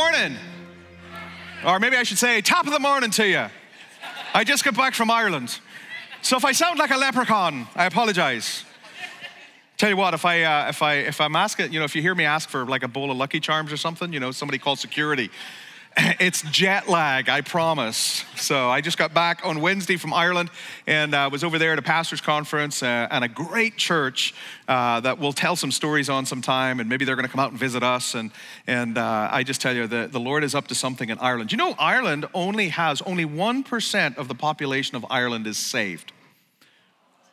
Morning. 0.00 0.38
Or 1.62 1.78
maybe 1.78 1.94
I 1.94 2.04
should 2.04 2.16
say, 2.16 2.40
top 2.40 2.66
of 2.66 2.72
the 2.72 2.78
morning 2.78 3.10
to 3.10 3.28
you. 3.28 3.44
I 4.32 4.44
just 4.44 4.64
got 4.64 4.74
back 4.74 4.94
from 4.94 5.10
Ireland. 5.10 5.60
So 6.22 6.38
if 6.38 6.44
I 6.46 6.52
sound 6.52 6.78
like 6.78 6.90
a 6.90 6.96
leprechaun, 6.96 7.68
I 7.76 7.84
apologize. 7.84 8.64
Tell 9.76 9.90
you 9.90 9.98
what, 9.98 10.14
if 10.14 10.24
I 10.24 10.42
uh, 10.42 10.70
if 10.70 10.80
I 10.80 10.94
if 10.94 11.20
I'm 11.20 11.36
asking, 11.36 11.74
you 11.74 11.80
know, 11.80 11.84
if 11.84 11.94
you 11.94 12.00
hear 12.00 12.14
me 12.14 12.24
ask 12.24 12.48
for 12.48 12.64
like 12.64 12.82
a 12.82 12.88
bowl 12.88 13.10
of 13.10 13.18
Lucky 13.18 13.40
Charms 13.40 13.70
or 13.74 13.76
something, 13.76 14.10
you 14.10 14.20
know, 14.20 14.30
somebody 14.30 14.56
called 14.56 14.78
security. 14.78 15.28
It's 16.20 16.42
jet 16.42 16.88
lag, 16.88 17.28
I 17.28 17.40
promise. 17.40 18.24
So 18.36 18.68
I 18.68 18.80
just 18.80 18.98
got 18.98 19.14
back 19.14 19.40
on 19.44 19.60
Wednesday 19.60 19.96
from 19.96 20.12
Ireland 20.12 20.50
and 20.86 21.14
uh, 21.14 21.28
was 21.30 21.44
over 21.44 21.58
there 21.58 21.72
at 21.72 21.78
a 21.78 21.82
pastor's 21.82 22.20
conference 22.20 22.82
uh, 22.82 23.08
and 23.10 23.24
a 23.24 23.28
great 23.28 23.76
church 23.76 24.34
uh, 24.68 25.00
that 25.00 25.18
we'll 25.18 25.32
tell 25.32 25.56
some 25.56 25.70
stories 25.70 26.08
on 26.08 26.26
sometime, 26.26 26.80
and 26.80 26.88
maybe 26.88 27.04
they're 27.04 27.16
going 27.16 27.26
to 27.26 27.32
come 27.32 27.40
out 27.40 27.50
and 27.50 27.58
visit 27.58 27.82
us. 27.82 28.14
And 28.14 28.30
and 28.66 28.98
uh, 28.98 29.28
I 29.30 29.42
just 29.42 29.60
tell 29.60 29.74
you, 29.74 29.86
the, 29.86 30.08
the 30.10 30.20
Lord 30.20 30.44
is 30.44 30.54
up 30.54 30.68
to 30.68 30.74
something 30.74 31.08
in 31.08 31.18
Ireland. 31.18 31.52
You 31.52 31.58
know, 31.58 31.74
Ireland 31.78 32.26
only 32.34 32.68
has 32.68 33.02
only 33.02 33.24
one 33.24 33.62
percent 33.62 34.18
of 34.18 34.28
the 34.28 34.34
population 34.34 34.96
of 34.96 35.06
Ireland 35.10 35.46
is 35.46 35.58
saved. 35.58 36.12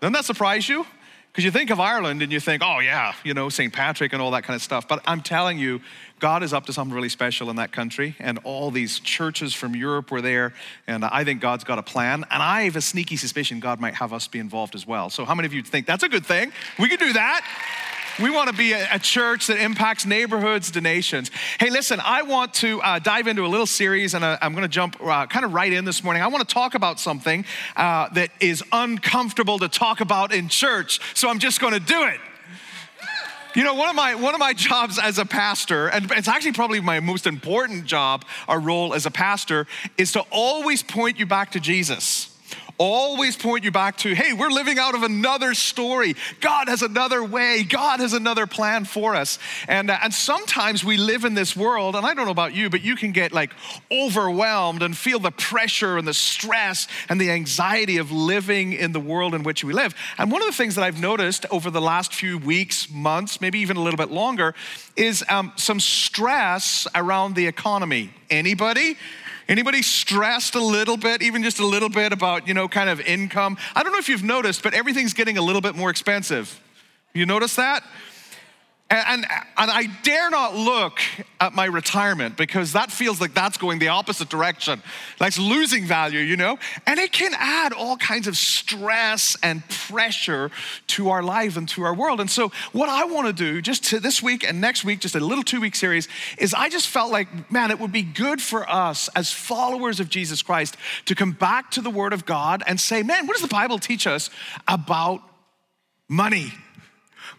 Doesn't 0.02 0.14
that 0.14 0.26
surprise 0.26 0.68
you? 0.70 0.86
Because 1.38 1.46
you 1.46 1.52
think 1.52 1.70
of 1.70 1.80
Ireland 1.80 2.24
and 2.24 2.32
you 2.32 2.40
think, 2.40 2.64
oh, 2.66 2.80
yeah, 2.80 3.14
you 3.24 3.36
know, 3.36 3.48
St. 3.50 3.72
Patrick 3.72 4.12
and 4.12 4.20
all 4.20 4.32
that 4.32 4.44
kind 4.44 4.56
of 4.56 4.62
stuff. 4.64 4.88
But 4.88 5.04
I'm 5.06 5.22
telling 5.22 5.60
you, 5.60 5.82
God 6.20 6.42
is 6.42 6.52
up 6.52 6.66
to 6.66 6.74
something 6.74 6.96
really 6.96 7.10
special 7.10 7.52
in 7.52 7.58
that 7.58 7.72
country. 7.72 8.16
And 8.18 8.40
all 8.44 8.72
these 8.72 9.00
churches 9.00 9.54
from 9.54 9.76
Europe 9.76 10.10
were 10.10 10.20
there. 10.20 10.56
And 10.88 11.06
I 11.06 11.24
think 11.24 11.40
God's 11.40 11.64
got 11.64 11.78
a 11.78 11.84
plan. 11.84 12.26
And 12.32 12.42
I 12.42 12.64
have 12.64 12.76
a 12.76 12.82
sneaky 12.82 13.18
suspicion 13.18 13.60
God 13.60 13.80
might 13.80 13.94
have 13.94 14.14
us 14.14 14.28
be 14.28 14.40
involved 14.40 14.74
as 14.74 14.88
well. 14.88 15.12
So, 15.12 15.26
how 15.26 15.36
many 15.36 15.46
of 15.46 15.54
you 15.54 15.62
think 15.62 15.86
that's 15.86 16.02
a 16.02 16.10
good 16.10 16.26
thing? 16.26 16.52
We 16.80 16.90
could 16.90 17.00
do 17.00 17.14
that. 17.14 17.46
We 18.20 18.32
want 18.32 18.50
to 18.50 18.56
be 18.56 18.72
a, 18.72 18.96
a, 18.96 18.98
church 18.98 19.46
that 19.46 19.60
impacts 19.60 20.04
neighborhoods 20.04 20.72
to 20.72 20.82
nations. 20.82 21.30
Hey, 21.60 21.70
listen, 21.70 22.00
I 22.04 22.24
want 22.24 22.52
to 22.56 22.82
uh, 22.82 22.98
dive 22.98 23.28
into 23.28 23.46
a 23.46 23.48
little 23.48 23.68
series, 23.68 24.16
and 24.16 24.26
uh, 24.26 24.40
I'm 24.42 24.54
going 24.54 24.64
to 24.64 24.68
jump 24.68 24.98
uh, 25.00 25.28
kind 25.28 25.46
of 25.46 25.54
right 25.54 25.72
in 25.72 25.86
this 25.86 26.04
morning. 26.04 26.24
I 26.24 26.28
want 26.28 26.48
to 26.48 26.52
talk 26.52 26.74
about 26.74 27.00
something 27.00 27.46
uh, 27.76 28.10
that 28.10 28.32
is 28.40 28.64
uncomfortable 28.72 29.60
to 29.60 29.70
talk 29.70 30.02
about 30.02 30.34
in 30.34 30.50
church, 30.50 31.00
so 31.16 31.30
I'm 31.30 31.38
just 31.38 31.62
going 31.62 31.74
to 31.74 31.80
do 31.80 32.06
it. 32.06 32.20
You 33.54 33.64
know, 33.64 33.76
one 33.76 33.90
of 33.90 33.96
my 33.96 34.16
one 34.16 34.34
of 34.34 34.40
my 34.40 34.54
jobs 34.54 34.98
as 34.98 35.20
a 35.20 35.26
pastor, 35.26 35.88
and 35.88 36.12
it's 36.14 36.28
actually 36.28 36.54
probably 36.54 36.80
my 36.80 37.00
most 37.00 37.28
important 37.28 37.86
job 37.86 38.26
or 38.48 38.60
role 38.60 38.96
as 38.96 39.06
a 39.06 39.12
pastor, 39.12 39.68
is 39.96 40.12
to 40.14 40.22
always 40.32 40.82
point 40.82 41.20
you 41.20 41.28
back 41.28 41.52
to 41.52 41.60
Jesus 41.60 42.37
always 42.78 43.36
point 43.36 43.64
you 43.64 43.72
back 43.72 43.98
to 43.98 44.14
hey, 44.14 44.34
we're 44.34 44.50
living 44.50 44.78
out 44.78 44.96
of 44.96 45.04
another 45.04 45.54
story. 45.54 46.16
God 46.42 46.68
has 46.68 46.82
another 46.82 47.24
way, 47.24 47.64
God 47.64 48.00
has 48.00 48.14
another 48.14 48.48
plan 48.48 48.86
for 48.86 49.16
us. 49.16 49.40
And, 49.68 49.90
uh, 49.90 49.98
and 50.04 50.14
sometimes 50.14 50.84
we 50.84 50.98
live 50.98 51.26
in 51.26 51.34
this 51.34 51.56
world, 51.56 51.96
and 51.96 52.06
I 52.06 52.14
don't 52.14 52.26
know 52.26 52.32
about 52.32 52.54
you, 52.54 52.70
but 52.70 52.82
you 52.82 52.96
can 52.96 53.12
get 53.12 53.32
like 53.32 53.52
overwhelmed 53.92 54.84
and 54.84 54.96
feel 54.96 55.20
the 55.20 55.32
pressure 55.32 55.98
and 55.98 56.08
the 56.08 56.14
stress 56.14 56.88
and 57.10 57.20
the 57.20 57.32
anxiety 57.32 57.98
of 57.98 58.12
living 58.12 58.74
in 58.74 58.92
the 58.92 59.00
world 59.00 59.34
in 59.34 59.44
which 59.44 59.64
we 59.64 59.74
live. 59.74 59.96
And 60.18 60.32
one 60.32 60.42
of 60.42 60.48
the 60.48 60.54
things 60.54 60.76
that 60.76 60.84
I've 60.84 61.02
noticed 61.02 61.46
over 61.52 61.70
the 61.70 61.82
last 61.82 62.14
few 62.14 62.38
weeks, 62.38 62.90
months, 62.90 63.42
maybe 63.42 63.60
even 63.60 63.78
a 63.78 63.82
little 63.82 63.98
bit 63.98 64.12
longer, 64.12 64.54
is 64.96 65.24
um, 65.30 65.52
some 65.56 65.80
stress 65.80 66.88
around 66.96 67.36
the 67.36 67.48
economy. 67.48 68.12
Anybody? 68.30 68.98
Anybody 69.50 69.82
stressed 69.82 70.56
a 70.56 70.64
little 70.64 70.98
bit, 70.98 71.22
even 71.22 71.42
just 71.42 71.60
a 71.60 71.66
little 71.66 71.90
bit 71.90 72.12
about, 72.12 72.48
you 72.48 72.54
know, 72.54 72.68
kind 72.68 72.90
of 72.90 73.00
income? 73.02 73.58
I 73.76 73.84
don't 73.84 73.94
know 73.94 74.00
if 74.00 74.10
you've 74.10 74.24
noticed, 74.24 74.62
but 74.62 74.74
everything's 74.74 75.14
getting 75.14 75.38
a 75.38 75.42
little 75.42 75.62
bit 75.62 75.76
more 75.76 75.90
expensive. 75.90 76.62
You 77.14 77.26
notice 77.26 77.56
that? 77.56 77.84
And, 78.90 79.26
and, 79.58 79.70
I 79.70 79.88
dare 80.04 80.30
not 80.30 80.56
look 80.56 81.00
at 81.42 81.54
my 81.54 81.66
retirement 81.66 82.38
because 82.38 82.72
that 82.72 82.90
feels 82.90 83.20
like 83.20 83.34
that's 83.34 83.58
going 83.58 83.80
the 83.80 83.90
opposite 83.90 84.30
direction. 84.30 84.82
It's 85.20 85.38
losing 85.38 85.86
value, 85.86 86.20
you 86.20 86.38
know? 86.38 86.58
And 86.86 86.98
it 86.98 87.12
can 87.12 87.34
add 87.38 87.74
all 87.74 87.98
kinds 87.98 88.28
of 88.28 88.38
stress 88.38 89.36
and 89.44 89.68
pressure 89.68 90.52
to 90.88 91.10
our 91.10 91.22
life 91.22 91.58
and 91.58 91.68
to 91.70 91.84
our 91.84 91.94
world. 91.94 92.22
And 92.22 92.32
so, 92.32 92.54
what 92.72 92.88
I 92.88 93.04
want 93.04 93.28
to 93.28 93.34
do 93.34 93.62
just 93.62 93.84
to 93.86 94.00
this 94.00 94.24
week 94.24 94.48
and 94.48 94.62
next 94.62 94.86
week, 94.86 95.02
just 95.02 95.16
a 95.16 95.20
little 95.20 95.44
two 95.44 95.60
week 95.60 95.76
series, 95.76 96.08
is 96.38 96.54
I 96.54 96.70
just 96.70 96.88
felt 96.88 97.12
like, 97.12 97.52
man, 97.52 97.72
it 97.72 97.80
would 97.82 97.92
be 97.92 98.04
good 98.04 98.42
for 98.42 98.70
us 98.70 99.10
as 99.18 99.34
followers 99.34 100.00
of 100.00 100.08
Jesus 100.08 100.42
Christ 100.42 100.78
to 101.06 101.16
come 101.16 101.34
back 101.34 101.72
to 101.72 101.82
the 101.82 101.90
Word 101.90 102.14
of 102.14 102.26
God 102.26 102.64
and 102.66 102.80
say, 102.80 103.04
man, 103.04 103.28
what 103.28 103.34
does 103.34 103.42
the 103.42 103.50
Bible 103.50 103.80
teach 103.80 104.08
us 104.08 104.30
about 104.66 105.22
money? 106.08 106.54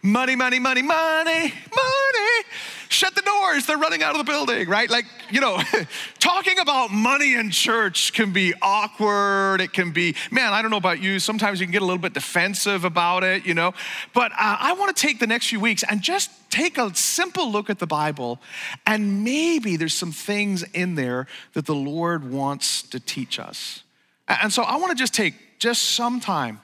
Money, 0.01 0.35
money, 0.35 0.59
money, 0.59 0.81
money, 0.81 1.41
money. 1.51 2.45
Shut 2.89 3.13
the 3.13 3.21
doors, 3.21 3.67
they're 3.67 3.77
running 3.77 4.01
out 4.01 4.11
of 4.11 4.25
the 4.25 4.29
building, 4.29 4.67
right? 4.67 4.89
Like, 4.89 5.05
you 5.29 5.39
know, 5.39 5.61
talking 6.19 6.57
about 6.57 6.91
money 6.91 7.35
in 7.35 7.51
church 7.51 8.13
can 8.13 8.33
be 8.33 8.53
awkward. 8.61 9.61
It 9.61 9.73
can 9.73 9.91
be, 9.91 10.15
man, 10.31 10.53
I 10.53 10.61
don't 10.61 10.71
know 10.71 10.77
about 10.77 10.99
you. 10.99 11.19
Sometimes 11.19 11.59
you 11.59 11.67
can 11.67 11.71
get 11.71 11.83
a 11.83 11.85
little 11.85 11.99
bit 11.99 12.13
defensive 12.13 12.85
about 12.85 13.23
it, 13.23 13.45
you 13.45 13.53
know. 13.53 13.73
But 14.13 14.31
uh, 14.31 14.57
I 14.59 14.73
want 14.73 14.95
to 14.95 14.99
take 14.99 15.19
the 15.19 15.27
next 15.27 15.47
few 15.47 15.59
weeks 15.59 15.83
and 15.87 16.01
just 16.01 16.31
take 16.49 16.79
a 16.79 16.93
simple 16.95 17.51
look 17.51 17.69
at 17.69 17.77
the 17.77 17.87
Bible, 17.87 18.39
and 18.87 19.23
maybe 19.23 19.77
there's 19.77 19.93
some 19.93 20.11
things 20.11 20.63
in 20.73 20.95
there 20.95 21.27
that 21.53 21.67
the 21.67 21.75
Lord 21.75 22.31
wants 22.31 22.81
to 22.83 22.99
teach 22.99 23.39
us. 23.39 23.83
And 24.27 24.51
so 24.51 24.63
I 24.63 24.77
want 24.77 24.91
to 24.91 24.95
just 24.95 25.13
take 25.13 25.35
just 25.59 25.91
some 25.91 26.19
time 26.19 26.59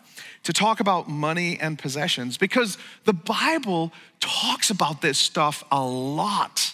to 0.46 0.54
talk 0.54 0.80
about 0.80 1.10
money 1.10 1.60
and 1.60 1.78
possessions 1.78 2.38
because 2.38 2.78
the 3.04 3.14
Bible 3.14 3.92
talks 4.20 4.70
about 4.70 5.02
this 5.02 5.18
stuff 5.18 5.64
a 5.72 5.84
lot. 5.84 6.74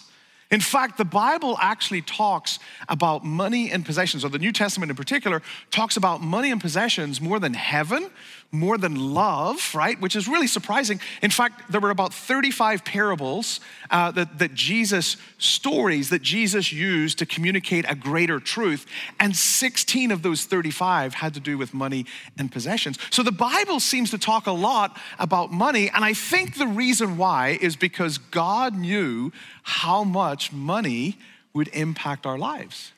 In 0.50 0.60
fact, 0.60 0.98
the 0.98 1.04
Bible 1.06 1.56
actually 1.60 2.02
talks 2.02 2.58
about 2.86 3.24
money 3.24 3.70
and 3.70 3.86
possessions, 3.86 4.22
or 4.22 4.28
the 4.28 4.38
New 4.38 4.52
Testament 4.52 4.90
in 4.90 4.96
particular, 4.96 5.40
talks 5.70 5.96
about 5.96 6.20
money 6.20 6.50
and 6.50 6.60
possessions 6.60 7.22
more 7.22 7.40
than 7.40 7.54
heaven, 7.54 8.10
more 8.54 8.76
than 8.76 9.14
love, 9.14 9.74
right? 9.74 9.98
Which 9.98 10.14
is 10.14 10.28
really 10.28 10.46
surprising. 10.46 11.00
In 11.22 11.30
fact, 11.30 11.72
there 11.72 11.80
were 11.80 11.90
about 11.90 12.12
35 12.12 12.84
parables 12.84 13.60
uh, 13.90 14.10
that, 14.10 14.38
that 14.38 14.52
Jesus, 14.52 15.16
stories 15.38 16.10
that 16.10 16.20
Jesus 16.20 16.70
used 16.70 17.18
to 17.18 17.26
communicate 17.26 17.86
a 17.88 17.94
greater 17.94 18.38
truth, 18.38 18.84
and 19.18 19.34
16 19.34 20.10
of 20.10 20.20
those 20.20 20.44
35 20.44 21.14
had 21.14 21.32
to 21.32 21.40
do 21.40 21.56
with 21.56 21.72
money 21.72 22.04
and 22.36 22.52
possessions. 22.52 22.98
So 23.08 23.22
the 23.22 23.32
Bible 23.32 23.80
seems 23.80 24.10
to 24.10 24.18
talk 24.18 24.46
a 24.46 24.52
lot 24.52 24.98
about 25.18 25.50
money, 25.50 25.88
and 25.88 26.04
I 26.04 26.12
think 26.12 26.56
the 26.56 26.66
reason 26.66 27.16
why 27.16 27.58
is 27.58 27.74
because 27.74 28.18
God 28.18 28.76
knew 28.76 29.32
how 29.62 30.04
much 30.04 30.52
money 30.52 31.16
would 31.54 31.68
impact 31.68 32.26
our 32.26 32.36
lives. 32.36 32.92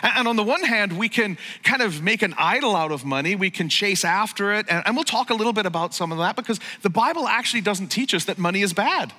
And 0.00 0.26
on 0.26 0.36
the 0.36 0.42
one 0.42 0.64
hand, 0.64 0.98
we 0.98 1.08
can 1.08 1.36
kind 1.62 1.82
of 1.82 2.02
make 2.02 2.22
an 2.22 2.34
idol 2.38 2.74
out 2.74 2.92
of 2.92 3.04
money. 3.04 3.36
We 3.36 3.50
can 3.50 3.68
chase 3.68 4.04
after 4.04 4.52
it. 4.52 4.66
And 4.68 4.96
we'll 4.96 5.04
talk 5.04 5.30
a 5.30 5.34
little 5.34 5.52
bit 5.52 5.66
about 5.66 5.94
some 5.94 6.10
of 6.10 6.18
that 6.18 6.34
because 6.34 6.58
the 6.80 6.90
Bible 6.90 7.28
actually 7.28 7.60
doesn't 7.60 7.88
teach 7.88 8.14
us 8.14 8.24
that 8.24 8.38
money 8.38 8.62
is 8.62 8.72
bad. 8.72 9.12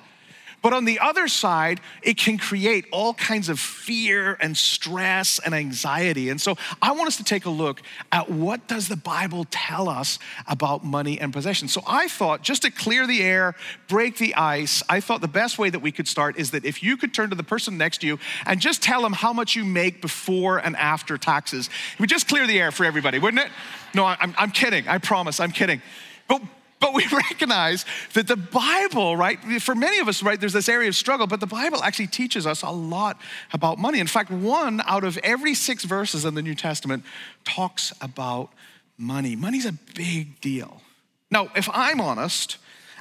But 0.64 0.72
on 0.72 0.86
the 0.86 0.98
other 0.98 1.28
side, 1.28 1.82
it 2.02 2.16
can 2.16 2.38
create 2.38 2.86
all 2.90 3.12
kinds 3.12 3.50
of 3.50 3.60
fear 3.60 4.38
and 4.40 4.56
stress 4.56 5.38
and 5.38 5.54
anxiety. 5.54 6.30
And 6.30 6.40
so 6.40 6.56
I 6.80 6.92
want 6.92 7.06
us 7.06 7.18
to 7.18 7.22
take 7.22 7.44
a 7.44 7.50
look 7.50 7.82
at 8.10 8.30
what 8.30 8.66
does 8.66 8.88
the 8.88 8.96
Bible 8.96 9.44
tell 9.50 9.90
us 9.90 10.18
about 10.46 10.82
money 10.82 11.20
and 11.20 11.34
possessions. 11.34 11.70
So 11.70 11.82
I 11.86 12.08
thought 12.08 12.40
just 12.40 12.62
to 12.62 12.70
clear 12.70 13.06
the 13.06 13.22
air, 13.22 13.54
break 13.88 14.16
the 14.16 14.34
ice, 14.36 14.82
I 14.88 15.00
thought 15.00 15.20
the 15.20 15.28
best 15.28 15.58
way 15.58 15.68
that 15.68 15.80
we 15.80 15.92
could 15.92 16.08
start 16.08 16.38
is 16.38 16.52
that 16.52 16.64
if 16.64 16.82
you 16.82 16.96
could 16.96 17.12
turn 17.12 17.28
to 17.28 17.36
the 17.36 17.44
person 17.44 17.76
next 17.76 17.98
to 17.98 18.06
you 18.06 18.18
and 18.46 18.58
just 18.58 18.82
tell 18.82 19.02
them 19.02 19.12
how 19.12 19.34
much 19.34 19.54
you 19.54 19.66
make 19.66 20.00
before 20.00 20.56
and 20.56 20.76
after 20.76 21.18
taxes. 21.18 21.68
It 21.92 22.00
would 22.00 22.08
just 22.08 22.26
clear 22.26 22.46
the 22.46 22.58
air 22.58 22.72
for 22.72 22.86
everybody, 22.86 23.18
wouldn't 23.18 23.44
it? 23.44 23.52
No, 23.94 24.06
I'm, 24.06 24.34
I'm 24.38 24.50
kidding. 24.50 24.88
I 24.88 24.96
promise, 24.96 25.40
I'm 25.40 25.52
kidding. 25.52 25.82
But 26.26 26.40
but 26.84 26.92
we 26.92 27.06
recognize 27.12 27.86
that 28.12 28.28
the 28.28 28.36
Bible, 28.36 29.16
right, 29.16 29.40
for 29.62 29.74
many 29.74 30.00
of 30.00 30.08
us, 30.08 30.22
right, 30.22 30.38
there's 30.38 30.52
this 30.52 30.68
area 30.68 30.88
of 30.88 30.94
struggle, 30.94 31.26
but 31.26 31.40
the 31.40 31.46
Bible 31.46 31.82
actually 31.82 32.08
teaches 32.08 32.46
us 32.46 32.62
a 32.62 32.68
lot 32.68 33.18
about 33.54 33.78
money. 33.78 34.00
In 34.00 34.06
fact, 34.06 34.30
one 34.30 34.82
out 34.84 35.02
of 35.02 35.16
every 35.18 35.54
six 35.54 35.84
verses 35.84 36.26
in 36.26 36.34
the 36.34 36.42
New 36.42 36.54
Testament 36.54 37.02
talks 37.42 37.94
about 38.02 38.50
money. 38.98 39.34
Money's 39.34 39.64
a 39.64 39.72
big 39.94 40.42
deal. 40.42 40.82
Now, 41.30 41.48
if 41.56 41.70
I'm 41.72 42.02
honest, 42.02 42.58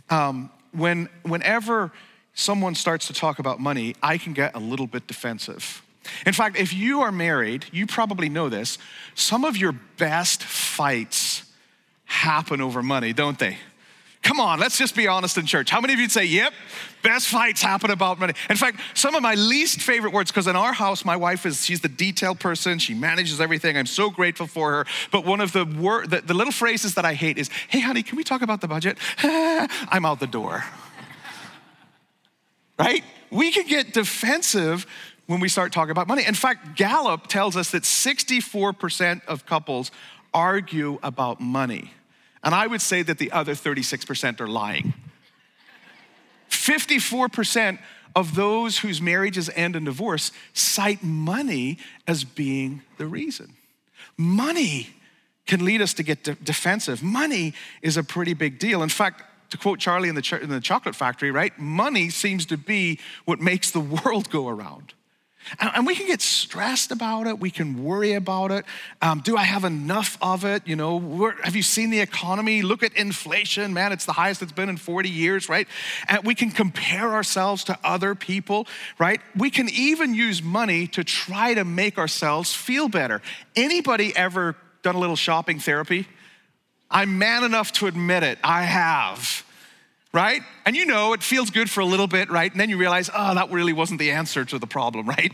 um, 0.10 0.50
when, 0.72 1.10
whenever 1.24 1.92
someone 2.34 2.76
starts 2.76 3.08
to 3.08 3.14
talk 3.14 3.40
about 3.40 3.60
money, 3.60 3.98
I 4.02 4.18
can 4.18 4.32
get 4.32 4.56
a 4.56 4.60
little 4.60 4.88
bit 4.88 5.08
defensive. 5.08 5.82
In 6.26 6.32
fact, 6.32 6.58
if 6.58 6.74
you 6.74 7.02
are 7.02 7.12
married, 7.12 7.66
you 7.74 7.86
probably 7.86 8.30
know 8.30 8.48
this. 8.48 8.78
Some 9.14 9.44
of 9.44 9.58
your 9.58 9.74
best 9.98 10.42
fights 10.42 11.44
happen 12.06 12.62
over 12.62 12.82
money, 12.82 13.12
don't 13.12 13.38
they? 13.38 13.58
Come 14.24 14.40
on, 14.40 14.60
let's 14.60 14.78
just 14.78 14.96
be 14.96 15.08
honest 15.08 15.38
in 15.38 15.46
church. 15.46 15.70
How 15.70 15.82
many 15.82 15.94
of 15.94 16.00
you 16.00 16.10
say, 16.10 16.24
yep, 16.24 16.54
best 17.02 17.28
fights 17.28 17.62
happen 17.62 17.92
about 17.92 18.20
money? 18.20 18.34
In 18.50 18.56
fact, 18.56 18.80
some 18.94 19.16
of 19.16 19.22
my 19.22 19.36
least 19.36 19.82
favorite 19.82 20.14
words, 20.14 20.32
because 20.32 20.48
in 20.48 20.56
our 20.56 20.74
house, 20.74 21.04
my 21.04 21.18
wife 21.18 21.46
is, 21.46 21.66
she's 21.66 21.82
the 21.82 21.90
detail 21.90 22.34
person. 22.34 22.80
She 22.80 22.94
manages 22.94 23.42
everything. 23.42 23.78
I'm 23.78 23.86
so 23.86 24.10
grateful 24.10 24.48
for 24.48 24.72
her. 24.72 24.86
But 25.12 25.26
one 25.26 25.42
of 25.42 25.52
the, 25.52 25.66
word, 25.66 26.10
the, 26.10 26.22
the 26.22 26.34
little 26.34 26.54
phrases 26.54 26.96
that 26.96 27.04
I 27.04 27.14
hate 27.14 27.38
is, 27.38 27.50
hey, 27.68 27.82
honey, 27.82 28.02
can 28.02 28.16
we 28.16 28.24
talk 28.24 28.42
about 28.42 28.62
the 28.62 28.68
budget? 28.68 28.98
I'm 29.22 30.06
out 30.06 30.20
the 30.22 30.28
door. 30.28 30.64
right? 32.80 33.04
we 33.34 33.52
can 33.52 33.68
get 33.68 33.94
defensive 33.94 34.86
when 35.26 35.40
we 35.40 35.50
start 35.50 35.74
talking 35.74 35.92
about 35.92 36.08
money. 36.08 36.24
In 36.26 36.36
fact, 36.36 36.76
Gallup 36.76 37.28
tells 37.28 37.58
us 37.58 37.72
that 37.72 37.84
64% 37.84 39.26
of 39.26 39.46
couples 39.46 39.92
argue 40.34 41.00
about 41.02 41.42
money. 41.42 41.92
And 42.44 42.54
I 42.54 42.68
would 42.68 42.82
say 42.82 43.02
that 43.04 43.18
the 43.18 43.32
other 43.32 43.54
36% 43.54 44.42
are 44.42 44.48
lying. 44.48 44.94
54% 46.50 47.80
of 48.16 48.36
those 48.36 48.80
whose 48.80 49.02
marriages 49.02 49.50
end 49.56 49.76
in 49.76 49.86
divorce 49.86 50.32
cite 50.54 51.04
money 51.04 51.78
as 52.08 52.24
being 52.24 52.82
the 52.98 53.08
reason. 53.08 53.56
Money 54.18 54.90
can 55.46 55.66
lead 55.66 55.82
us 55.82 55.94
to 55.96 56.04
get 56.04 56.24
de- 56.24 56.36
defensive. 56.36 57.02
Money 57.02 57.54
is 57.82 57.98
a 57.98 58.04
pretty 58.04 58.34
big 58.34 58.60
deal. 58.60 58.84
In 58.84 58.90
fact, 58.90 59.24
to 59.50 59.58
quote 59.58 59.80
Charlie 59.80 60.10
in 60.10 60.16
the, 60.16 60.22
ch- 60.22 60.34
in 60.34 60.50
the 60.50 60.62
chocolate 60.62 60.96
factory, 60.96 61.32
right? 61.32 61.58
Money 61.60 62.10
seems 62.10 62.46
to 62.48 62.58
be 62.58 63.00
what 63.26 63.40
makes 63.40 63.72
the 63.72 63.80
world 63.80 64.30
go 64.30 64.48
around. 64.48 64.94
And 65.60 65.86
we 65.86 65.96
can 65.96 66.08
get 66.08 66.22
stressed 66.22 66.92
about 66.92 67.28
it. 67.28 67.40
We 67.40 67.52
can 67.52 67.84
worry 67.84 68.14
about 68.14 68.52
it. 68.52 68.66
Um, 69.02 69.22
do 69.22 69.38
I 69.38 69.44
have 69.44 69.64
enough 69.64 70.18
of 70.22 70.46
it? 70.46 70.68
You 70.68 70.76
know, 70.76 70.96
where, 70.98 71.36
have 71.44 71.56
you 71.56 71.64
seen 71.64 71.90
the 71.90 72.00
economy? 72.00 72.62
Look 72.62 72.84
at 72.84 72.94
inflation, 72.94 73.74
man. 73.74 73.92
It's 73.92 74.06
the 74.06 74.14
highest 74.14 74.42
it's 74.42 74.52
been 74.52 74.70
in 74.70 74.78
40 74.78 75.10
years, 75.10 75.50
right? 75.50 75.68
And 76.08 76.24
we 76.24 76.36
can 76.36 76.52
compare 76.52 77.14
ourselves 77.14 77.64
to 77.66 77.78
other 77.84 78.16
people, 78.16 78.68
right? 78.98 79.22
We 79.36 79.50
can 79.50 79.70
even 79.70 80.14
use 80.14 80.42
money 80.42 80.88
to 80.88 81.04
try 81.04 81.54
to 81.54 81.66
make 81.66 81.98
ourselves 81.98 82.54
feel 82.54 82.88
better. 82.90 83.22
Anybody 83.56 84.16
ever 84.16 84.56
done 84.82 84.96
a 84.96 85.00
little 85.00 85.16
shopping 85.16 85.60
therapy? 85.60 86.08
I'm 86.90 87.18
man 87.18 87.44
enough 87.44 87.72
to 87.74 87.88
admit 87.88 88.24
it. 88.24 88.38
I 88.44 88.64
have 88.64 89.44
right? 90.14 90.44
And 90.66 90.76
you 90.76 90.86
know, 90.86 91.14
it 91.14 91.24
feels 91.24 91.50
good 91.50 91.70
for 91.70 91.82
a 91.82 91.86
little 91.86 92.08
bit, 92.08 92.30
right? 92.30 92.52
And 92.52 92.60
then 92.60 92.70
you 92.70 92.78
realize, 92.78 93.10
oh, 93.14 93.34
that 93.36 93.52
really 93.52 93.74
wasn't 93.74 94.00
the 94.00 94.12
answer 94.12 94.46
to 94.46 94.60
the 94.60 94.68
problem, 94.68 95.08
right? 95.18 95.34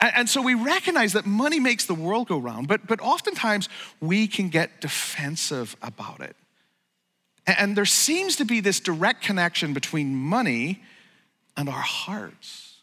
And, 0.00 0.28
so 0.28 0.42
we 0.42 0.54
recognize 0.54 1.14
that 1.14 1.24
money 1.24 1.60
makes 1.60 1.86
the 1.86 1.94
world 1.94 2.28
go 2.28 2.36
round, 2.36 2.68
but, 2.68 2.86
but 2.86 3.00
oftentimes 3.00 3.68
we 4.00 4.26
can 4.26 4.50
get 4.50 4.80
defensive 4.80 5.76
about 5.80 6.20
it. 6.20 6.36
And, 7.46 7.76
there 7.76 7.86
seems 7.86 8.36
to 8.36 8.44
be 8.44 8.60
this 8.60 8.80
direct 8.80 9.22
connection 9.22 9.72
between 9.72 10.14
money 10.14 10.82
and 11.56 11.68
our 11.68 11.74
hearts. 11.74 12.80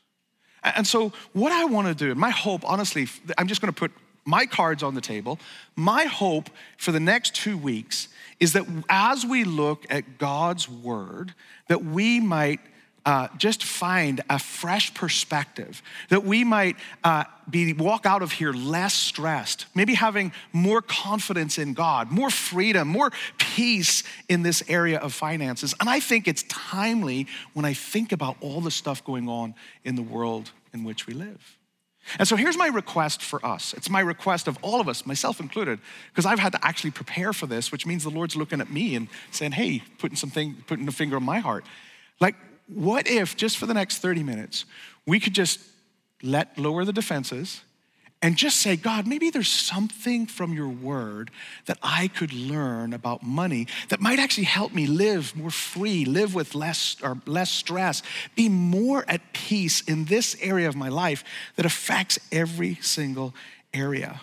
And 0.63 0.88
so, 0.88 1.12
what 1.33 1.51
I 1.51 1.65
want 1.65 1.88
to 1.88 1.95
do, 1.95 2.13
my 2.15 2.29
hope, 2.29 2.62
honestly, 2.63 3.07
I'm 3.38 3.47
just 3.47 3.62
going 3.62 3.74
to 3.74 3.79
put 3.79 3.91
my 4.25 4.45
cards 4.45 4.83
on 4.83 4.94
the 4.94 5.01
table. 5.01 5.39
My 5.75 6.06
hope 6.06 6.50
for 6.77 6.91
the 6.91 7.00
next 7.00 7.33
two 7.33 7.57
weeks 7.57 8.07
is 8.41 8.53
that 8.53 8.65
as 8.89 9.25
we 9.25 9.45
look 9.45 9.85
at 9.89 10.17
God's 10.17 10.67
word, 10.67 11.33
that 11.67 11.85
we 11.85 12.19
might 12.19 12.59
uh, 13.05 13.27
just 13.38 13.63
find 13.63 14.21
a 14.29 14.39
fresh 14.39 14.93
perspective, 14.93 15.81
that 16.09 16.23
we 16.23 16.43
might 16.43 16.75
uh, 17.03 17.23
be 17.49 17.73
walk 17.73 18.05
out 18.05 18.21
of 18.21 18.31
here 18.31 18.51
less 18.51 18.93
stressed, 18.93 19.67
maybe 19.75 19.93
having 19.93 20.31
more 20.53 20.81
confidence 20.81 21.57
in 21.57 21.73
God, 21.73 22.11
more 22.11 22.29
freedom, 22.29 22.88
more 22.88 23.11
peace 23.38 24.03
in 24.27 24.43
this 24.43 24.63
area 24.67 24.99
of 24.99 25.13
finances. 25.13 25.73
And 25.79 25.89
I 25.89 25.99
think 25.99 26.27
it's 26.27 26.43
timely 26.43 27.27
when 27.53 27.65
I 27.65 27.73
think 27.73 28.11
about 28.11 28.38
all 28.41 28.61
the 28.61 28.71
stuff 28.71 29.03
going 29.03 29.29
on 29.29 29.55
in 29.83 29.95
the 29.95 30.03
world 30.03 30.51
in 30.73 30.83
which 30.83 31.05
we 31.07 31.13
live. 31.13 31.60
And 32.19 32.27
so 32.27 32.35
here's 32.35 32.57
my 32.57 32.67
request 32.67 33.21
for 33.21 33.43
us. 33.45 33.73
It's 33.73 33.89
my 33.89 33.99
request 33.99 34.47
of 34.47 34.57
all 34.61 34.81
of 34.81 34.87
us, 34.87 35.05
myself 35.05 35.39
included, 35.39 35.79
because 36.09 36.25
I've 36.25 36.39
had 36.39 36.51
to 36.53 36.65
actually 36.65 36.91
prepare 36.91 37.33
for 37.33 37.47
this, 37.47 37.71
which 37.71 37.85
means 37.85 38.03
the 38.03 38.09
Lord's 38.09 38.35
looking 38.35 38.61
at 38.61 38.69
me 38.69 38.95
and 38.95 39.07
saying, 39.31 39.53
hey, 39.53 39.83
putting 39.97 40.15
something, 40.15 40.55
putting 40.67 40.87
a 40.87 40.91
finger 40.91 41.15
on 41.15 41.23
my 41.23 41.39
heart. 41.39 41.65
Like, 42.19 42.35
what 42.67 43.07
if 43.07 43.35
just 43.35 43.57
for 43.57 43.65
the 43.65 43.73
next 43.73 43.99
30 43.99 44.23
minutes, 44.23 44.65
we 45.05 45.19
could 45.19 45.33
just 45.33 45.59
let 46.23 46.57
lower 46.57 46.85
the 46.85 46.93
defenses 46.93 47.61
and 48.21 48.35
just 48.35 48.57
say, 48.57 48.75
God, 48.75 49.07
maybe 49.07 49.29
there's 49.31 49.50
something 49.50 50.27
from 50.27 50.53
your 50.53 50.69
word 50.69 51.31
that 51.65 51.79
I 51.81 52.07
could 52.07 52.33
learn 52.33 52.94
about 52.94 53.23
money 53.23 53.68
that 53.89 54.00
might 54.00 54.19
actually 54.19 54.44
help 54.44 54.73
me 54.73 54.85
live 54.85 55.35
more 55.35 55.50
free, 55.50 56.06
live 56.06 56.35
with 56.35 56.53
less 56.53 56.97
or 57.01 57.18
less 57.25 57.50
stress, 57.50 58.03
be 58.35 58.47
more 58.47 59.03
at 59.07 59.33
peace 59.33 59.81
in 59.81 60.06
this 60.06 60.38
area 60.39 60.68
of 60.68 60.75
my 60.75 60.89
life 60.89 61.23
that 61.56 61.65
affects 61.65 62.19
every 62.31 62.75
single 62.75 63.33
area. 63.73 64.21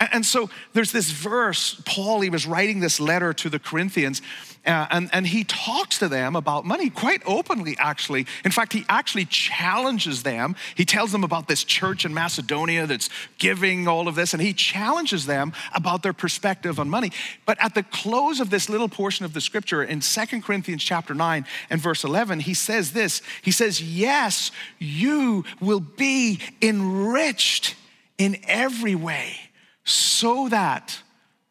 And 0.00 0.24
so 0.24 0.48
there's 0.74 0.92
this 0.92 1.10
verse, 1.10 1.82
Paul, 1.84 2.20
he 2.20 2.30
was 2.30 2.46
writing 2.46 2.78
this 2.78 3.00
letter 3.00 3.32
to 3.34 3.50
the 3.50 3.58
Corinthians, 3.58 4.22
uh, 4.68 4.86
and, 4.90 5.08
and 5.14 5.26
he 5.26 5.44
talks 5.44 5.98
to 5.98 6.08
them 6.08 6.36
about 6.36 6.66
money 6.66 6.90
quite 6.90 7.22
openly, 7.24 7.74
actually. 7.78 8.26
In 8.44 8.50
fact, 8.50 8.74
he 8.74 8.84
actually 8.88 9.24
challenges 9.24 10.22
them. 10.22 10.54
He 10.74 10.84
tells 10.84 11.10
them 11.10 11.24
about 11.24 11.48
this 11.48 11.64
church 11.64 12.04
in 12.04 12.12
Macedonia 12.12 12.86
that's 12.86 13.08
giving 13.38 13.88
all 13.88 14.08
of 14.08 14.14
this, 14.14 14.34
and 14.34 14.42
he 14.42 14.52
challenges 14.52 15.24
them 15.24 15.54
about 15.74 16.02
their 16.02 16.12
perspective 16.12 16.78
on 16.78 16.90
money. 16.90 17.10
But 17.46 17.56
at 17.62 17.74
the 17.74 17.82
close 17.82 18.40
of 18.40 18.50
this 18.50 18.68
little 18.68 18.90
portion 18.90 19.24
of 19.24 19.32
the 19.32 19.40
scripture 19.40 19.82
in 19.82 20.02
Second 20.02 20.44
Corinthians 20.44 20.84
chapter 20.84 21.14
9 21.14 21.46
and 21.70 21.80
verse 21.80 22.04
11, 22.04 22.40
he 22.40 22.52
says 22.52 22.92
this 22.92 23.22
He 23.40 23.50
says, 23.50 23.80
Yes, 23.80 24.50
you 24.78 25.44
will 25.60 25.80
be 25.80 26.40
enriched 26.60 27.74
in 28.18 28.36
every 28.46 28.94
way 28.94 29.36
so 29.84 30.50
that 30.50 31.00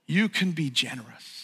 you 0.05 0.29
can 0.29 0.51
be 0.51 0.69
generous. 0.69 1.36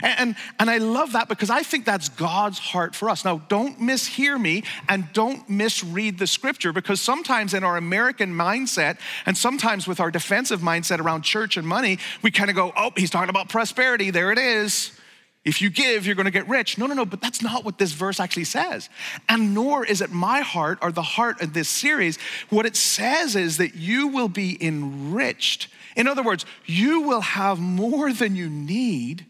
And, 0.00 0.36
and, 0.58 0.70
I 0.70 0.78
love 0.78 1.12
that 1.12 1.28
because 1.28 1.50
I 1.50 1.62
think 1.62 1.84
that's 1.84 2.08
God's 2.08 2.58
heart 2.58 2.94
for 2.94 3.10
us. 3.10 3.26
Now, 3.26 3.42
don't 3.48 3.78
mishear 3.78 4.40
me 4.40 4.64
and 4.88 5.06
don't 5.12 5.48
misread 5.50 6.18
the 6.18 6.26
scripture 6.26 6.72
because 6.72 7.00
sometimes 7.00 7.52
in 7.52 7.62
our 7.62 7.76
American 7.76 8.32
mindset 8.34 8.98
and 9.26 9.36
sometimes 9.36 9.86
with 9.86 10.00
our 10.00 10.10
defensive 10.10 10.60
mindset 10.60 10.98
around 10.98 11.22
church 11.22 11.58
and 11.58 11.66
money, 11.66 11.98
we 12.22 12.30
kind 12.30 12.48
of 12.48 12.56
go, 12.56 12.72
oh, 12.74 12.92
he's 12.96 13.10
talking 13.10 13.28
about 13.28 13.50
prosperity. 13.50 14.10
There 14.10 14.32
it 14.32 14.38
is. 14.38 14.98
If 15.44 15.60
you 15.60 15.68
give, 15.68 16.06
you're 16.06 16.14
going 16.14 16.24
to 16.24 16.30
get 16.30 16.48
rich. 16.48 16.78
No, 16.78 16.86
no, 16.86 16.94
no, 16.94 17.04
but 17.04 17.20
that's 17.20 17.42
not 17.42 17.64
what 17.64 17.76
this 17.76 17.92
verse 17.92 18.18
actually 18.18 18.44
says. 18.44 18.88
And 19.28 19.54
nor 19.54 19.84
is 19.84 20.00
it 20.00 20.10
my 20.10 20.40
heart 20.40 20.78
or 20.80 20.92
the 20.92 21.02
heart 21.02 21.42
of 21.42 21.52
this 21.52 21.68
series. 21.68 22.16
What 22.48 22.64
it 22.64 22.76
says 22.76 23.36
is 23.36 23.58
that 23.58 23.74
you 23.74 24.08
will 24.08 24.28
be 24.28 24.56
enriched 24.64 25.68
in 25.96 26.06
other 26.08 26.22
words, 26.22 26.44
you 26.64 27.02
will 27.02 27.20
have 27.20 27.58
more 27.58 28.12
than 28.12 28.34
you 28.34 28.48
need 28.48 29.26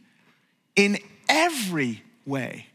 in 0.77 0.99
every 1.29 2.03
way. 2.27 2.67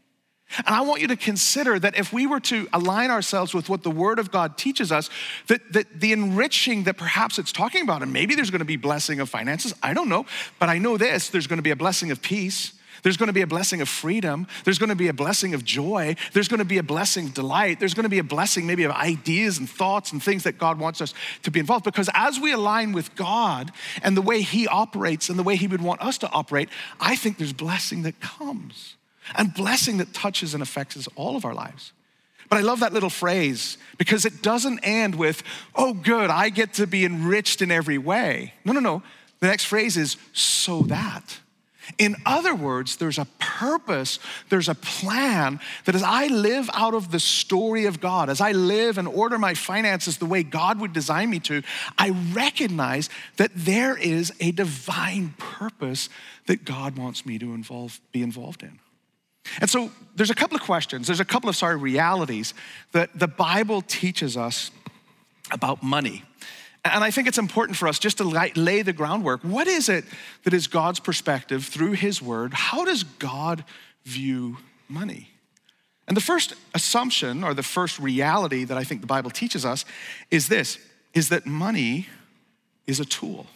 And 0.56 0.74
I 0.74 0.80
want 0.80 1.02
you 1.02 1.08
to 1.08 1.16
consider 1.16 1.78
that 1.78 1.98
if 1.98 2.12
we 2.12 2.26
were 2.26 2.40
to 2.40 2.68
align 2.72 3.10
ourselves 3.10 3.52
with 3.52 3.68
what 3.68 3.82
the 3.82 3.90
Word 3.90 4.18
of 4.18 4.30
God 4.30 4.56
teaches 4.56 4.90
us, 4.90 5.10
that, 5.48 5.72
that 5.72 6.00
the 6.00 6.12
enriching 6.12 6.84
that 6.84 6.96
perhaps 6.96 7.38
it's 7.38 7.52
talking 7.52 7.82
about, 7.82 8.02
and 8.02 8.12
maybe 8.12 8.34
there's 8.34 8.50
going 8.50 8.60
to 8.60 8.64
be 8.64 8.76
blessing 8.76 9.20
of 9.20 9.28
finances, 9.28 9.74
I 9.82 9.92
don't 9.92 10.08
know, 10.08 10.24
but 10.58 10.70
I 10.70 10.78
know 10.78 10.96
this 10.96 11.28
there's 11.28 11.46
going 11.46 11.58
to 11.58 11.62
be 11.62 11.70
a 11.70 11.76
blessing 11.76 12.10
of 12.10 12.22
peace. 12.22 12.72
There's 13.02 13.16
going 13.16 13.28
to 13.28 13.32
be 13.32 13.42
a 13.42 13.46
blessing 13.46 13.80
of 13.80 13.88
freedom. 13.88 14.46
There's 14.64 14.78
going 14.78 14.88
to 14.88 14.96
be 14.96 15.08
a 15.08 15.12
blessing 15.12 15.54
of 15.54 15.64
joy. 15.64 16.16
There's 16.32 16.48
going 16.48 16.58
to 16.58 16.64
be 16.64 16.78
a 16.78 16.82
blessing 16.82 17.26
of 17.26 17.34
delight. 17.34 17.80
There's 17.80 17.94
going 17.94 18.04
to 18.04 18.10
be 18.10 18.18
a 18.18 18.24
blessing 18.24 18.66
maybe 18.66 18.84
of 18.84 18.92
ideas 18.92 19.58
and 19.58 19.68
thoughts 19.68 20.12
and 20.12 20.22
things 20.22 20.44
that 20.44 20.58
God 20.58 20.78
wants 20.78 21.00
us 21.00 21.14
to 21.42 21.50
be 21.50 21.60
involved. 21.60 21.84
Because 21.84 22.10
as 22.14 22.40
we 22.40 22.52
align 22.52 22.92
with 22.92 23.14
God 23.14 23.72
and 24.02 24.16
the 24.16 24.22
way 24.22 24.42
He 24.42 24.66
operates 24.66 25.28
and 25.28 25.38
the 25.38 25.42
way 25.42 25.56
He 25.56 25.66
would 25.66 25.82
want 25.82 26.02
us 26.02 26.18
to 26.18 26.30
operate, 26.30 26.68
I 27.00 27.16
think 27.16 27.38
there's 27.38 27.52
blessing 27.52 28.02
that 28.02 28.20
comes 28.20 28.96
and 29.36 29.52
blessing 29.52 29.98
that 29.98 30.14
touches 30.14 30.54
and 30.54 30.62
affects 30.62 30.96
us 30.96 31.08
all 31.16 31.36
of 31.36 31.44
our 31.44 31.54
lives. 31.54 31.92
But 32.48 32.58
I 32.58 32.62
love 32.62 32.80
that 32.80 32.92
little 32.92 33.10
phrase 33.10 33.76
because 33.98 34.24
it 34.24 34.42
doesn't 34.42 34.80
end 34.82 35.14
with, 35.14 35.42
oh, 35.74 35.92
good, 35.92 36.30
I 36.30 36.48
get 36.48 36.74
to 36.74 36.86
be 36.86 37.04
enriched 37.04 37.60
in 37.60 37.70
every 37.70 37.98
way. 37.98 38.54
No, 38.64 38.72
no, 38.72 38.80
no. 38.80 39.02
The 39.40 39.48
next 39.48 39.64
phrase 39.64 39.96
is, 39.96 40.16
so 40.32 40.82
that. 40.82 41.38
In 41.96 42.16
other 42.26 42.54
words, 42.54 42.96
there's 42.96 43.18
a 43.18 43.26
purpose, 43.38 44.18
there's 44.50 44.68
a 44.68 44.74
plan 44.74 45.58
that 45.86 45.94
as 45.94 46.02
I 46.02 46.26
live 46.26 46.68
out 46.74 46.94
of 46.94 47.10
the 47.10 47.20
story 47.20 47.86
of 47.86 48.00
God, 48.00 48.28
as 48.28 48.40
I 48.40 48.52
live 48.52 48.98
and 48.98 49.08
order 49.08 49.38
my 49.38 49.54
finances 49.54 50.18
the 50.18 50.26
way 50.26 50.42
God 50.42 50.80
would 50.80 50.92
design 50.92 51.30
me 51.30 51.40
to, 51.40 51.62
I 51.96 52.10
recognize 52.32 53.08
that 53.36 53.52
there 53.54 53.96
is 53.96 54.32
a 54.40 54.52
divine 54.52 55.34
purpose 55.38 56.10
that 56.46 56.64
God 56.64 56.98
wants 56.98 57.24
me 57.24 57.38
to 57.38 57.54
involve, 57.54 58.00
be 58.12 58.22
involved 58.22 58.62
in. 58.62 58.78
And 59.60 59.70
so 59.70 59.90
there's 60.14 60.30
a 60.30 60.34
couple 60.34 60.56
of 60.56 60.62
questions, 60.62 61.06
there's 61.06 61.20
a 61.20 61.24
couple 61.24 61.48
of, 61.48 61.56
sorry, 61.56 61.76
realities 61.76 62.52
that 62.92 63.18
the 63.18 63.28
Bible 63.28 63.82
teaches 63.82 64.36
us 64.36 64.70
about 65.50 65.82
money. 65.82 66.24
And 66.88 67.04
I 67.04 67.10
think 67.10 67.28
it's 67.28 67.38
important 67.38 67.76
for 67.76 67.88
us 67.88 67.98
just 67.98 68.18
to 68.18 68.24
lay 68.24 68.82
the 68.82 68.92
groundwork. 68.92 69.42
What 69.42 69.66
is 69.66 69.88
it 69.88 70.04
that 70.44 70.54
is 70.54 70.66
God's 70.66 71.00
perspective 71.00 71.64
through 71.64 71.92
His 71.92 72.20
Word? 72.22 72.54
How 72.54 72.84
does 72.84 73.04
God 73.04 73.64
view 74.04 74.58
money? 74.88 75.30
And 76.06 76.16
the 76.16 76.22
first 76.22 76.54
assumption 76.74 77.44
or 77.44 77.52
the 77.52 77.62
first 77.62 77.98
reality 77.98 78.64
that 78.64 78.78
I 78.78 78.84
think 78.84 79.02
the 79.02 79.06
Bible 79.06 79.30
teaches 79.30 79.64
us 79.64 79.84
is 80.30 80.48
this 80.48 80.78
is 81.14 81.28
that 81.28 81.46
money 81.46 82.06
is 82.86 83.00
a 83.00 83.04
tool. 83.04 83.46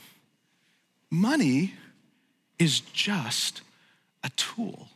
Money 1.11 1.75
is 2.59 2.81
just 2.81 3.63
a 4.23 4.31
tool. 4.31 4.89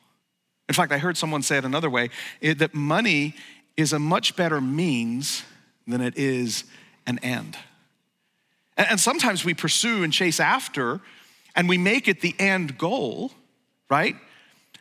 In 0.69 0.75
fact, 0.75 0.93
I 0.93 0.99
heard 0.99 1.17
someone 1.17 1.43
say 1.43 1.59
it 1.59 1.65
another 1.65 1.91
way 1.91 2.11
eh, 2.43 2.55
that 2.55 2.75
money 2.75 3.35
is 3.77 3.93
a 3.93 3.99
much 3.99 4.37
better 4.37 4.61
means 4.61 5.43
than 5.87 6.01
it 6.01 6.17
is 6.17 6.65
an 7.07 7.19
end. 7.21 7.57
And 8.77 9.01
sometimes 9.01 9.45
we 9.45 9.55
pursue 9.55 10.03
and 10.03 10.13
chase 10.13 10.39
after, 10.39 11.01
and 11.55 11.69
we 11.69 11.79
make 11.79 12.09
it 12.09 12.21
the 12.21 12.35
end 12.39 12.77
goal, 12.77 13.33
right? 13.89 14.17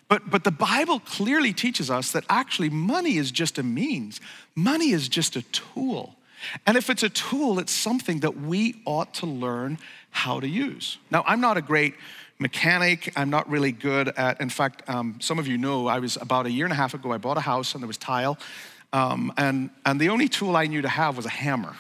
But, 0.07 0.29
but 0.29 0.43
the 0.43 0.51
Bible 0.51 0.99
clearly 0.99 1.53
teaches 1.53 1.89
us 1.89 2.11
that 2.11 2.25
actually 2.29 2.69
money 2.69 3.17
is 3.17 3.31
just 3.31 3.57
a 3.57 3.63
means, 3.63 4.19
money 4.53 4.91
is 4.91 5.07
just 5.07 5.35
a 5.35 5.41
tool. 5.43 6.15
And 6.67 6.77
if 6.77 6.89
it's 6.89 7.01
a 7.01 7.09
tool, 7.09 7.57
it's 7.57 7.71
something 7.71 8.19
that 8.19 8.37
we 8.37 8.81
ought 8.85 9.13
to 9.15 9.25
learn 9.25 9.79
how 10.11 10.39
to 10.39 10.47
use. 10.47 10.97
Now, 11.09 11.23
I'm 11.25 11.41
not 11.41 11.57
a 11.57 11.61
great 11.61 11.95
mechanic. 12.37 13.11
I'm 13.15 13.29
not 13.29 13.49
really 13.49 13.71
good 13.71 14.09
at, 14.09 14.41
in 14.41 14.49
fact, 14.49 14.87
um, 14.87 15.17
some 15.21 15.39
of 15.39 15.47
you 15.47 15.57
know, 15.57 15.87
I 15.87 15.99
was 15.99 16.17
about 16.17 16.45
a 16.45 16.51
year 16.51 16.65
and 16.65 16.73
a 16.73 16.75
half 16.75 16.93
ago, 16.93 17.11
I 17.11 17.17
bought 17.17 17.37
a 17.37 17.41
house 17.41 17.73
and 17.73 17.81
there 17.81 17.87
was 17.87 17.97
tile. 17.97 18.37
Um, 18.93 19.33
and, 19.37 19.69
and 19.85 19.99
the 19.99 20.09
only 20.09 20.27
tool 20.27 20.55
I 20.55 20.67
knew 20.67 20.81
to 20.81 20.89
have 20.89 21.17
was 21.17 21.25
a 21.25 21.29
hammer. 21.29 21.75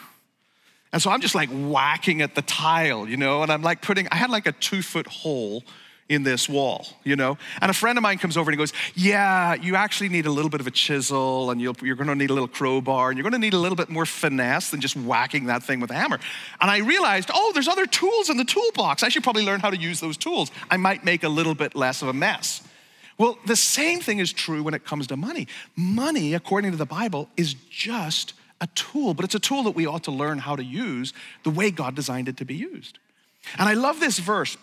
And 0.95 1.01
so 1.01 1.11
I'm 1.11 1.19
just 1.19 1.35
like 1.35 1.49
whacking 1.49 2.21
at 2.21 2.35
the 2.35 2.41
tile, 2.41 3.05
you 3.05 3.17
know, 3.17 3.43
and 3.43 3.51
I'm 3.51 3.61
like 3.61 3.81
putting, 3.81 4.07
I 4.13 4.15
had 4.15 4.29
like 4.29 4.47
a 4.47 4.53
two 4.53 4.81
foot 4.81 5.07
hole 5.07 5.65
in 6.07 6.23
this 6.23 6.47
wall, 6.47 6.87
you 7.03 7.17
know? 7.17 7.37
And 7.59 7.69
a 7.69 7.73
friend 7.73 7.97
of 7.97 8.01
mine 8.01 8.17
comes 8.17 8.37
over 8.37 8.49
and 8.49 8.57
he 8.57 8.57
goes, 8.57 8.71
Yeah, 8.95 9.55
you 9.55 9.75
actually 9.75 10.07
need 10.07 10.25
a 10.25 10.31
little 10.31 10.49
bit 10.49 10.61
of 10.61 10.67
a 10.67 10.71
chisel 10.71 11.51
and 11.51 11.59
you 11.59 11.69
are 11.69 11.95
gonna 11.95 12.15
need 12.15 12.29
a 12.29 12.33
little 12.33 12.47
crowbar 12.47 13.09
and 13.09 13.17
you're 13.17 13.29
gonna 13.29 13.39
need 13.39 13.53
a 13.53 13.57
little 13.57 13.75
bit 13.75 13.89
more 13.89 14.05
finesse 14.05 14.69
than 14.69 14.79
just 14.79 14.95
whacking 14.95 15.47
that 15.47 15.63
thing 15.63 15.81
with 15.81 15.91
a 15.91 15.95
hammer. 15.95 16.17
And 16.61 16.71
I 16.71 16.77
realized, 16.77 17.29
oh, 17.33 17.51
there's 17.53 17.67
other 17.67 17.87
tools 17.87 18.29
in 18.29 18.37
the 18.37 18.45
toolbox. 18.45 19.03
I 19.03 19.09
should 19.09 19.23
probably 19.23 19.43
learn 19.43 19.59
how 19.59 19.71
to 19.71 19.77
use 19.77 19.99
those 19.99 20.15
tools. 20.15 20.49
I 20.71 20.77
might 20.77 21.03
make 21.03 21.23
a 21.23 21.29
little 21.29 21.55
bit 21.55 21.75
less 21.75 22.03
of 22.03 22.07
a 22.07 22.13
mess. 22.13 22.65
Well, 23.17 23.37
the 23.45 23.57
same 23.57 23.99
thing 23.99 24.19
is 24.19 24.31
true 24.31 24.63
when 24.63 24.73
it 24.73 24.85
comes 24.85 25.07
to 25.07 25.17
money. 25.17 25.49
Money, 25.75 26.35
according 26.35 26.71
to 26.71 26.77
the 26.77 26.85
Bible, 26.85 27.27
is 27.35 27.53
just 27.69 28.33
a 28.61 28.67
tool, 28.75 29.13
but 29.13 29.25
it's 29.25 29.35
a 29.35 29.39
tool 29.39 29.63
that 29.63 29.71
we 29.71 29.85
ought 29.85 30.03
to 30.05 30.11
learn 30.11 30.39
how 30.39 30.55
to 30.55 30.63
use 30.63 31.13
the 31.43 31.49
way 31.49 31.71
God 31.71 31.95
designed 31.95 32.27
it 32.27 32.37
to 32.37 32.45
be 32.45 32.55
used. 32.55 32.99
And 33.57 33.67
I 33.67 33.73
love 33.73 33.99
this 33.99 34.19
verse 34.19 34.57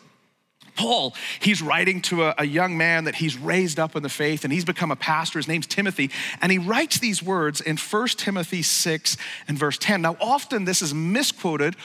Paul, 0.74 1.14
he's 1.40 1.60
writing 1.60 2.00
to 2.02 2.24
a, 2.24 2.34
a, 2.38 2.46
young 2.46 2.78
man 2.78 3.04
that 3.04 3.16
he's 3.16 3.36
raised 3.36 3.78
up 3.78 3.94
in 3.94 4.02
the 4.02 4.08
faith 4.08 4.44
and 4.44 4.52
he's 4.52 4.64
become 4.64 4.90
a 4.90 4.96
pastor. 4.96 5.38
His 5.38 5.48
name's 5.48 5.66
Timothy. 5.66 6.10
And 6.40 6.50
he 6.50 6.58
writes 6.58 6.98
these 6.98 7.22
words 7.22 7.60
in 7.60 7.76
1 7.76 8.08
Timothy 8.08 8.62
6 8.62 9.16
and 9.48 9.58
verse 9.58 9.76
10. 9.76 10.02
Now, 10.02 10.16
often 10.18 10.64
this 10.64 10.80
is 10.80 10.94
misquoted, 10.94 11.76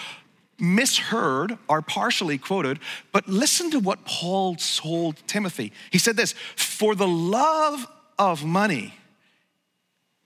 misheard, 0.57 1.57
or 1.67 1.81
partially 1.81 2.37
quoted, 2.37 2.79
but 3.11 3.27
listen 3.27 3.69
to 3.71 3.79
what 3.79 4.05
Paul 4.05 4.55
told 4.55 5.17
Timothy. 5.27 5.73
He 5.91 5.99
said 5.99 6.15
this 6.15 6.33
For 6.55 6.95
the 6.95 7.07
love 7.07 7.87
of 8.17 8.45
money 8.45 8.93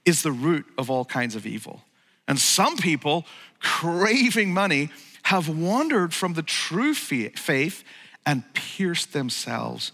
is 0.05 0.23
the 0.23 0.31
root 0.31 0.65
of 0.77 0.89
all 0.89 1.05
kinds 1.05 1.35
of 1.35 1.45
evil. 1.45 1.81
And 2.27 2.39
some 2.39 2.77
people, 2.77 3.25
craving 3.59 4.53
money, 4.53 4.89
have 5.23 5.47
wandered 5.47 6.13
from 6.13 6.33
the 6.33 6.43
true 6.43 6.93
faith 6.93 7.83
and 8.25 8.43
pierced 8.53 9.13
themselves 9.13 9.91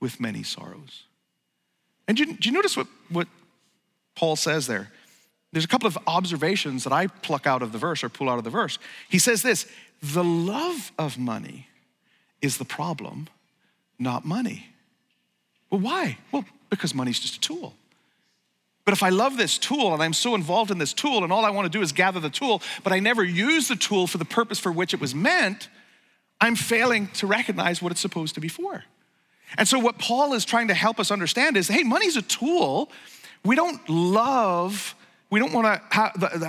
with 0.00 0.20
many 0.20 0.42
sorrows. 0.42 1.04
And 2.06 2.16
do 2.16 2.24
you, 2.24 2.34
do 2.34 2.48
you 2.48 2.54
notice 2.54 2.76
what, 2.76 2.86
what 3.08 3.28
Paul 4.14 4.36
says 4.36 4.66
there? 4.66 4.90
There's 5.52 5.64
a 5.64 5.68
couple 5.68 5.86
of 5.86 5.98
observations 6.06 6.84
that 6.84 6.92
I 6.92 7.06
pluck 7.06 7.46
out 7.46 7.62
of 7.62 7.72
the 7.72 7.78
verse 7.78 8.04
or 8.04 8.08
pull 8.08 8.28
out 8.28 8.38
of 8.38 8.44
the 8.44 8.50
verse. 8.50 8.78
He 9.08 9.18
says 9.18 9.42
this 9.42 9.66
the 10.02 10.24
love 10.24 10.92
of 10.98 11.18
money 11.18 11.68
is 12.40 12.58
the 12.58 12.64
problem, 12.64 13.28
not 13.98 14.24
money. 14.24 14.68
Well, 15.70 15.80
why? 15.80 16.18
Well, 16.32 16.44
because 16.70 16.94
money's 16.94 17.18
just 17.18 17.36
a 17.36 17.40
tool. 17.40 17.74
But 18.88 18.94
if 18.94 19.02
I 19.02 19.10
love 19.10 19.36
this 19.36 19.58
tool 19.58 19.92
and 19.92 20.02
I'm 20.02 20.14
so 20.14 20.34
involved 20.34 20.70
in 20.70 20.78
this 20.78 20.94
tool 20.94 21.22
and 21.22 21.30
all 21.30 21.44
I 21.44 21.50
want 21.50 21.70
to 21.70 21.78
do 21.78 21.82
is 21.82 21.92
gather 21.92 22.20
the 22.20 22.30
tool, 22.30 22.62
but 22.82 22.90
I 22.90 23.00
never 23.00 23.22
use 23.22 23.68
the 23.68 23.76
tool 23.76 24.06
for 24.06 24.16
the 24.16 24.24
purpose 24.24 24.58
for 24.58 24.72
which 24.72 24.94
it 24.94 24.98
was 24.98 25.14
meant, 25.14 25.68
I'm 26.40 26.56
failing 26.56 27.08
to 27.08 27.26
recognize 27.26 27.82
what 27.82 27.92
it's 27.92 28.00
supposed 28.00 28.34
to 28.36 28.40
be 28.40 28.48
for. 28.48 28.84
And 29.58 29.68
so, 29.68 29.78
what 29.78 29.98
Paul 29.98 30.32
is 30.32 30.46
trying 30.46 30.68
to 30.68 30.74
help 30.74 30.98
us 30.98 31.10
understand 31.10 31.58
is 31.58 31.68
hey, 31.68 31.82
money's 31.82 32.16
a 32.16 32.22
tool. 32.22 32.90
We 33.44 33.56
don't 33.56 33.86
love, 33.90 34.94
we 35.28 35.38
don't 35.38 35.52
want 35.52 35.66
to 35.66 35.94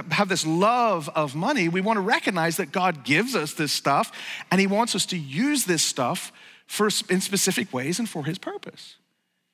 have, 0.10 0.29
this 0.29 0.46
love 0.46 1.10
of 1.10 1.36
money. 1.36 1.67
We 1.67 1.81
want 1.81 1.98
to 1.98 2.01
recognize 2.01 2.55
that 2.55 2.72
God 2.72 3.03
gives 3.03 3.36
us 3.36 3.53
this 3.53 3.74
stuff 3.74 4.13
and 4.50 4.62
He 4.62 4.67
wants 4.67 4.96
us 4.96 5.05
to 5.08 5.17
use 5.17 5.65
this 5.65 5.84
stuff 5.84 6.31
for, 6.67 6.88
in 7.10 7.19
specific 7.19 7.74
ways 7.74 8.00
and 8.00 8.08
for 8.08 8.24
His 8.24 8.38
purpose. 8.38 8.96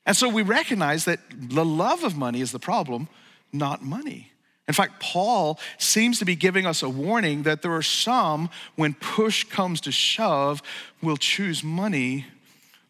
And 0.05 0.15
so, 0.15 0.29
we 0.29 0.43
recognize 0.43 1.05
that 1.05 1.19
the 1.31 1.65
love 1.65 2.03
of 2.03 2.15
money 2.15 2.41
is 2.41 2.51
the 2.51 2.59
problem, 2.59 3.07
not 3.51 3.83
money. 3.83 4.31
In 4.67 4.73
fact, 4.73 4.99
Paul 4.99 5.59
seems 5.77 6.19
to 6.19 6.25
be 6.25 6.35
giving 6.35 6.65
us 6.65 6.81
a 6.81 6.89
warning 6.89 7.43
that 7.43 7.61
there 7.61 7.73
are 7.73 7.83
some, 7.83 8.49
when 8.75 8.93
push 8.95 9.43
comes 9.43 9.81
to 9.81 9.91
shove, 9.91 10.61
will 11.01 11.17
choose 11.17 11.63
money 11.63 12.25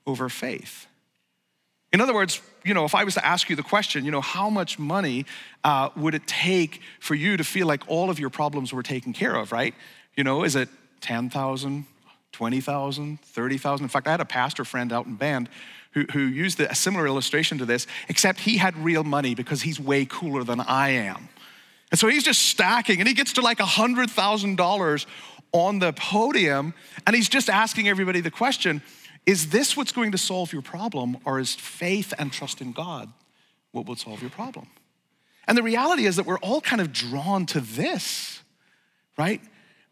over 0.08 0.30
faith. 0.30 0.88
In 1.92 2.02
other 2.02 2.14
words, 2.14 2.42
you 2.64 2.74
know, 2.74 2.86
if 2.86 2.96
I 2.96 3.04
was 3.04 3.14
to 3.16 3.26
ask 3.26 3.50
you 3.50 3.56
the 3.56 3.64
question, 3.64 4.06
you 4.06 4.12
know, 4.12 4.22
how 4.22 4.50
much 4.50 4.80
money 4.80 5.26
uh, 5.64 5.90
would 5.96 6.16
it 6.16 6.28
take 6.28 6.82
for 7.00 7.16
you 7.16 7.38
to 7.38 7.44
feel 7.44 7.68
like 7.68 7.84
all 7.88 8.10
of 8.10 8.20
your 8.20 8.30
problems 8.30 8.74
were 8.74 8.84
taken 8.84 9.14
care 9.14 9.36
of, 9.36 9.52
right? 9.52 9.74
You 10.16 10.24
know, 10.24 10.44
is 10.44 10.56
it 10.56 10.70
10,000, 11.02 11.86
20,000, 12.32 13.22
30,000? 13.22 13.84
In 13.84 13.90
fact, 13.90 14.08
I 14.08 14.12
had 14.12 14.22
a 14.22 14.26
pastor 14.26 14.66
friend 14.66 14.92
out 14.92 15.06
in 15.06 15.16
Bend 15.16 15.50
who, 15.96 16.06
who 16.12 16.20
used 16.20 16.60
a 16.60 16.76
similar 16.76 17.08
illustration 17.08 17.58
to 17.58 17.66
this, 17.66 17.88
except 18.10 18.42
he 18.42 18.58
had 18.58 18.78
real 18.78 19.04
money 19.04 19.34
because 19.34 19.64
he's 19.64 19.80
way 19.80 20.06
cooler 20.06 20.44
than 20.44 20.60
I 20.60 20.90
am. 20.90 21.30
And 21.90 22.00
so 22.00 22.08
he's 22.08 22.24
just 22.24 22.44
stacking 22.44 23.00
and 23.00 23.08
he 23.08 23.14
gets 23.14 23.34
to 23.34 23.42
like 23.42 23.58
$100,000 23.58 25.06
on 25.54 25.80
the 25.80 25.94
podium 25.94 26.74
and 27.08 27.16
he's 27.16 27.30
just 27.30 27.50
asking 27.50 27.88
everybody 27.88 28.22
the 28.22 28.32
question 28.32 28.82
is 29.26 29.50
this 29.50 29.76
what's 29.76 29.92
going 29.92 30.12
to 30.12 30.18
solve 30.18 30.54
your 30.54 30.62
problem 30.62 31.18
or 31.26 31.40
is 31.40 31.56
faith 31.56 32.14
and 32.20 32.32
trust 32.32 32.62
in 32.62 32.74
God 32.74 33.12
what 33.72 33.88
will 33.88 33.96
solve 33.96 34.22
your 34.22 34.30
problem? 34.30 34.68
And 35.48 35.58
the 35.58 35.64
reality 35.64 36.06
is 36.06 36.16
that 36.18 36.26
we're 36.26 36.40
all 36.40 36.62
kind 36.62 36.82
of 36.82 36.92
drawn 36.92 37.46
to 37.48 37.60
this, 37.60 38.42
right? 39.18 39.42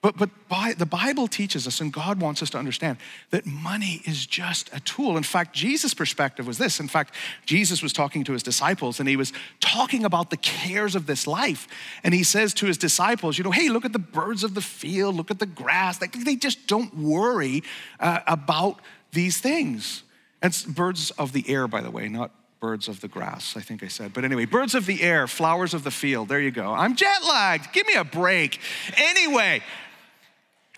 But, 0.04 0.18
but 0.18 0.30
by, 0.50 0.74
the 0.78 0.86
Bible 0.86 1.30
teaches 1.30 1.66
us, 1.66 1.80
and 1.80 1.92
God 1.92 2.20
wants 2.20 2.44
us 2.44 2.50
to 2.50 2.58
understand, 2.58 2.98
that 3.30 3.46
money 3.46 4.02
is 4.06 4.26
just 4.26 4.70
a 4.74 4.82
tool. 4.82 5.16
In 5.16 5.24
fact, 5.24 5.56
Jesus' 5.56 5.94
perspective 5.94 6.46
was 6.46 6.58
this. 6.58 6.82
In 6.82 6.90
fact, 6.90 7.16
Jesus 7.46 7.82
was 7.82 7.94
talking 7.94 8.26
to 8.26 8.34
his 8.34 8.44
disciples, 8.44 9.00
and 9.00 9.08
he 9.08 9.16
was 9.16 9.32
talking 9.62 10.04
about 10.04 10.30
the 10.30 10.36
cares 10.36 10.96
of 10.96 11.06
this 11.06 11.26
life. 11.26 11.70
And 12.04 12.14
he 12.14 12.24
says 12.24 12.54
to 12.56 12.66
his 12.66 12.78
disciples, 12.78 13.38
you 13.38 13.46
know, 13.46 13.52
hey, 13.52 13.70
look 13.70 13.86
at 13.86 13.94
the 13.94 13.98
birds 13.98 14.44
of 14.44 14.56
the 14.56 14.62
field, 14.62 15.16
look 15.16 15.32
at 15.32 15.40
the 15.40 15.46
grass. 15.46 16.00
They, 16.00 16.08
they 16.08 16.36
just 16.36 16.68
don't 16.68 16.94
worry 16.98 17.64
uh, 18.02 18.20
about 18.28 18.82
these 19.14 19.40
things. 19.40 20.04
And 20.42 20.54
birds 20.68 21.12
of 21.12 21.32
the 21.32 21.46
air, 21.48 21.66
by 21.70 21.80
the 21.80 21.92
way, 21.92 22.10
not 22.10 22.32
birds 22.60 22.88
of 22.88 23.02
the 23.02 23.10
grass, 23.10 23.58
I 23.58 23.62
think 23.62 23.84
I 23.84 23.90
said. 23.90 24.14
But 24.14 24.24
anyway, 24.24 24.46
birds 24.46 24.74
of 24.74 24.86
the 24.86 25.02
air, 25.02 25.28
flowers 25.28 25.74
of 25.74 25.84
the 25.84 25.92
field. 25.92 26.30
There 26.30 26.40
you 26.40 26.50
go. 26.50 26.72
I'm 26.72 26.96
jet 26.96 27.22
lagged. 27.28 27.74
Give 27.74 27.86
me 27.86 27.96
a 27.96 28.06
break. 28.06 28.60
Anyway, 28.96 29.62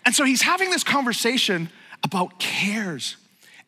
and 0.06 0.14
so 0.14 0.24
he's 0.24 0.42
having 0.42 0.70
this 0.70 0.84
conversation 0.84 1.68
about 2.04 2.38
cares. 2.38 3.16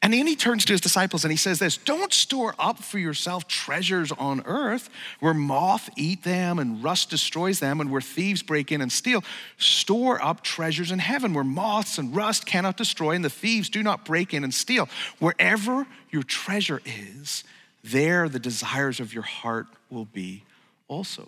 And 0.01 0.13
then 0.13 0.29
he 0.29 0.37
turns 0.37 0.65
to 0.67 0.73
his 0.73 0.81
disciples 0.81 1.25
and 1.25 1.33
he 1.33 1.37
says 1.37 1.59
this 1.59 1.77
Don't 1.77 2.13
store 2.13 2.55
up 2.61 2.79
for 2.79 3.01
yourself 3.01 3.49
treasures 3.49 4.13
on 4.13 4.43
earth 4.47 4.89
where 5.19 5.35
moth 5.35 5.91
eat 5.97 6.23
them 6.23 6.61
and 6.61 6.83
rust 6.83 7.11
destroys 7.11 7.59
them 7.59 7.81
and 7.81 7.91
where 7.91 8.01
thieves 8.01 8.45
break 8.45 8.71
in 8.71 8.81
and 8.81 8.93
steal. 8.93 9.25
Store 9.57 10.23
up 10.23 10.45
treasures 10.45 10.93
in 10.93 11.01
heaven 11.01 11.35
where 11.35 11.43
moths 11.43 11.99
and 11.99 12.15
rust 12.15 12.47
cannot 12.47 12.77
destroy 12.77 13.17
and 13.17 13.25
the 13.25 13.31
thieves 13.31 13.69
do 13.69 13.83
not 13.83 14.05
break 14.05 14.33
in 14.33 14.45
and 14.45 14.55
steal. 14.55 14.89
Wherever 15.19 15.89
your 16.11 16.23
treasure 16.23 16.81
is, 16.87 17.43
there 17.83 18.29
the 18.29 18.39
desires 18.39 19.01
of 19.01 19.13
your 19.13 19.25
heart 19.25 19.67
will 19.91 20.05
be 20.05 20.45
also. 20.87 21.27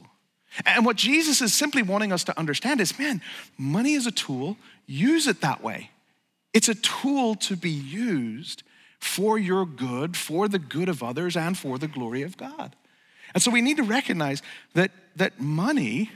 And 0.64 0.84
what 0.84 0.96
Jesus 0.96 1.40
is 1.40 1.54
simply 1.54 1.82
wanting 1.82 2.12
us 2.12 2.24
to 2.24 2.38
understand 2.38 2.80
is 2.80 2.98
man, 2.98 3.20
money 3.58 3.94
is 3.94 4.06
a 4.06 4.12
tool, 4.12 4.56
use 4.90 5.26
it 5.26 5.40
that 5.40 5.62
way. 5.62 5.90
It's 6.52 6.68
a 6.68 6.74
tool 6.74 7.36
to 7.36 7.56
be 7.56 7.70
used 7.70 8.62
for 8.98 9.38
your 9.38 9.64
good, 9.64 10.16
for 10.16 10.48
the 10.48 10.58
good 10.58 10.88
of 10.88 11.02
others, 11.02 11.36
and 11.36 11.56
for 11.56 11.78
the 11.78 11.88
glory 11.88 12.22
of 12.22 12.36
God. 12.36 12.76
And 13.32 13.42
so 13.42 13.50
we 13.50 13.62
need 13.62 13.76
to 13.76 13.82
recognize 13.82 14.42
that, 14.74 14.90
that 15.16 15.40
money 15.40 16.10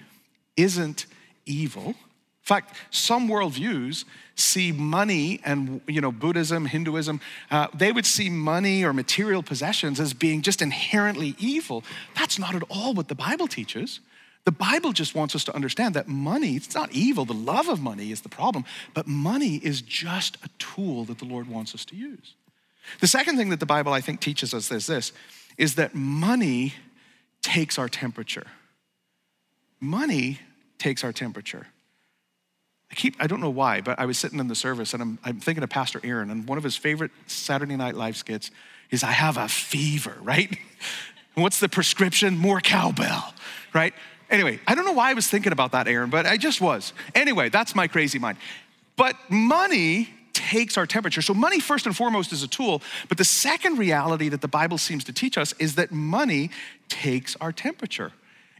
isn't 0.57 1.07
evil. 1.47 1.87
In 1.87 2.47
fact, 2.49 2.76
some 2.90 3.28
worldviews 3.28 4.04
see 4.35 4.73
money 4.73 5.40
and 5.45 5.81
you 5.87 6.00
know 6.00 6.12
Buddhism, 6.12 6.66
Hinduism, 6.66 7.21
uh, 7.50 7.69
they 7.73 7.93
would 7.93 8.04
see 8.04 8.28
money 8.28 8.85
or 8.85 8.93
material 8.93 9.43
possessions 9.43 10.00
as 10.00 10.12
being 10.12 10.43
just 10.43 10.61
inherently 10.61 11.37
evil. 11.38 11.85
That's 12.16 12.38
not 12.38 12.54
at 12.54 12.62
all 12.69 12.93
what 12.93 13.09
the 13.09 13.14
Bible 13.14 13.47
teaches. 13.47 14.00
The 14.44 14.52
Bible 14.52 14.92
just 14.92 15.14
wants 15.14 15.34
us 15.34 15.44
to 15.44 15.54
understand 15.54 15.94
that 15.94 16.06
money, 16.06 16.56
it's 16.56 16.74
not 16.74 16.92
evil. 16.92 17.24
The 17.24 17.32
love 17.32 17.68
of 17.68 17.80
money 17.80 18.12
is 18.12 18.20
the 18.20 18.28
problem, 18.28 18.64
but 18.92 19.06
money 19.06 19.56
is 19.56 19.80
just 19.80 20.36
a 20.44 20.48
tool 20.58 21.04
that 21.06 21.18
the 21.18 21.24
Lord 21.24 21.48
wants 21.48 21.74
us 21.74 21.84
to 21.86 21.96
use. 21.96 22.34
The 23.00 23.06
second 23.06 23.38
thing 23.38 23.48
that 23.48 23.60
the 23.60 23.66
Bible, 23.66 23.92
I 23.92 24.02
think, 24.02 24.20
teaches 24.20 24.52
us 24.52 24.70
is 24.70 24.86
this 24.86 25.12
is 25.56 25.76
that 25.76 25.94
money 25.94 26.74
takes 27.40 27.78
our 27.78 27.88
temperature. 27.88 28.46
money 29.80 30.40
takes 30.78 31.04
our 31.04 31.12
temperature. 31.12 31.66
I 32.90 32.94
keep, 32.94 33.16
I 33.20 33.26
don't 33.26 33.40
know 33.40 33.50
why, 33.50 33.80
but 33.80 33.98
I 33.98 34.06
was 34.06 34.18
sitting 34.18 34.38
in 34.38 34.48
the 34.48 34.54
service 34.54 34.92
and 34.94 35.02
I'm, 35.02 35.18
I'm 35.24 35.40
thinking 35.40 35.62
of 35.62 35.70
Pastor 35.70 36.00
Aaron, 36.02 36.30
and 36.30 36.48
one 36.48 36.58
of 36.58 36.64
his 36.64 36.76
favorite 36.76 37.10
Saturday 37.26 37.76
Night 37.76 37.94
Live 37.94 38.16
skits 38.16 38.50
is 38.90 39.02
I 39.02 39.12
have 39.12 39.36
a 39.36 39.48
fever, 39.48 40.16
right? 40.22 40.56
What's 41.34 41.60
the 41.60 41.68
prescription? 41.68 42.38
More 42.38 42.60
cowbell, 42.60 43.34
right? 43.72 43.94
Anyway, 44.31 44.59
I 44.66 44.75
don't 44.75 44.85
know 44.85 44.93
why 44.93 45.11
I 45.11 45.14
was 45.14 45.28
thinking 45.28 45.52
about 45.52 45.73
that, 45.73 45.87
Aaron, 45.87 46.11
but 46.11 46.26
I 46.26 46.37
just 46.37 46.61
was. 46.61 46.93
Anyway, 47.14 47.49
that's 47.49 47.75
my 47.75 47.87
crazy 47.87 48.19
mind. 48.19 48.38
But 48.97 49.16
money 49.28 50.11
takes 50.33 50.76
our 50.76 50.87
temperature. 50.87 51.23
So, 51.23 51.35
money, 51.35 51.61
first 51.61 51.87
and 51.87 51.97
foremost, 51.97 52.33
is 52.33 52.43
a 52.43 52.49
tool. 52.49 52.83
But 53.09 53.19
the 53.19 53.25
second 53.25 53.78
reality 53.78 54.28
that 54.28 54.40
the 54.40 54.49
Bible 54.49 54.78
seems 54.78 55.04
to 55.04 55.12
teach 55.12 55.38
us 55.38 55.52
is 55.59 55.76
that 55.76 55.93
money 55.93 56.50
takes 56.88 57.37
our 57.37 57.52
temperature. 57.52 58.12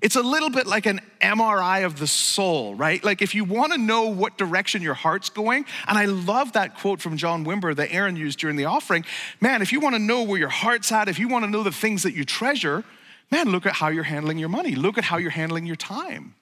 It's 0.05 0.17
a 0.17 0.23
little 0.23 0.51
bit 0.51 0.67
like 0.67 0.85
an 0.85 1.01
MRI 1.23 1.85
of 1.85 1.99
the 1.99 2.07
soul, 2.07 2.75
right? 2.75 3.03
Like 3.03 3.23
if 3.23 3.35
you 3.35 3.43
want 3.45 3.73
to 3.73 3.79
know 3.79 4.09
what 4.09 4.37
direction 4.37 4.83
your 4.83 4.93
heart's 4.93 5.31
going, 5.31 5.65
and 5.89 5.97
I 5.97 6.05
love 6.05 6.53
that 6.53 6.77
quote 6.79 7.01
from 7.01 7.17
John 7.17 7.45
Wimber 7.47 7.75
that 7.77 7.91
Aaron 7.91 8.15
used 8.15 8.39
during 8.39 8.57
the 8.57 8.67
offering. 8.67 9.07
Man, 9.41 9.63
if 9.63 9.73
you 9.73 9.81
want 9.81 9.95
to 9.95 9.99
know 9.99 10.23
where 10.23 10.39
your 10.39 10.51
heart's 10.51 10.93
at, 10.93 11.09
if 11.09 11.19
you 11.19 11.27
want 11.29 11.47
to 11.47 11.51
know 11.51 11.63
the 11.63 11.73
things 11.73 12.03
that 12.03 12.13
you 12.13 12.25
treasure, 12.25 12.85
man, 13.35 13.51
look 13.51 13.67
at 13.67 13.73
how 13.73 13.89
you're 13.89 14.05
handling 14.05 14.39
your 14.39 14.49
money. 14.49 14.77
Look 14.77 14.97
at 14.97 15.03
how 15.03 15.17
you're 15.17 15.31
handling 15.31 15.67
your 15.67 15.75
time. 15.75 16.37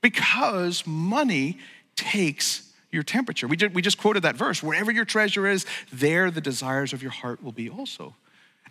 Because 0.00 0.86
money 0.86 1.58
takes 1.96 2.72
your 2.92 3.02
temperature. 3.02 3.48
We 3.48 3.56
just, 3.56 3.74
we 3.74 3.82
just 3.82 3.98
quoted 3.98 4.22
that 4.22 4.36
verse 4.36 4.62
wherever 4.62 4.92
your 4.92 5.04
treasure 5.04 5.44
is, 5.48 5.66
there 5.92 6.30
the 6.30 6.40
desires 6.40 6.92
of 6.92 7.02
your 7.02 7.10
heart 7.10 7.42
will 7.42 7.52
be 7.52 7.68
also. 7.68 8.14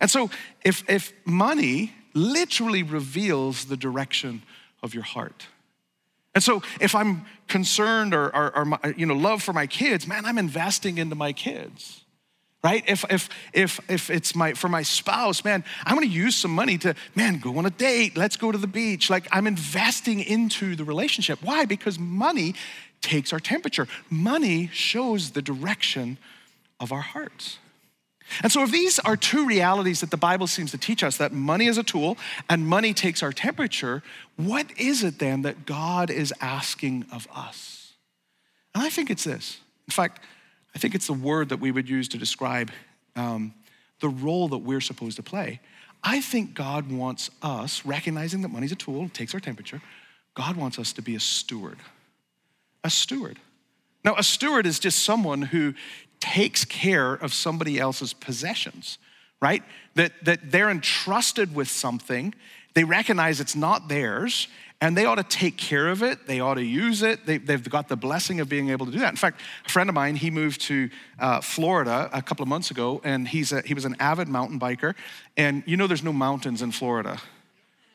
And 0.00 0.10
so, 0.10 0.30
if, 0.64 0.88
if 0.88 1.12
money 1.26 1.92
literally 2.14 2.82
reveals 2.82 3.66
the 3.66 3.76
direction 3.76 4.42
of 4.82 4.94
your 4.94 5.02
heart. 5.02 5.48
And 6.34 6.42
so, 6.42 6.62
if 6.80 6.94
I'm 6.94 7.26
concerned 7.46 8.14
or, 8.14 8.34
or, 8.34 8.78
or 8.82 8.90
you 8.92 9.04
know, 9.04 9.14
love 9.14 9.42
for 9.42 9.52
my 9.52 9.66
kids, 9.66 10.06
man, 10.06 10.24
I'm 10.24 10.38
investing 10.38 10.96
into 10.96 11.14
my 11.14 11.34
kids 11.34 12.04
right? 12.62 12.82
If 12.86 13.04
if 13.10 13.28
if 13.52 13.80
if 13.88 14.10
it's 14.10 14.34
my 14.34 14.54
for 14.54 14.68
my 14.68 14.82
spouse 14.82 15.44
man 15.44 15.62
i'm 15.86 15.94
going 15.94 16.08
to 16.08 16.12
use 16.14 16.34
some 16.34 16.50
money 16.50 16.76
to 16.78 16.94
man 17.14 17.38
go 17.38 17.56
on 17.58 17.66
a 17.66 17.70
date 17.70 18.16
let's 18.16 18.36
go 18.36 18.50
to 18.50 18.58
the 18.58 18.66
beach. 18.66 19.10
Like 19.10 19.26
i'm 19.32 19.46
investing 19.46 20.20
into 20.20 20.74
the 20.74 20.84
relationship. 20.84 21.40
Why? 21.42 21.64
Because 21.64 21.98
money 21.98 22.54
takes 23.00 23.32
our 23.32 23.40
temperature. 23.40 23.86
Money 24.10 24.68
shows 24.72 25.30
the 25.30 25.42
direction 25.42 26.18
of 26.80 26.92
our 26.92 27.00
hearts. 27.00 27.58
And 28.42 28.52
so, 28.52 28.62
if 28.62 28.70
these 28.70 28.98
are 28.98 29.16
two 29.16 29.46
realities 29.46 30.00
that 30.00 30.10
the 30.10 30.18
Bible 30.18 30.46
seems 30.46 30.70
to 30.72 30.78
teach 30.78 31.02
us 31.02 31.16
that 31.16 31.32
money 31.32 31.66
is 31.66 31.78
a 31.78 31.82
tool 31.82 32.18
and 32.48 32.66
money 32.66 32.92
takes 32.92 33.22
our 33.22 33.32
temperature, 33.32 34.02
what 34.36 34.66
is 34.78 35.02
it 35.02 35.18
then 35.18 35.42
that 35.42 35.64
God 35.64 36.10
is 36.10 36.32
asking 36.40 37.06
of 37.10 37.26
us? 37.34 37.94
And 38.74 38.84
I 38.84 38.90
think 38.90 39.10
it's 39.10 39.24
this. 39.24 39.58
In 39.86 39.92
fact, 39.92 40.22
I 40.78 40.80
think 40.80 40.94
it's 40.94 41.08
the 41.08 41.12
word 41.12 41.48
that 41.48 41.58
we 41.58 41.72
would 41.72 41.88
use 41.88 42.06
to 42.10 42.18
describe 42.18 42.70
um, 43.16 43.52
the 43.98 44.08
role 44.08 44.46
that 44.46 44.58
we're 44.58 44.80
supposed 44.80 45.16
to 45.16 45.24
play. 45.24 45.58
I 46.04 46.20
think 46.20 46.54
God 46.54 46.88
wants 46.88 47.32
us, 47.42 47.84
recognizing 47.84 48.42
that 48.42 48.50
money's 48.50 48.70
a 48.70 48.76
tool, 48.76 49.06
it 49.06 49.12
takes 49.12 49.34
our 49.34 49.40
temperature, 49.40 49.82
God 50.34 50.54
wants 50.54 50.78
us 50.78 50.92
to 50.92 51.02
be 51.02 51.16
a 51.16 51.20
steward. 51.20 51.78
A 52.84 52.90
steward. 52.90 53.40
Now, 54.04 54.14
a 54.16 54.22
steward 54.22 54.66
is 54.66 54.78
just 54.78 55.02
someone 55.02 55.42
who 55.42 55.74
takes 56.20 56.64
care 56.64 57.12
of 57.12 57.34
somebody 57.34 57.80
else's 57.80 58.12
possessions, 58.12 58.98
right? 59.42 59.64
That, 59.96 60.12
that 60.26 60.52
they're 60.52 60.70
entrusted 60.70 61.56
with 61.56 61.66
something, 61.66 62.32
they 62.74 62.84
recognize 62.84 63.40
it's 63.40 63.56
not 63.56 63.88
theirs, 63.88 64.46
and 64.80 64.96
they 64.96 65.04
ought 65.04 65.16
to 65.16 65.24
take 65.24 65.56
care 65.56 65.88
of 65.88 66.02
it. 66.02 66.26
They 66.26 66.38
ought 66.40 66.54
to 66.54 66.64
use 66.64 67.02
it. 67.02 67.26
They, 67.26 67.40
have 67.52 67.68
got 67.68 67.88
the 67.88 67.96
blessing 67.96 68.38
of 68.38 68.48
being 68.48 68.70
able 68.70 68.86
to 68.86 68.92
do 68.92 69.00
that. 69.00 69.10
In 69.10 69.16
fact, 69.16 69.40
a 69.66 69.68
friend 69.68 69.88
of 69.88 69.94
mine, 69.94 70.14
he 70.14 70.30
moved 70.30 70.60
to 70.62 70.88
uh, 71.18 71.40
Florida 71.40 72.08
a 72.12 72.22
couple 72.22 72.44
of 72.44 72.48
months 72.48 72.70
ago, 72.70 73.00
and 73.02 73.26
he's 73.26 73.50
a, 73.52 73.60
he 73.62 73.74
was 73.74 73.84
an 73.84 73.96
avid 73.98 74.28
mountain 74.28 74.60
biker. 74.60 74.94
And 75.36 75.64
you 75.66 75.76
know, 75.76 75.88
there's 75.88 76.04
no 76.04 76.12
mountains 76.12 76.62
in 76.62 76.70
Florida. 76.70 77.20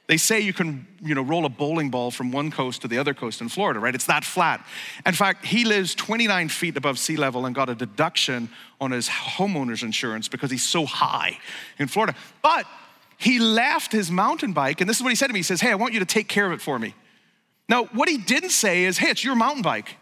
They 0.08 0.18
say 0.18 0.42
you 0.42 0.52
can, 0.52 0.86
you 1.02 1.16
know, 1.16 1.22
roll 1.22 1.46
a 1.46 1.50
bowling 1.50 1.90
ball 1.90 2.12
from 2.12 2.34
one 2.34 2.52
coast 2.52 2.82
to 2.82 2.90
the 2.90 2.98
other 2.98 3.14
coast 3.14 3.40
in 3.40 3.48
Florida, 3.48 3.80
right? 3.80 3.96
It's 3.96 4.08
that 4.08 4.26
flat. 4.26 4.66
In 5.06 5.14
fact, 5.14 5.46
he 5.46 5.64
lives 5.64 5.96
29 5.96 6.50
feet 6.50 6.76
above 6.76 7.00
sea 7.00 7.16
level 7.16 7.46
and 7.46 7.56
got 7.56 7.70
a 7.70 7.76
deduction 7.76 8.50
on 8.82 8.92
his 8.92 9.08
homeowner's 9.08 9.82
insurance 9.82 10.28
because 10.28 10.52
he's 10.52 10.68
so 10.68 10.86
high 10.86 11.40
in 11.80 11.88
Florida. 11.88 12.16
But 12.42 12.66
he 13.24 13.40
left 13.40 13.94
his 13.94 14.12
mountain 14.12 14.52
bike, 14.52 14.82
and 14.82 14.90
this 14.90 14.98
is 14.98 15.04
what 15.04 15.10
he 15.10 15.16
said 15.16 15.28
to 15.28 15.34
me. 15.34 15.40
He 15.40 15.44
says, 15.44 15.62
Hey, 15.62 15.72
I 15.72 15.76
want 15.76 15.94
you 15.94 16.00
to 16.00 16.06
take 16.06 16.28
care 16.28 16.46
of 16.46 16.52
it 16.52 16.62
for 16.62 16.78
me. 16.78 16.94
Now, 17.70 17.86
what 17.86 18.10
he 18.10 18.18
didn't 18.18 18.50
say 18.50 18.84
is, 18.84 18.98
Hey, 18.98 19.10
it's 19.10 19.24
your 19.24 19.36
mountain 19.36 19.62
bike. 19.62 19.96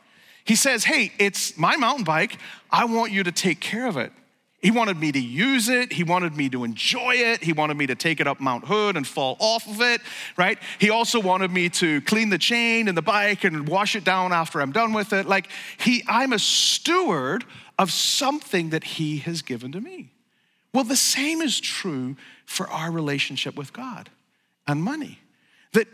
He 0.43 0.55
says, 0.55 0.85
Hey, 0.85 1.11
it's 1.19 1.55
my 1.55 1.77
mountain 1.77 2.03
bike. 2.03 2.39
I 2.71 2.85
want 2.85 3.11
you 3.11 3.21
to 3.23 3.31
take 3.31 3.59
care 3.59 3.85
of 3.85 3.95
it. 3.95 4.11
He 4.59 4.71
wanted 4.71 4.97
me 4.97 5.11
to 5.11 5.19
use 5.19 5.69
it. 5.69 5.93
He 5.93 6.03
wanted 6.03 6.35
me 6.35 6.49
to 6.49 6.63
enjoy 6.63 7.13
it. 7.13 7.43
He 7.43 7.53
wanted 7.53 7.77
me 7.77 7.85
to 7.87 7.95
take 7.95 8.19
it 8.19 8.27
up 8.27 8.39
Mount 8.39 8.65
Hood 8.65 8.97
and 8.97 9.07
fall 9.07 9.37
off 9.39 9.67
of 9.67 9.81
it, 9.81 10.01
right? 10.35 10.57
He 10.79 10.89
also 10.89 11.19
wanted 11.19 11.51
me 11.51 11.69
to 11.69 12.01
clean 12.01 12.29
the 12.29 12.39
chain 12.39 12.87
and 12.87 12.97
the 12.97 13.03
bike 13.03 13.43
and 13.43 13.67
wash 13.67 13.95
it 13.95 14.03
down 14.03 14.33
after 14.33 14.61
I'm 14.61 14.71
done 14.71 14.93
with 14.93 15.13
it. 15.13 15.27
Like 15.27 15.47
he 15.77 16.03
I'm 16.07 16.33
a 16.33 16.39
steward 16.39 17.45
of 17.77 17.91
something 17.91 18.71
that 18.71 18.83
he 18.83 19.17
has 19.17 19.43
given 19.43 19.71
to 19.73 19.81
me. 19.81 20.11
Well, 20.73 20.85
the 20.85 20.95
same 20.95 21.41
is 21.41 21.59
true 21.59 22.15
for 22.51 22.67
our 22.69 22.91
relationship 22.91 23.55
with 23.55 23.73
God 23.73 24.09
and 24.67 24.83
money. 24.83 25.19
That 25.73 25.87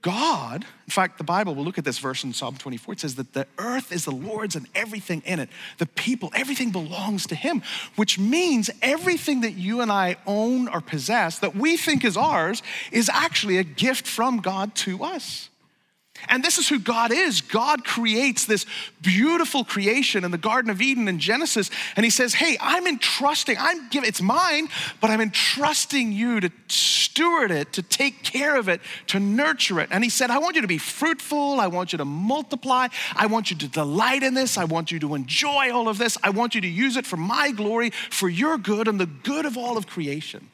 God, 0.00 0.64
in 0.86 0.90
fact, 0.90 1.18
the 1.18 1.24
Bible, 1.24 1.54
we'll 1.54 1.64
look 1.64 1.78
at 1.78 1.84
this 1.84 1.98
verse 1.98 2.24
in 2.24 2.32
Psalm 2.32 2.56
24. 2.56 2.94
It 2.94 3.00
says 3.00 3.14
that 3.16 3.32
the 3.32 3.46
earth 3.58 3.90
is 3.90 4.04
the 4.04 4.12
Lord's 4.12 4.54
and 4.54 4.68
everything 4.74 5.22
in 5.24 5.40
it. 5.40 5.48
The 5.78 5.86
people, 5.86 6.30
everything 6.34 6.70
belongs 6.70 7.26
to 7.28 7.34
Him, 7.34 7.62
which 7.96 8.18
means 8.18 8.70
everything 8.82 9.40
that 9.40 9.52
you 9.52 9.80
and 9.80 9.90
I 9.90 10.16
own 10.26 10.68
or 10.68 10.80
possess 10.80 11.38
that 11.40 11.56
we 11.56 11.76
think 11.76 12.04
is 12.04 12.16
ours 12.16 12.62
is 12.92 13.08
actually 13.08 13.58
a 13.58 13.64
gift 13.64 14.06
from 14.06 14.38
God 14.38 14.74
to 14.76 15.02
us. 15.02 15.48
And 16.28 16.42
this 16.42 16.58
is 16.58 16.68
who 16.68 16.78
God 16.78 17.12
is. 17.12 17.40
God 17.40 17.84
creates 17.84 18.46
this 18.46 18.66
beautiful 19.02 19.64
creation 19.64 20.24
in 20.24 20.30
the 20.30 20.38
Garden 20.38 20.70
of 20.70 20.80
Eden 20.80 21.08
in 21.08 21.18
Genesis. 21.18 21.70
And 21.96 22.04
He 22.04 22.10
says, 22.10 22.34
Hey, 22.34 22.56
I'm 22.60 22.86
entrusting, 22.86 23.56
I'm 23.58 23.88
giving, 23.88 24.08
it's 24.08 24.22
mine, 24.22 24.68
but 25.00 25.10
I'm 25.10 25.20
entrusting 25.20 26.12
you 26.12 26.40
to 26.40 26.50
steward 26.68 27.50
it, 27.50 27.72
to 27.74 27.82
take 27.82 28.22
care 28.22 28.56
of 28.56 28.68
it, 28.68 28.80
to 29.08 29.20
nurture 29.20 29.80
it. 29.80 29.88
And 29.90 30.02
He 30.02 30.10
said, 30.10 30.30
I 30.30 30.38
want 30.38 30.56
you 30.56 30.62
to 30.62 30.68
be 30.68 30.78
fruitful. 30.78 31.60
I 31.60 31.66
want 31.66 31.92
you 31.92 31.98
to 31.98 32.04
multiply. 32.04 32.88
I 33.14 33.26
want 33.26 33.50
you 33.50 33.56
to 33.58 33.68
delight 33.68 34.22
in 34.22 34.34
this. 34.34 34.58
I 34.58 34.64
want 34.64 34.90
you 34.90 34.98
to 35.00 35.14
enjoy 35.14 35.72
all 35.72 35.88
of 35.88 35.98
this. 35.98 36.16
I 36.22 36.30
want 36.30 36.54
you 36.54 36.60
to 36.60 36.68
use 36.68 36.96
it 36.96 37.06
for 37.06 37.16
my 37.16 37.50
glory, 37.52 37.90
for 37.90 38.28
your 38.28 38.58
good, 38.58 38.88
and 38.88 39.00
the 39.00 39.06
good 39.06 39.46
of 39.46 39.56
all 39.56 39.76
of 39.76 39.86
creation. 39.86 40.48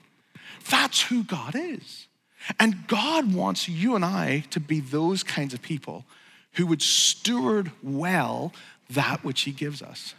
That's 0.69 1.01
who 1.03 1.25
God 1.25 1.55
is. 1.57 2.07
And 2.59 2.87
God 2.87 3.35
wants 3.35 3.69
you 3.69 3.95
and 3.95 4.05
I 4.05 4.45
to 4.51 4.61
be 4.61 4.81
those 4.81 5.23
kinds 5.23 5.55
of 5.55 5.63
people 5.63 6.05
who 6.55 6.67
would 6.67 6.83
steward 6.83 7.71
well 7.83 8.53
that 8.91 9.25
which 9.25 9.43
He 9.43 9.53
gives 9.53 9.83
us. 9.83 10.15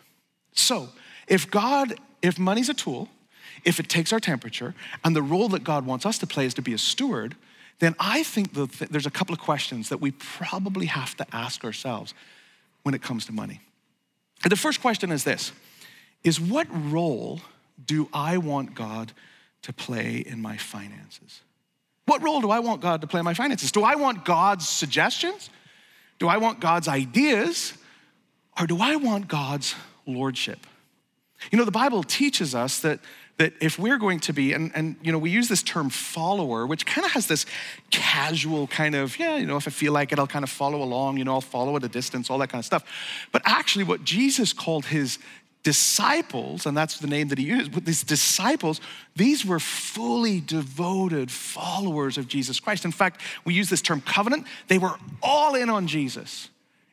So, 0.53 0.89
if 1.27 1.49
God, 1.49 1.95
if 2.21 2.38
money's 2.39 2.69
a 2.69 2.73
tool, 2.73 3.10
if 3.63 3.79
it 3.79 3.89
takes 3.89 4.13
our 4.13 4.19
temperature, 4.19 4.73
and 5.03 5.15
the 5.15 5.21
role 5.21 5.49
that 5.49 5.63
God 5.63 5.86
wants 5.86 6.05
us 6.05 6.17
to 6.19 6.27
play 6.27 6.45
is 6.45 6.53
to 6.55 6.62
be 6.62 6.73
a 6.73 6.77
steward, 6.77 7.36
then 7.79 7.95
I 7.99 8.23
think 8.23 8.53
that 8.53 8.71
there's 8.91 9.05
a 9.05 9.12
couple 9.12 9.34
of 9.34 9.39
questions 9.39 9.89
that 9.89 9.99
we 9.99 10.12
probably 10.12 10.86
have 10.86 11.15
to 11.17 11.25
ask 11.31 11.63
ourselves 11.63 12.13
when 12.84 12.95
it 12.95 13.01
comes 13.01 13.25
to 13.25 13.31
money. 13.31 13.60
And 14.43 14.51
the 14.51 14.57
first 14.57 14.81
question 14.81 15.12
is 15.12 15.23
this 15.23 15.51
is 16.23 16.39
what 16.39 16.67
role 16.69 17.41
do 17.84 18.07
I 18.13 18.38
want 18.38 18.75
God 18.75 19.12
to 19.63 19.73
play 19.73 20.17
in 20.17 20.41
my 20.41 20.57
finances? 20.57 21.41
What 22.05 22.21
role 22.23 22.41
do 22.41 22.49
I 22.49 22.59
want 22.59 22.81
God 22.81 23.01
to 23.01 23.07
play 23.07 23.19
in 23.19 23.25
my 23.25 23.33
finances? 23.33 23.71
Do 23.71 23.83
I 23.83 23.95
want 23.95 24.25
God's 24.25 24.67
suggestions? 24.67 25.49
Do 26.19 26.27
I 26.27 26.37
want 26.37 26.59
God's 26.59 26.87
ideas? 26.87 27.73
Or 28.59 28.67
do 28.67 28.77
I 28.81 28.95
want 28.95 29.27
God's 29.27 29.75
lordship? 30.05 30.67
You 31.51 31.57
know, 31.57 31.65
the 31.65 31.71
Bible 31.71 32.03
teaches 32.03 32.53
us 32.53 32.79
that, 32.81 32.99
that 33.37 33.53
if 33.59 33.79
we're 33.79 33.97
going 33.97 34.19
to 34.21 34.33
be, 34.33 34.53
and, 34.53 34.71
and 34.75 34.95
you 35.01 35.11
know, 35.11 35.17
we 35.17 35.31
use 35.31 35.47
this 35.47 35.63
term 35.63 35.89
follower, 35.89 36.67
which 36.67 36.85
kind 36.85 37.05
of 37.05 37.11
has 37.13 37.25
this 37.25 37.45
casual 37.89 38.67
kind 38.67 38.93
of, 38.93 39.17
yeah, 39.17 39.37
you 39.37 39.47
know, 39.47 39.57
if 39.57 39.67
I 39.67 39.71
feel 39.71 39.93
like 39.93 40.11
it, 40.11 40.19
I'll 40.19 40.27
kind 40.27 40.43
of 40.43 40.49
follow 40.49 40.83
along, 40.83 41.17
you 41.17 41.23
know, 41.23 41.33
I'll 41.33 41.41
follow 41.41 41.75
at 41.75 41.83
a 41.83 41.87
distance, 41.87 42.29
all 42.29 42.37
that 42.39 42.49
kind 42.49 42.59
of 42.59 42.65
stuff. 42.65 42.83
But 43.31 43.41
actually, 43.45 43.85
what 43.85 44.03
Jesus 44.03 44.53
called 44.53 44.85
his 44.85 45.17
disciples, 45.63 46.65
and 46.65 46.76
that's 46.76 46.97
the 46.97 47.08
name 47.08 47.28
that 47.28 47.38
he 47.38 47.45
used, 47.45 47.71
but 47.71 47.86
these 47.86 48.04
disciples, 48.04 48.82
these 49.15 49.45
were 49.45 49.60
fully 49.60 50.41
devoted 50.41 51.30
followers 51.30 52.17
of 52.17 52.28
Jesus 52.28 52.60
Christ. 52.60 52.86
In 52.86 52.91
fact, 52.91 53.21
we 53.45 53.54
use 53.54 53.69
this 53.69 53.82
term 53.82 54.02
covenant. 54.02 54.47
They 54.67 54.78
were 54.78 54.95
all 55.21 55.56
in 55.56 55.69
on 55.69 55.88
Jesus. 55.88 56.50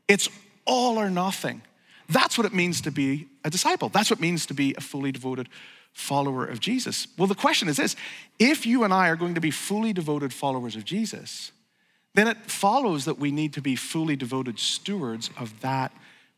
It's 0.07 0.29
all 0.65 0.99
or 0.99 1.11
nothing. 1.11 1.63
That's 2.09 2.39
what 2.39 2.47
it 2.47 2.55
means 2.55 2.81
to 2.83 2.91
be 2.91 3.29
a 3.45 3.51
disciple. 3.51 3.89
That's 3.89 4.11
what 4.11 4.19
it 4.19 4.23
means 4.23 4.47
to 4.47 4.55
be 4.55 4.75
a 4.77 4.81
fully 4.81 5.13
devoted 5.13 5.49
follower 5.93 6.47
of 6.47 6.61
Jesus. 6.61 7.09
Well, 7.17 7.27
the 7.27 7.35
question 7.35 7.69
is 7.69 7.77
this 7.77 7.97
if 8.39 8.67
you 8.67 8.85
and 8.85 8.93
I 8.93 9.09
are 9.09 9.17
going 9.17 9.35
to 9.35 9.41
be 9.41 9.51
fully 9.51 9.93
devoted 9.93 10.33
followers 10.33 10.77
of 10.77 10.85
Jesus, 10.85 11.53
then 12.15 12.29
it 12.29 12.51
follows 12.51 13.05
that 13.05 13.19
we 13.19 13.31
need 13.31 13.53
to 13.55 13.63
be 13.63 13.77
fully 13.77 14.17
devoted 14.17 14.59
stewards 14.59 15.31
of 15.39 15.61
that 15.61 15.93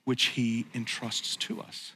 which 0.04 0.26
He 0.26 0.66
entrusts 0.74 1.36
to 1.36 1.60
us. 1.60 1.92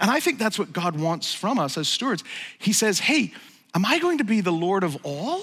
And 0.00 0.10
I 0.10 0.20
think 0.20 0.38
that's 0.38 0.58
what 0.58 0.72
God 0.72 0.98
wants 0.98 1.34
from 1.34 1.58
us 1.58 1.76
as 1.78 1.88
stewards. 1.88 2.24
He 2.58 2.72
says, 2.72 2.98
Hey, 2.98 3.32
am 3.74 3.84
I 3.84 3.98
going 3.98 4.18
to 4.18 4.24
be 4.24 4.40
the 4.40 4.52
Lord 4.52 4.84
of 4.84 4.96
all? 5.02 5.42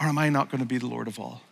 Or 0.00 0.06
am 0.06 0.18
I 0.18 0.30
not 0.30 0.50
going 0.50 0.60
to 0.60 0.66
be 0.66 0.78
the 0.78 0.86
Lord 0.86 1.08
of 1.08 1.18
all? 1.18 1.42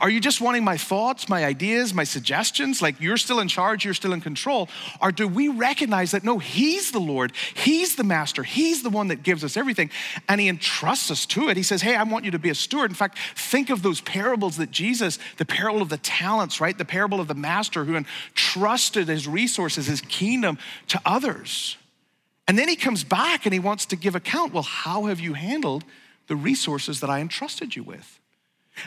Are 0.00 0.08
you 0.08 0.18
just 0.18 0.40
wanting 0.40 0.64
my 0.64 0.78
thoughts, 0.78 1.28
my 1.28 1.44
ideas, 1.44 1.92
my 1.92 2.04
suggestions? 2.04 2.80
Like 2.80 3.00
you're 3.00 3.18
still 3.18 3.38
in 3.38 3.48
charge, 3.48 3.84
you're 3.84 3.92
still 3.92 4.14
in 4.14 4.22
control? 4.22 4.68
Or 5.00 5.12
do 5.12 5.28
we 5.28 5.48
recognize 5.48 6.12
that 6.12 6.24
no, 6.24 6.38
He's 6.38 6.90
the 6.90 6.98
Lord, 6.98 7.32
He's 7.54 7.96
the 7.96 8.04
master, 8.04 8.42
He's 8.42 8.82
the 8.82 8.88
one 8.88 9.08
that 9.08 9.22
gives 9.22 9.44
us 9.44 9.56
everything, 9.56 9.90
and 10.28 10.40
He 10.40 10.48
entrusts 10.48 11.10
us 11.10 11.26
to 11.26 11.48
it? 11.50 11.56
He 11.56 11.62
says, 11.62 11.82
Hey, 11.82 11.96
I 11.96 12.02
want 12.04 12.24
you 12.24 12.30
to 12.30 12.38
be 12.38 12.48
a 12.48 12.54
steward. 12.54 12.90
In 12.90 12.94
fact, 12.94 13.18
think 13.36 13.68
of 13.68 13.82
those 13.82 14.00
parables 14.00 14.56
that 14.56 14.70
Jesus, 14.70 15.18
the 15.36 15.44
parable 15.44 15.82
of 15.82 15.90
the 15.90 15.98
talents, 15.98 16.60
right? 16.60 16.76
The 16.76 16.84
parable 16.84 17.20
of 17.20 17.28
the 17.28 17.34
master 17.34 17.84
who 17.84 17.96
entrusted 17.96 19.08
his 19.08 19.28
resources, 19.28 19.86
his 19.86 20.00
kingdom 20.00 20.58
to 20.88 21.00
others. 21.04 21.76
And 22.48 22.58
then 22.58 22.68
he 22.68 22.76
comes 22.76 23.04
back 23.04 23.44
and 23.44 23.52
he 23.52 23.60
wants 23.60 23.86
to 23.86 23.96
give 23.96 24.14
account. 24.14 24.52
Well, 24.52 24.62
how 24.62 25.04
have 25.04 25.20
you 25.20 25.34
handled 25.34 25.84
the 26.26 26.36
resources 26.36 27.00
that 27.00 27.10
I 27.10 27.20
entrusted 27.20 27.76
you 27.76 27.82
with? 27.82 28.19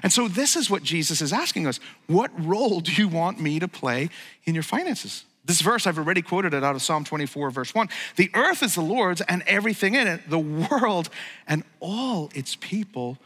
And 0.02 0.12
so, 0.12 0.28
this 0.28 0.56
is 0.56 0.70
what 0.70 0.84
Jesus 0.84 1.22
is 1.22 1.34
asking 1.34 1.68
us 1.68 1.80
What 2.08 2.32
role 2.46 2.80
do 2.80 2.92
you 2.92 3.08
want 3.08 3.40
me 3.40 3.60
to 3.60 3.68
play 3.68 4.10
in 4.46 4.54
your 4.54 4.64
finances? 4.64 5.26
This 5.46 5.62
verse, 5.62 5.86
I've 5.86 5.98
already 5.98 6.22
quoted 6.22 6.54
it 6.54 6.64
out 6.64 6.76
of 6.76 6.82
Psalm 6.82 7.04
24, 7.04 7.52
verse 7.52 7.76
1. 7.76 7.90
The 8.16 8.32
earth 8.34 8.64
is 8.64 8.76
the 8.76 8.82
Lord's 8.82 9.20
and 9.22 9.44
everything 9.46 9.96
in 9.96 10.08
it, 10.08 10.30
the 10.30 10.40
world 10.40 11.10
and 11.48 11.64
all 11.82 12.32
its 12.34 12.56
people 12.56 13.18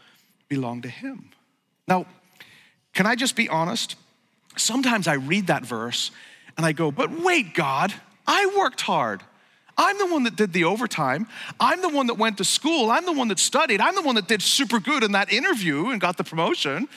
belong 0.49 0.81
to 0.81 0.89
Him. 0.89 1.29
Now, 1.87 2.07
can 2.93 3.05
I 3.05 3.15
just 3.15 3.35
be 3.35 3.47
honest? 3.49 3.95
Sometimes 4.57 5.07
I 5.07 5.13
read 5.13 5.47
that 5.47 5.63
verse 5.63 6.09
and 6.57 6.65
I 6.65 6.71
go, 6.71 6.91
But 6.91 7.21
wait, 7.21 7.53
God, 7.53 7.93
I 8.25 8.51
worked 8.57 8.81
hard. 8.81 9.21
I'm 9.77 9.97
the 9.97 10.07
one 10.07 10.23
that 10.23 10.35
did 10.35 10.53
the 10.53 10.63
overtime. 10.63 11.27
I'm 11.59 11.81
the 11.81 11.89
one 11.89 12.07
that 12.07 12.17
went 12.17 12.37
to 12.39 12.43
school. 12.43 12.89
I'm 12.89 13.05
the 13.05 13.13
one 13.13 13.27
that 13.27 13.39
studied. 13.39 13.79
I'm 13.79 13.95
the 13.95 14.01
one 14.01 14.15
that 14.15 14.27
did 14.27 14.41
super 14.41 14.79
good 14.79 15.03
in 15.03 15.11
that 15.11 15.31
interview 15.31 15.89
and 15.89 16.01
got 16.01 16.17
the 16.17 16.23
promotion, 16.23 16.87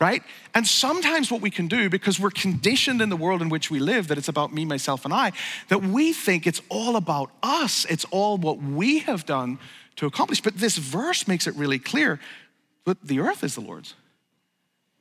right? 0.00 0.22
And 0.54 0.66
sometimes 0.66 1.30
what 1.30 1.42
we 1.42 1.50
can 1.50 1.68
do, 1.68 1.90
because 1.90 2.18
we're 2.18 2.30
conditioned 2.30 3.02
in 3.02 3.10
the 3.10 3.16
world 3.16 3.42
in 3.42 3.50
which 3.50 3.70
we 3.70 3.78
live, 3.78 4.08
that 4.08 4.16
it's 4.16 4.28
about 4.28 4.54
me, 4.54 4.64
myself, 4.64 5.04
and 5.04 5.12
I, 5.12 5.32
that 5.68 5.82
we 5.82 6.14
think 6.14 6.46
it's 6.46 6.62
all 6.70 6.96
about 6.96 7.30
us. 7.42 7.84
It's 7.90 8.06
all 8.10 8.38
what 8.38 8.62
we 8.62 9.00
have 9.00 9.26
done 9.26 9.58
to 9.96 10.06
accomplish. 10.06 10.40
But 10.40 10.56
this 10.56 10.78
verse 10.78 11.28
makes 11.28 11.46
it 11.46 11.54
really 11.56 11.78
clear 11.78 12.18
that 12.86 13.06
the 13.06 13.20
earth 13.20 13.44
is 13.44 13.54
the 13.54 13.60
Lord's, 13.60 13.94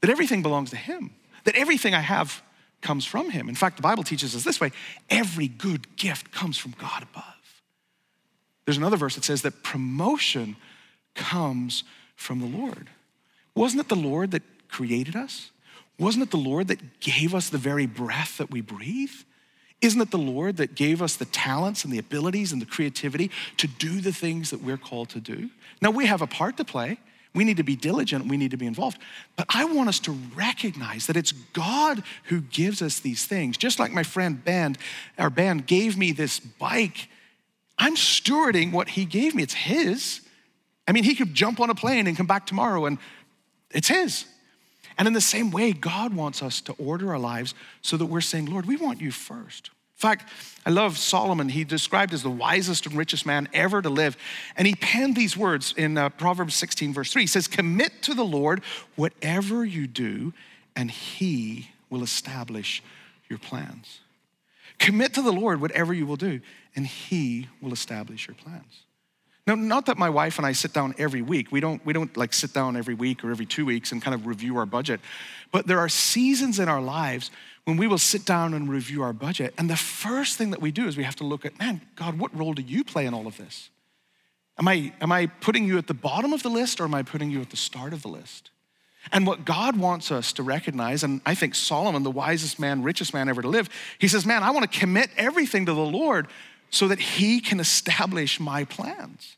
that 0.02 0.10
everything 0.10 0.42
belongs 0.42 0.72
to 0.72 0.76
Him, 0.76 1.12
that 1.46 1.56
everything 1.56 1.94
I 1.94 2.02
have 2.02 2.44
comes 2.82 3.06
from 3.06 3.30
him. 3.30 3.50
In 3.50 3.56
fact, 3.56 3.76
the 3.76 3.82
Bible 3.82 4.04
teaches 4.04 4.36
us 4.36 4.44
this 4.44 4.60
way 4.60 4.72
every 5.10 5.48
good 5.48 5.96
gift 5.96 6.32
comes 6.32 6.58
from 6.58 6.74
God 6.80 7.04
above. 7.04 7.24
There's 8.66 8.78
another 8.78 8.98
verse 8.98 9.16
that 9.16 9.24
says 9.24 9.42
that 9.42 9.64
promotion 9.64 10.56
comes 11.16 11.84
from 12.16 12.40
the 12.40 12.58
Lord. 12.58 12.90
Wasn't 13.56 13.82
it 13.82 13.90
the 13.90 13.96
Lord 13.96 14.32
that 14.32 14.44
created 14.70 15.16
us? 15.16 15.52
Wasn't 15.98 16.24
it 16.24 16.32
the 16.32 16.38
Lord 16.38 16.68
that 16.68 17.00
gave 17.00 17.36
us 17.36 17.50
the 17.50 17.58
very 17.58 17.86
breath 17.86 18.38
that 18.38 18.52
we 18.52 18.62
breathe? 18.62 19.12
Isn't 19.82 20.02
it 20.02 20.12
the 20.12 20.18
Lord 20.18 20.58
that 20.58 20.76
gave 20.76 21.02
us 21.02 21.16
the 21.16 21.26
talents 21.26 21.84
and 21.84 21.92
the 21.92 22.00
abilities 22.00 22.52
and 22.52 22.62
the 22.62 22.66
creativity 22.66 23.32
to 23.58 23.68
do 23.68 24.02
the 24.02 24.14
things 24.14 24.50
that 24.52 24.62
we're 24.62 24.78
called 24.78 25.10
to 25.10 25.20
do? 25.20 25.50
Now, 25.82 25.92
we 25.92 26.06
have 26.06 26.22
a 26.22 26.28
part 26.28 26.58
to 26.58 26.66
play. 26.66 27.00
We 27.36 27.44
need 27.44 27.58
to 27.58 27.64
be 27.64 27.76
diligent, 27.76 28.28
we 28.28 28.38
need 28.38 28.52
to 28.52 28.58
be 28.58 28.66
involved. 28.66 28.98
But 29.36 29.46
I 29.50 29.66
want 29.66 29.90
us 29.90 30.00
to 30.02 30.12
recognize 30.36 31.08
that 31.08 31.16
it's 31.16 31.32
God 31.32 32.04
who 32.26 32.42
gives 32.42 32.82
us 32.82 33.00
these 33.00 33.26
things. 33.26 33.56
Just 33.56 33.80
like 33.80 33.92
my 33.92 34.04
friend 34.04 34.44
Ben, 34.44 34.76
our 35.18 35.30
Ben 35.30 35.60
gave 35.60 35.98
me 35.98 36.12
this 36.12 36.40
bike. 36.40 37.08
I'm 37.78 37.96
stewarding 37.96 38.72
what 38.72 38.90
he 38.90 39.06
gave 39.06 39.36
me. 39.36 39.44
It's 39.44 39.54
his. 39.54 40.22
I 40.88 40.92
mean, 40.92 41.04
he 41.04 41.14
could 41.14 41.36
jump 41.36 41.60
on 41.60 41.70
a 41.70 41.76
plane 41.76 42.08
and 42.08 42.18
come 42.18 42.26
back 42.26 42.48
tomorrow 42.48 42.86
and 42.86 42.98
it's 43.72 43.88
his. 43.88 44.26
And 44.98 45.08
in 45.08 45.14
the 45.14 45.22
same 45.22 45.52
way, 45.52 45.72
God 45.72 46.14
wants 46.14 46.42
us 46.44 46.60
to 46.62 46.74
order 46.74 47.12
our 47.12 47.20
lives 47.20 47.54
so 47.82 47.96
that 47.96 48.08
we're 48.08 48.22
saying, 48.22 48.48
Lord, 48.48 48.66
we 48.66 48.76
want 48.76 49.00
you 49.00 49.12
first. 49.12 49.70
In 50.00 50.02
fact, 50.02 50.30
I 50.66 50.70
love 50.70 50.98
Solomon. 50.98 51.50
He 51.50 51.66
described 51.66 52.14
as 52.14 52.24
the 52.24 52.30
wisest 52.30 52.86
and 52.86 52.96
richest 52.96 53.26
man 53.26 53.50
ever 53.54 53.82
to 53.82 53.90
live. 53.90 54.16
And 54.56 54.66
he 54.66 54.74
penned 54.76 55.18
these 55.18 55.36
words 55.36 55.74
in 55.76 55.98
uh, 55.98 56.08
Proverbs 56.08 56.56
16, 56.56 56.94
verse 56.94 57.12
3. 57.12 57.24
He 57.24 57.28
says, 57.28 57.50
Commit 57.50 58.02
to 58.04 58.14
the 58.14 58.24
Lord 58.24 58.62
whatever 58.96 59.66
you 59.66 59.88
do, 59.88 60.32
and 60.74 60.90
he 60.90 61.72
will 61.90 62.02
establish 62.02 62.82
your 63.28 63.40
plans. 63.40 64.00
Commit 64.78 65.16
to 65.16 65.22
the 65.22 65.34
Lord 65.34 65.60
whatever 65.60 65.94
you 65.94 66.06
will 66.06 66.16
do, 66.16 66.40
and 66.78 66.88
he 66.88 67.50
will 67.62 67.74
establish 67.74 68.26
your 68.26 68.36
plans. 68.36 68.84
Now, 69.46 69.56
not 69.56 69.88
that 69.88 69.98
my 69.98 70.10
wife 70.10 70.38
and 70.38 70.46
I 70.46 70.54
sit 70.54 70.72
down 70.72 70.96
every 70.98 71.22
week. 71.22 71.52
We 71.52 71.60
don't, 71.60 71.86
we 71.86 71.92
don't 71.92 72.16
like 72.16 72.34
sit 72.34 72.54
down 72.54 72.78
every 72.78 72.94
week 72.94 73.26
or 73.26 73.32
every 73.32 73.48
two 73.48 73.66
weeks 73.66 73.92
and 73.92 74.02
kind 74.02 74.16
of 74.16 74.28
review 74.28 74.56
our 74.58 74.66
budget. 74.66 75.02
But 75.52 75.68
there 75.68 75.80
are 75.80 75.90
seasons 75.90 76.60
in 76.60 76.70
our 76.70 76.82
lives 76.82 77.32
when 77.70 77.78
we 77.78 77.86
will 77.86 78.00
sit 78.00 78.26
down 78.26 78.56
and 78.56 78.68
review 78.68 79.04
our 79.04 79.14
budget. 79.14 79.54
And 79.58 79.70
the 79.70 79.78
first 79.78 80.38
thing 80.38 80.50
that 80.50 80.60
we 80.60 80.72
do 80.72 80.88
is 80.88 80.98
we 80.98 81.04
have 81.04 81.16
to 81.18 81.24
look 81.24 81.46
at, 81.46 81.60
man, 81.60 81.82
God, 81.96 82.18
what 82.18 82.36
role 82.36 82.54
do 82.54 82.64
you 82.64 82.84
play 82.84 83.06
in 83.06 83.14
all 83.14 83.28
of 83.28 83.38
this? 83.38 83.70
Am 84.58 84.68
I, 84.68 84.92
am 85.00 85.12
I 85.12 85.28
putting 85.28 85.66
you 85.66 85.78
at 85.78 85.86
the 85.86 85.94
bottom 85.94 86.34
of 86.34 86.42
the 86.42 86.50
list 86.50 86.82
or 86.82 86.86
am 86.86 86.96
I 86.96 87.04
putting 87.04 87.30
you 87.30 87.42
at 87.42 87.52
the 87.52 87.58
start 87.58 87.94
of 87.94 88.02
the 88.02 88.08
list? 88.08 88.50
And 89.12 89.28
what 89.28 89.46
God 89.46 89.78
wants 89.78 90.12
us 90.12 90.34
to 90.34 90.44
recognize, 90.44 91.04
and 91.04 91.22
I 91.28 91.36
think 91.36 91.54
Solomon, 91.54 92.02
the 92.02 92.12
wisest 92.12 92.60
man, 92.60 92.82
richest 92.82 93.14
man 93.14 93.30
ever 93.30 93.44
to 93.44 93.48
live, 93.48 93.70
he 94.00 94.08
says, 94.08 94.26
Man, 94.26 94.42
I 94.42 94.50
want 94.50 94.70
to 94.70 94.80
commit 94.80 95.12
everything 95.16 95.68
to 95.68 95.74
the 95.74 95.80
Lord 95.80 96.28
so 96.72 96.88
that 96.88 97.00
he 97.00 97.40
can 97.40 97.60
establish 97.60 98.40
my 98.40 98.64
plans. 98.66 99.38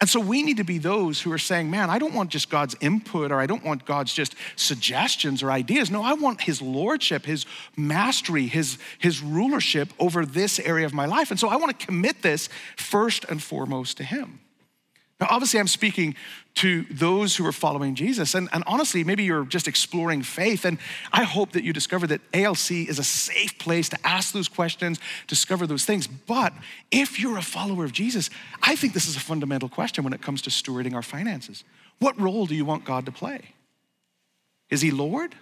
And 0.00 0.10
so 0.10 0.20
we 0.20 0.42
need 0.42 0.56
to 0.56 0.64
be 0.64 0.78
those 0.78 1.20
who 1.20 1.32
are 1.32 1.38
saying, 1.38 1.70
man, 1.70 1.88
I 1.88 1.98
don't 1.98 2.14
want 2.14 2.30
just 2.30 2.50
God's 2.50 2.76
input 2.80 3.30
or 3.30 3.40
I 3.40 3.46
don't 3.46 3.64
want 3.64 3.84
God's 3.84 4.12
just 4.12 4.34
suggestions 4.56 5.42
or 5.42 5.50
ideas. 5.50 5.90
No, 5.90 6.02
I 6.02 6.14
want 6.14 6.42
his 6.42 6.60
lordship, 6.60 7.24
his 7.24 7.46
mastery, 7.76 8.46
his, 8.46 8.78
his 8.98 9.22
rulership 9.22 9.90
over 9.98 10.26
this 10.26 10.58
area 10.58 10.84
of 10.84 10.92
my 10.92 11.06
life. 11.06 11.30
And 11.30 11.38
so 11.38 11.48
I 11.48 11.56
want 11.56 11.78
to 11.78 11.86
commit 11.86 12.22
this 12.22 12.48
first 12.76 13.24
and 13.28 13.42
foremost 13.42 13.96
to 13.98 14.04
him. 14.04 14.40
Now, 15.20 15.28
obviously, 15.30 15.60
I'm 15.60 15.68
speaking 15.68 16.16
to 16.56 16.84
those 16.90 17.36
who 17.36 17.46
are 17.46 17.52
following 17.52 17.94
Jesus. 17.94 18.34
And, 18.34 18.48
and, 18.52 18.64
honestly, 18.66 19.04
maybe 19.04 19.24
you're 19.24 19.44
just 19.44 19.68
exploring 19.68 20.22
faith. 20.22 20.64
And 20.64 20.78
I 21.12 21.22
hope 21.22 21.52
that 21.52 21.64
you 21.64 21.72
discover 21.72 22.06
that 22.08 22.20
ALC 22.32 22.70
is 22.72 22.98
a 22.98 23.04
safe 23.04 23.58
place 23.58 23.88
to 23.90 23.98
ask 24.04 24.32
those 24.32 24.48
questions, 24.48 24.98
discover 25.26 25.66
those 25.66 25.84
things. 25.84 26.06
But 26.06 26.52
if 26.90 27.20
you're 27.20 27.38
a 27.38 27.42
follower 27.42 27.84
of 27.84 27.92
Jesus, 27.92 28.28
I 28.62 28.76
think 28.76 28.92
this 28.92 29.08
is 29.08 29.16
a 29.16 29.20
fundamental 29.20 29.68
question 29.68 30.04
when 30.04 30.12
it 30.12 30.22
comes 30.22 30.42
to 30.42 30.50
stewarding 30.50 30.94
our 30.94 31.02
finances. 31.02 31.64
What 32.00 32.20
role 32.20 32.46
do 32.46 32.54
you 32.54 32.64
want 32.64 32.84
God 32.84 33.06
to 33.06 33.12
play? 33.12 33.40
Is 34.70 34.80
he 34.80 34.90
Lord? 34.90 35.34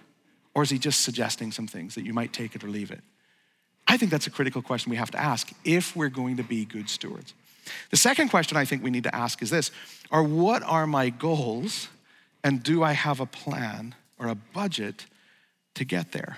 Or 0.55 0.61
is 0.61 0.69
he 0.69 0.77
just 0.77 1.01
suggesting 1.01 1.51
some 1.51 1.67
things 1.67 1.95
that 1.95 2.05
you 2.05 2.13
might 2.13 2.31
take 2.31 2.55
it 2.55 2.63
or 2.63 2.67
leave 2.67 2.91
it? 2.91 3.01
I 3.87 3.97
think 3.97 4.11
that's 4.11 4.27
a 4.27 4.31
critical 4.31 4.61
question 4.61 4.91
we 4.91 4.97
have 4.97 5.11
to 5.11 5.19
ask 5.19 5.51
if 5.65 5.95
we're 5.95 6.09
going 6.09 6.37
to 6.37 6.43
be 6.43 6.65
good 6.65 6.89
stewards. 6.89 7.33
The 7.91 7.97
second 7.97 8.29
question 8.29 8.57
I 8.57 8.65
think 8.65 8.83
we 8.83 8.89
need 8.89 9.03
to 9.03 9.15
ask 9.15 9.41
is 9.41 9.49
this 9.49 9.71
Are 10.11 10.23
what 10.23 10.63
are 10.63 10.87
my 10.87 11.09
goals 11.09 11.87
and 12.43 12.61
do 12.61 12.83
I 12.83 12.91
have 12.93 13.19
a 13.19 13.25
plan 13.25 13.95
or 14.19 14.27
a 14.27 14.35
budget 14.35 15.05
to 15.75 15.85
get 15.85 16.11
there? 16.11 16.37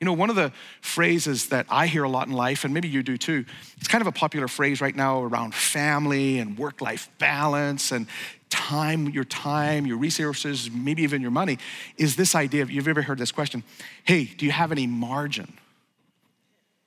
You 0.00 0.06
know, 0.06 0.12
one 0.12 0.28
of 0.28 0.36
the 0.36 0.52
phrases 0.82 1.48
that 1.48 1.66
I 1.70 1.86
hear 1.86 2.02
a 2.02 2.08
lot 2.08 2.26
in 2.26 2.34
life, 2.34 2.64
and 2.64 2.74
maybe 2.74 2.88
you 2.88 3.02
do 3.02 3.16
too, 3.16 3.44
it's 3.78 3.88
kind 3.88 4.02
of 4.02 4.08
a 4.08 4.12
popular 4.12 4.48
phrase 4.48 4.80
right 4.80 4.94
now 4.94 5.22
around 5.22 5.54
family 5.54 6.40
and 6.40 6.58
work 6.58 6.80
life 6.80 7.08
balance 7.18 7.92
and 7.92 8.06
time, 8.50 9.08
your 9.08 9.24
time, 9.24 9.86
your 9.86 9.96
resources, 9.96 10.70
maybe 10.70 11.02
even 11.02 11.22
your 11.22 11.30
money, 11.30 11.58
is 11.96 12.16
this 12.16 12.34
idea 12.34 12.62
of 12.62 12.70
you've 12.70 12.88
ever 12.88 13.02
heard 13.02 13.18
this 13.18 13.32
question 13.32 13.62
hey, 14.04 14.24
do 14.24 14.44
you 14.44 14.52
have 14.52 14.72
any 14.72 14.86
margin? 14.86 15.54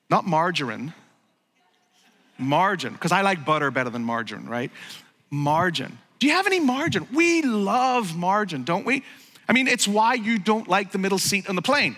Not 0.10 0.26
margarine, 0.26 0.94
margin, 2.40 2.94
because 2.94 3.12
I 3.12 3.22
like 3.22 3.46
butter 3.46 3.72
better 3.72 3.90
than 3.90 4.04
margarine, 4.04 4.48
right? 4.48 4.72
Margin. 5.30 5.98
Do 6.20 6.28
you 6.28 6.34
have 6.34 6.48
any 6.48 6.60
margin? 6.60 7.08
We 7.14 7.42
love 7.42 8.16
margin, 8.16 8.64
don't 8.64 8.86
we? 8.86 9.04
I 9.48 9.54
mean, 9.54 9.68
it's 9.68 9.88
why 9.88 10.16
you 10.16 10.40
don't 10.40 10.68
like 10.68 10.92
the 10.92 10.98
middle 10.98 11.20
seat 11.20 11.50
on 11.50 11.56
the 11.56 11.62
plane. 11.62 11.96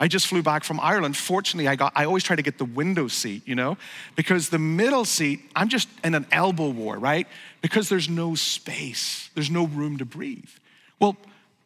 I 0.00 0.08
just 0.08 0.26
flew 0.26 0.42
back 0.42 0.64
from 0.64 0.80
Ireland. 0.80 1.16
Fortunately, 1.16 1.68
I 1.68 1.76
got 1.76 1.92
I 1.94 2.04
always 2.04 2.24
try 2.24 2.36
to 2.36 2.42
get 2.42 2.58
the 2.58 2.64
window 2.64 3.08
seat, 3.08 3.46
you 3.46 3.54
know? 3.54 3.76
Because 4.16 4.48
the 4.48 4.58
middle 4.58 5.04
seat, 5.04 5.40
I'm 5.54 5.68
just 5.68 5.88
in 6.02 6.14
an 6.14 6.26
elbow 6.32 6.68
war, 6.68 6.98
right? 6.98 7.28
Because 7.60 7.88
there's 7.88 8.08
no 8.08 8.34
space. 8.34 9.30
There's 9.34 9.50
no 9.50 9.66
room 9.66 9.98
to 9.98 10.04
breathe. 10.04 10.50
Well, 10.98 11.16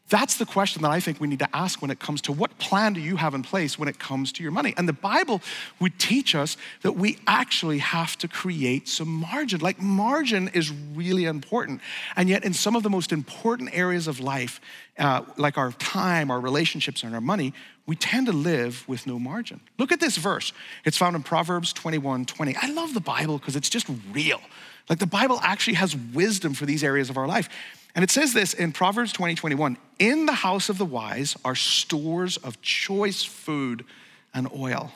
That's 0.08 0.38
the 0.38 0.46
question 0.46 0.82
that 0.82 0.90
I 0.90 1.00
think 1.00 1.20
we 1.20 1.28
need 1.28 1.40
to 1.40 1.56
ask 1.56 1.82
when 1.82 1.90
it 1.90 1.98
comes 1.98 2.22
to 2.22 2.32
what 2.32 2.56
plan 2.58 2.94
do 2.94 3.00
you 3.00 3.16
have 3.16 3.34
in 3.34 3.42
place 3.42 3.78
when 3.78 3.88
it 3.88 3.98
comes 3.98 4.32
to 4.32 4.42
your 4.42 4.52
money? 4.52 4.72
And 4.76 4.88
the 4.88 4.94
Bible 4.94 5.42
would 5.80 5.98
teach 5.98 6.34
us 6.34 6.56
that 6.82 6.92
we 6.92 7.18
actually 7.26 7.78
have 7.78 8.16
to 8.18 8.28
create 8.28 8.88
some 8.88 9.08
margin. 9.08 9.60
Like, 9.60 9.80
margin 9.80 10.48
is 10.48 10.70
really 10.70 11.26
important. 11.26 11.82
And 12.16 12.28
yet, 12.28 12.42
in 12.42 12.54
some 12.54 12.74
of 12.74 12.82
the 12.82 12.90
most 12.90 13.12
important 13.12 13.70
areas 13.72 14.08
of 14.08 14.18
life, 14.18 14.60
uh, 14.98 15.22
like 15.36 15.58
our 15.58 15.72
time, 15.72 16.30
our 16.30 16.40
relationships, 16.40 17.02
and 17.02 17.14
our 17.14 17.20
money, 17.20 17.52
we 17.86 17.94
tend 17.94 18.26
to 18.26 18.32
live 18.32 18.88
with 18.88 19.06
no 19.06 19.18
margin. 19.18 19.60
Look 19.78 19.92
at 19.92 20.00
this 20.00 20.16
verse. 20.16 20.52
It's 20.84 20.96
found 20.96 21.16
in 21.16 21.22
Proverbs 21.22 21.72
21 21.74 22.24
20. 22.24 22.56
I 22.56 22.70
love 22.70 22.94
the 22.94 23.00
Bible 23.00 23.38
because 23.38 23.56
it's 23.56 23.70
just 23.70 23.86
real. 24.12 24.40
Like, 24.88 25.00
the 25.00 25.06
Bible 25.06 25.38
actually 25.42 25.74
has 25.74 25.94
wisdom 25.94 26.54
for 26.54 26.64
these 26.64 26.82
areas 26.82 27.10
of 27.10 27.18
our 27.18 27.26
life. 27.26 27.50
And 27.98 28.04
it 28.04 28.12
says 28.12 28.32
this 28.32 28.54
in 28.54 28.70
Proverbs 28.70 29.12
20, 29.12 29.34
21 29.34 29.76
In 29.98 30.26
the 30.26 30.32
house 30.32 30.68
of 30.68 30.78
the 30.78 30.84
wise 30.84 31.36
are 31.44 31.56
stores 31.56 32.36
of 32.36 32.62
choice 32.62 33.24
food 33.24 33.84
and 34.32 34.48
oil, 34.56 34.92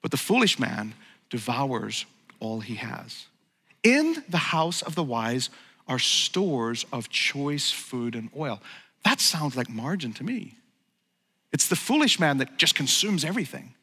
but 0.00 0.12
the 0.12 0.16
foolish 0.16 0.58
man 0.58 0.94
devours 1.28 2.06
all 2.40 2.60
he 2.60 2.76
has. 2.76 3.26
In 3.82 4.24
the 4.30 4.38
house 4.38 4.80
of 4.80 4.94
the 4.94 5.04
wise 5.04 5.50
are 5.86 5.98
stores 5.98 6.86
of 6.90 7.10
choice 7.10 7.70
food 7.70 8.14
and 8.14 8.30
oil. 8.34 8.62
That 9.04 9.20
sounds 9.20 9.54
like 9.54 9.68
margin 9.68 10.14
to 10.14 10.24
me. 10.24 10.54
It's 11.52 11.68
the 11.68 11.76
foolish 11.76 12.18
man 12.18 12.38
that 12.38 12.56
just 12.56 12.74
consumes 12.74 13.26
everything. 13.26 13.74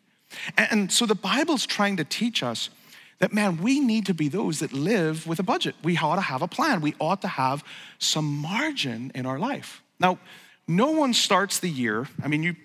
And 0.57 0.91
so 0.91 1.05
the 1.05 1.13
Bible's 1.13 1.67
trying 1.67 1.97
to 1.97 2.03
teach 2.03 2.41
us 2.41 2.71
that, 3.19 3.33
man, 3.33 3.57
we 3.57 3.79
need 3.79 4.05
to 4.07 4.13
be 4.13 4.27
those 4.27 4.59
that 4.59 4.73
live 4.73 5.25
with 5.25 5.39
a 5.39 5.43
budget. 5.43 5.75
We 5.83 5.97
ought 5.97 6.15
to 6.15 6.21
have 6.21 6.41
a 6.41 6.47
plan. 6.47 6.81
We 6.81 6.95
ought 6.99 7.21
to 7.21 7.27
have 7.27 7.63
some 7.97 8.25
margin 8.25 9.11
in 9.15 9.25
our 9.25 9.39
life. 9.39 9.81
Now, 9.99 10.19
no 10.67 10.91
one 10.91 11.13
starts 11.13 11.59
the 11.59 11.69
year, 11.69 12.07
I 12.23 12.27
mean, 12.27 12.43
you, 12.43 12.55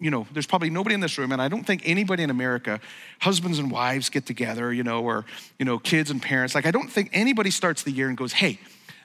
you 0.00 0.10
know, 0.10 0.26
there's 0.32 0.46
probably 0.46 0.70
nobody 0.70 0.94
in 0.94 1.00
this 1.00 1.18
room, 1.18 1.32
and 1.32 1.42
I 1.42 1.48
don't 1.48 1.64
think 1.64 1.82
anybody 1.84 2.22
in 2.22 2.30
America, 2.30 2.80
husbands 3.20 3.58
and 3.58 3.70
wives 3.70 4.10
get 4.10 4.26
together, 4.26 4.72
you 4.72 4.84
know, 4.84 5.02
or, 5.02 5.24
you 5.58 5.64
know, 5.64 5.78
kids 5.78 6.10
and 6.10 6.22
parents. 6.22 6.54
Like, 6.54 6.66
I 6.66 6.70
don't 6.70 6.88
think 6.88 7.10
anybody 7.12 7.50
starts 7.50 7.82
the 7.82 7.90
year 7.90 8.08
and 8.08 8.16
goes, 8.16 8.32
hey, 8.32 8.60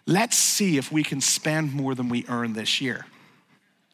let's 0.05 0.37
see 0.37 0.77
if 0.77 0.91
we 0.91 1.01
can 1.01 1.21
spend 1.21 1.73
more 1.73 1.95
than 1.95 2.09
we 2.09 2.25
earn 2.27 2.53
this 2.53 2.79
year, 2.79 3.05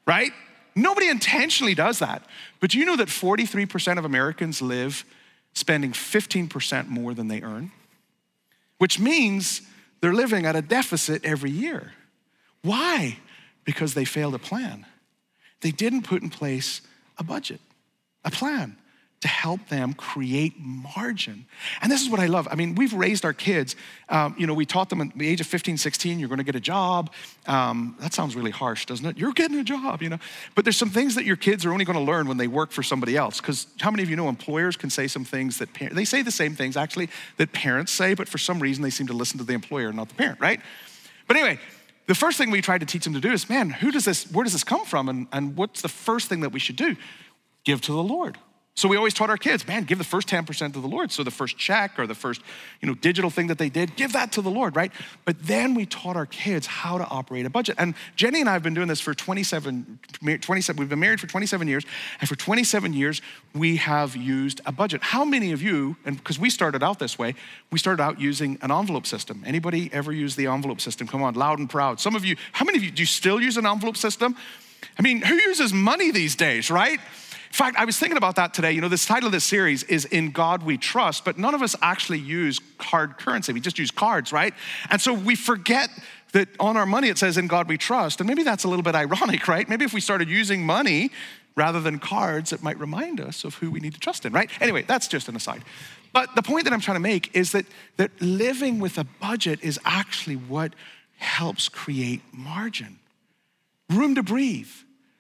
right? 0.06 0.32
Nobody 0.76 1.08
intentionally 1.10 1.76
does 1.76 2.00
that. 2.00 2.24
But 2.60 2.72
do 2.72 2.80
you 2.80 2.86
know 2.86 2.98
that 2.98 3.08
43% 3.08 3.98
of 3.98 4.06
Americans 4.06 4.62
live 4.62 5.06
spending 5.54 5.92
15% 5.92 6.88
more 6.88 7.14
than 7.14 7.28
they 7.28 7.42
earn, 7.42 7.72
which 8.78 9.00
means 9.00 9.62
they're 10.02 10.14
living 10.14 10.46
at 10.46 10.56
a 10.56 10.62
deficit 10.62 11.24
every 11.26 11.52
year. 11.52 11.94
Why? 12.62 13.20
Because 13.66 13.94
they 13.94 14.06
failed 14.06 14.36
a 14.36 14.40
plan. 14.40 14.86
They 15.62 15.72
didn't 15.72 16.04
put 16.04 16.22
in 16.22 16.30
place 16.30 16.82
a 17.18 17.24
budget, 17.24 17.60
a 18.24 18.32
plan 18.32 18.78
to 19.22 19.28
help 19.28 19.68
them 19.68 19.94
create 19.94 20.54
margin. 20.58 21.46
And 21.82 21.92
this 21.92 22.02
is 22.02 22.10
what 22.10 22.22
I 22.22 22.28
love. 22.28 22.48
I 22.50 22.56
mean, 22.56 22.76
we've 22.76 22.94
raised 22.94 23.26
our 23.26 23.34
kids. 23.34 23.76
Um, 24.08 24.34
you 24.38 24.48
know, 24.48 24.54
we 24.54 24.66
taught 24.66 24.90
them 24.90 25.02
at 25.02 25.18
the 25.18 25.28
age 25.28 25.42
of 25.42 25.48
15, 25.48 25.78
16, 25.78 26.20
you're 26.20 26.30
going 26.30 26.38
to 26.38 26.46
get 26.46 26.56
a 26.56 26.62
job. 26.62 27.12
Um, 27.46 27.98
that 28.00 28.14
sounds 28.14 28.36
really 28.36 28.52
harsh, 28.52 28.86
doesn't 28.86 29.06
it? 29.06 29.18
You're 29.18 29.34
getting 29.34 29.60
a 29.60 29.64
job, 29.64 30.02
you 30.02 30.10
know. 30.10 30.20
But 30.56 30.64
there's 30.64 30.78
some 30.78 30.90
things 30.90 31.16
that 31.16 31.26
your 31.26 31.36
kids 31.36 31.66
are 31.66 31.74
only 31.74 31.84
going 31.84 31.98
to 31.98 32.04
learn 32.04 32.30
when 32.30 32.38
they 32.38 32.48
work 32.48 32.72
for 32.72 32.82
somebody 32.82 33.18
else. 33.18 33.42
Because 33.42 33.68
how 33.82 33.92
many 33.92 34.04
of 34.04 34.10
you 34.10 34.16
know 34.16 34.30
employers 34.30 34.78
can 34.78 34.90
say 34.90 35.08
some 35.08 35.26
things 35.26 35.58
that 35.58 35.74
par- 35.74 35.90
they 35.92 36.06
say 36.06 36.22
the 36.22 36.32
same 36.32 36.56
things 36.56 36.78
actually 36.78 37.10
that 37.38 37.52
parents 37.52 37.92
say, 37.92 38.14
but 38.14 38.30
for 38.30 38.38
some 38.38 38.60
reason 38.60 38.84
they 38.84 38.90
seem 38.90 39.08
to 39.08 39.14
listen 39.14 39.38
to 39.38 39.44
the 39.44 39.54
employer, 39.54 39.92
not 39.92 40.08
the 40.08 40.16
parent, 40.16 40.40
right? 40.40 40.62
But 41.28 41.36
anyway, 41.36 41.60
the 42.08 42.16
first 42.16 42.38
thing 42.38 42.52
we 42.52 42.62
tried 42.62 42.80
to 42.80 42.88
teach 42.88 43.04
them 43.04 43.14
to 43.14 43.20
do 43.20 43.32
is, 43.32 43.50
man, 43.50 43.70
who 43.70 43.92
does 43.92 44.06
this? 44.06 44.32
Where 44.32 44.46
does 44.46 44.54
this 44.54 44.64
come 44.64 44.86
from? 44.86 45.10
And, 45.10 45.28
and 45.34 45.58
what's 45.58 45.82
the 45.82 45.90
first 45.90 46.30
thing 46.30 46.40
that 46.40 46.54
we 46.54 46.60
should 46.60 46.78
do? 46.78 46.96
Give 47.66 47.82
to 47.82 47.92
the 47.92 48.02
Lord. 48.02 48.38
So 48.80 48.88
we 48.88 48.96
always 48.96 49.14
taught 49.14 49.30
our 49.30 49.36
kids, 49.36 49.68
man, 49.68 49.84
give 49.84 49.98
the 49.98 50.06
first 50.06 50.30
10% 50.30 50.72
to 50.72 50.80
the 50.80 50.88
Lord. 50.88 51.12
So 51.12 51.22
the 51.22 51.32
first 51.32 51.58
check 51.58 52.00
or 52.00 52.08
the 52.08 52.16
first, 52.16 52.42
you 52.80 52.88
know, 52.88 52.96
digital 52.96 53.30
thing 53.30 53.48
that 53.48 53.58
they 53.58 53.68
did, 53.68 53.98
give 53.98 54.14
that 54.14 54.32
to 54.32 54.42
the 54.42 54.50
Lord, 54.50 54.78
right? 54.78 54.90
But 55.26 55.36
then 55.44 55.76
we 55.76 55.86
taught 55.86 56.16
our 56.16 56.26
kids 56.26 56.66
how 56.66 56.98
to 56.98 57.06
operate 57.06 57.46
a 57.46 57.50
budget. 57.50 57.76
And 57.78 57.94
Jenny 58.16 58.40
and 58.40 58.48
I 58.48 58.54
have 58.54 58.64
been 58.64 58.74
doing 58.74 58.88
this 58.88 59.02
for 59.02 59.14
27, 59.14 60.00
27 60.40 60.80
we've 60.80 60.88
been 60.88 60.98
married 60.98 61.20
for 61.20 61.28
27 61.28 61.68
years, 61.68 61.84
and 62.22 62.30
for 62.30 62.38
27 62.38 62.94
years 62.94 63.22
we 63.54 63.76
have 63.76 64.16
used 64.16 64.62
a 64.66 64.72
budget. 64.72 65.04
How 65.04 65.26
many 65.26 65.52
of 65.52 65.62
you, 65.62 65.98
and 66.06 66.16
because 66.16 66.40
we 66.40 66.50
started 66.50 66.82
out 66.82 67.00
this 67.00 67.20
way, 67.20 67.36
we 67.74 67.80
started 67.80 68.02
out 68.02 68.22
using 68.22 68.58
an 68.62 68.72
envelope 68.72 69.06
system. 69.06 69.44
Anybody 69.46 69.90
ever 69.92 70.14
use 70.14 70.38
the 70.38 70.48
envelope 70.48 70.80
system? 70.80 71.06
Come 71.06 71.22
on, 71.22 71.34
loud 71.34 71.60
and 71.60 71.70
proud. 71.70 72.00
Some 72.00 72.16
of 72.16 72.24
you, 72.24 72.38
how 72.54 72.64
many 72.64 72.78
of 72.78 72.84
you 72.86 72.92
do 72.92 73.02
you 73.02 73.08
still 73.08 73.42
use 73.42 73.58
an 73.58 73.66
envelope 73.66 73.98
system? 73.98 74.38
I 74.98 75.02
mean, 75.02 75.22
who 75.22 75.36
uses 75.36 75.74
money 75.74 76.12
these 76.12 76.38
days, 76.38 76.72
right? 76.72 77.02
In 77.50 77.56
fact, 77.56 77.78
I 77.78 77.86
was 77.86 77.98
thinking 77.98 78.18
about 78.18 78.36
that 78.36 78.54
today. 78.54 78.72
You 78.72 78.82
know, 78.82 78.90
this 78.90 79.08
title 79.08 79.28
of 79.28 79.32
this 79.32 79.44
series 79.44 79.82
is 79.84 80.06
In 80.06 80.30
God 80.30 80.62
We 80.62 80.78
Trust, 80.78 81.26
but 81.26 81.38
none 81.40 81.56
of 81.56 81.64
us 81.64 81.76
actually 81.82 82.20
use 82.20 82.62
hard 82.80 83.18
currency. 83.18 83.54
We 83.54 83.60
just 83.60 83.80
use 83.80 83.90
cards, 83.90 84.32
right? 84.32 84.54
And 84.92 85.02
so 85.02 85.14
we 85.14 85.36
forget 85.36 85.90
that 86.34 86.48
on 86.60 86.78
our 86.78 86.86
money 86.86 87.10
it 87.10 87.18
says 87.18 87.38
In 87.38 87.48
God 87.48 87.68
We 87.68 87.78
Trust. 87.78 88.20
And 88.20 88.28
maybe 88.28 88.44
that's 88.44 88.66
a 88.66 88.68
little 88.68 88.84
bit 88.84 88.94
ironic, 88.94 89.48
right? 89.48 89.68
Maybe 89.68 89.84
if 89.84 89.94
we 89.94 90.00
started 90.02 90.30
using 90.30 90.64
money 90.64 91.10
rather 91.56 91.82
than 91.82 91.98
cards, 91.98 92.54
it 92.54 92.62
might 92.62 92.80
remind 92.80 93.20
us 93.20 93.44
of 93.44 93.56
who 93.56 93.72
we 93.72 93.80
need 93.80 93.96
to 93.96 94.00
trust 94.00 94.28
in, 94.28 94.32
right? 94.32 94.50
Anyway, 94.62 94.84
that's 94.84 95.08
just 95.08 95.28
an 95.28 95.36
aside. 95.36 95.64
But 96.14 96.36
the 96.36 96.44
point 96.44 96.66
that 96.66 96.74
I'm 96.74 96.82
trying 96.82 96.98
to 96.98 97.02
make 97.02 97.36
is 97.36 97.52
that, 97.54 97.66
that 97.98 98.12
living 98.22 98.80
with 98.80 99.00
a 99.00 99.04
budget 99.04 99.60
is 99.64 99.80
actually 99.86 100.36
what 100.36 100.74
helps 101.18 101.68
create 101.68 102.22
margin, 102.32 103.00
room 103.90 104.14
to 104.16 104.24
breathe 104.24 104.70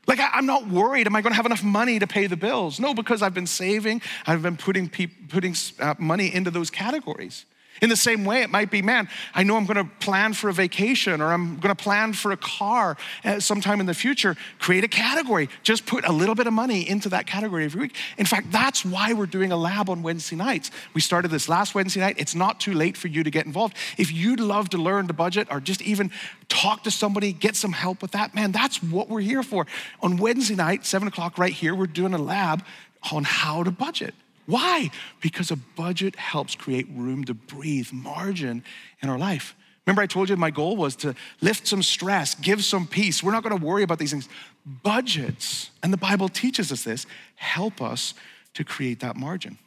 like, 0.09 0.19
I, 0.19 0.37
am 0.39 0.45
not 0.45 0.67
worried, 0.67 1.07
am 1.07 1.15
I 1.15 1.21
gonna 1.21 1.35
have 1.35 1.45
enough 1.45 1.63
money 1.63 1.99
to 1.99 2.07
pay 2.07 2.25
the 2.27 2.35
bills? 2.35 2.79
No, 2.79 2.93
because 2.93 3.21
I've 3.21 3.33
been 3.33 3.47
saving, 3.47 4.01
I've 4.25 4.41
been 4.41 4.57
putting, 4.57 4.89
putting 4.89 5.55
uh, 5.79 5.93
money 5.99 6.33
into 6.33 6.51
those 6.51 6.69
categories. 6.69 7.45
In 7.81 7.89
the 7.89 7.95
same 7.95 8.25
way, 8.25 8.41
it 8.41 8.49
might 8.49 8.71
be, 8.71 8.81
man, 8.81 9.09
I 9.33 9.43
know 9.43 9.55
I'm 9.55 9.65
gonna 9.65 9.89
plan 9.99 10.33
for 10.33 10.49
a 10.49 10.53
vacation 10.53 11.21
or 11.21 11.31
I'm 11.31 11.57
gonna 11.59 11.75
plan 11.75 12.13
for 12.13 12.31
a 12.31 12.37
car 12.37 12.97
uh, 13.23 13.39
sometime 13.39 13.79
in 13.79 13.85
the 13.85 13.93
future. 13.93 14.35
Create 14.59 14.83
a 14.83 14.87
category. 14.87 15.49
Just 15.63 15.85
put 15.85 16.05
a 16.05 16.11
little 16.11 16.35
bit 16.35 16.47
of 16.47 16.53
money 16.53 16.87
into 16.87 17.09
that 17.09 17.25
category 17.25 17.65
every 17.65 17.81
week. 17.81 17.95
In 18.17 18.25
fact, 18.25 18.51
that's 18.51 18.83
why 18.83 19.13
we're 19.13 19.25
doing 19.25 19.51
a 19.51 19.57
lab 19.57 19.89
on 19.89 20.03
Wednesday 20.03 20.35
nights. 20.35 20.71
We 20.93 21.01
started 21.01 21.31
this 21.31 21.47
last 21.47 21.75
Wednesday 21.75 22.01
night. 22.01 22.15
It's 22.17 22.35
not 22.35 22.59
too 22.59 22.73
late 22.73 22.97
for 22.97 23.07
you 23.07 23.23
to 23.23 23.31
get 23.31 23.45
involved. 23.45 23.75
If 23.97 24.11
you'd 24.11 24.39
love 24.39 24.69
to 24.69 24.77
learn 24.77 25.07
to 25.07 25.13
budget 25.13 25.47
or 25.49 25.59
just 25.59 25.81
even 25.81 26.11
talk 26.49 26.83
to 26.83 26.91
somebody, 26.91 27.31
get 27.33 27.55
some 27.55 27.71
help 27.71 28.01
with 28.01 28.11
that, 28.11 28.35
man, 28.35 28.51
that's 28.51 28.81
what 28.83 29.09
we're 29.09 29.21
here 29.21 29.43
for. 29.43 29.67
On 30.01 30.17
Wednesday 30.17 30.55
night, 30.55 30.85
seven 30.85 31.07
o'clock 31.07 31.37
right 31.37 31.53
here, 31.53 31.75
we're 31.75 31.87
doing 31.87 32.13
a 32.13 32.17
lab 32.17 32.63
on 33.11 33.23
how 33.23 33.63
to 33.63 33.71
budget. 33.71 34.13
Why? 34.49 34.89
Because 35.21 35.51
a 35.51 35.55
budget 35.55 36.15
helps 36.15 36.55
create 36.55 36.87
room 36.91 37.23
to 37.25 37.35
breathe, 37.35 37.89
margin 37.93 38.63
in 38.99 39.07
our 39.07 39.17
life. 39.19 39.55
Remember, 39.85 40.01
I 40.01 40.07
told 40.07 40.27
you 40.27 40.35
my 40.37 40.49
goal 40.49 40.75
was 40.75 40.95
to 40.97 41.13
lift 41.39 41.67
some 41.67 41.83
stress, 41.83 42.33
give 42.33 42.63
some 42.63 42.87
peace. 42.87 43.21
We're 43.21 43.31
not 43.31 43.43
going 43.43 43.55
to 43.55 43.63
worry 43.63 43.83
about 43.83 43.99
these 43.99 44.09
things. 44.09 44.27
Budgets, 44.65 45.69
and 45.83 45.93
the 45.93 45.97
Bible 45.97 46.29
teaches 46.29 46.71
us 46.71 46.83
this, 46.83 47.05
help 47.35 47.79
us 47.79 48.15
to 48.55 48.63
create 48.63 49.01
that 49.01 49.15
margin. 49.15 49.59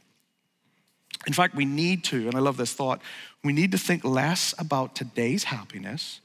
In 1.28 1.32
fact, 1.32 1.54
we 1.54 1.64
need 1.64 2.02
to, 2.04 2.26
and 2.26 2.34
I 2.34 2.40
love 2.40 2.56
this 2.56 2.72
thought, 2.72 3.00
we 3.44 3.52
need 3.52 3.70
to 3.70 3.78
think 3.78 4.04
less 4.04 4.52
about 4.58 4.96
today's 4.96 5.44
happiness 5.44 6.20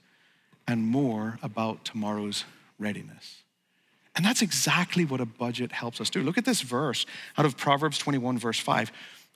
and 0.67 0.81
more 0.83 1.37
about 1.43 1.85
tomorrow's 1.85 2.43
readiness. 2.79 3.43
And 4.17 4.25
that's 4.25 4.41
exactly 4.41 5.05
what 5.05 5.21
a 5.21 5.27
budget 5.27 5.71
helps 5.71 6.01
us 6.01 6.09
do. 6.09 6.23
Look 6.23 6.39
at 6.39 6.45
this 6.45 6.61
verse 6.61 7.05
out 7.37 7.45
of 7.45 7.55
Proverbs 7.55 7.99
21, 7.99 8.39
verse 8.39 8.59
5. 8.59 8.91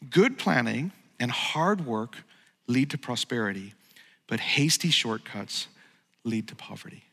Good 0.09 0.39
planning 0.39 0.91
and 1.19 1.29
hard 1.29 1.85
work 1.85 2.17
lead 2.65 2.89
to 2.89 2.97
prosperity, 2.97 3.75
but 4.27 4.39
hasty 4.39 4.89
shortcuts 4.89 5.67
lead 6.23 6.47
to 6.47 6.55
poverty. 6.55 7.03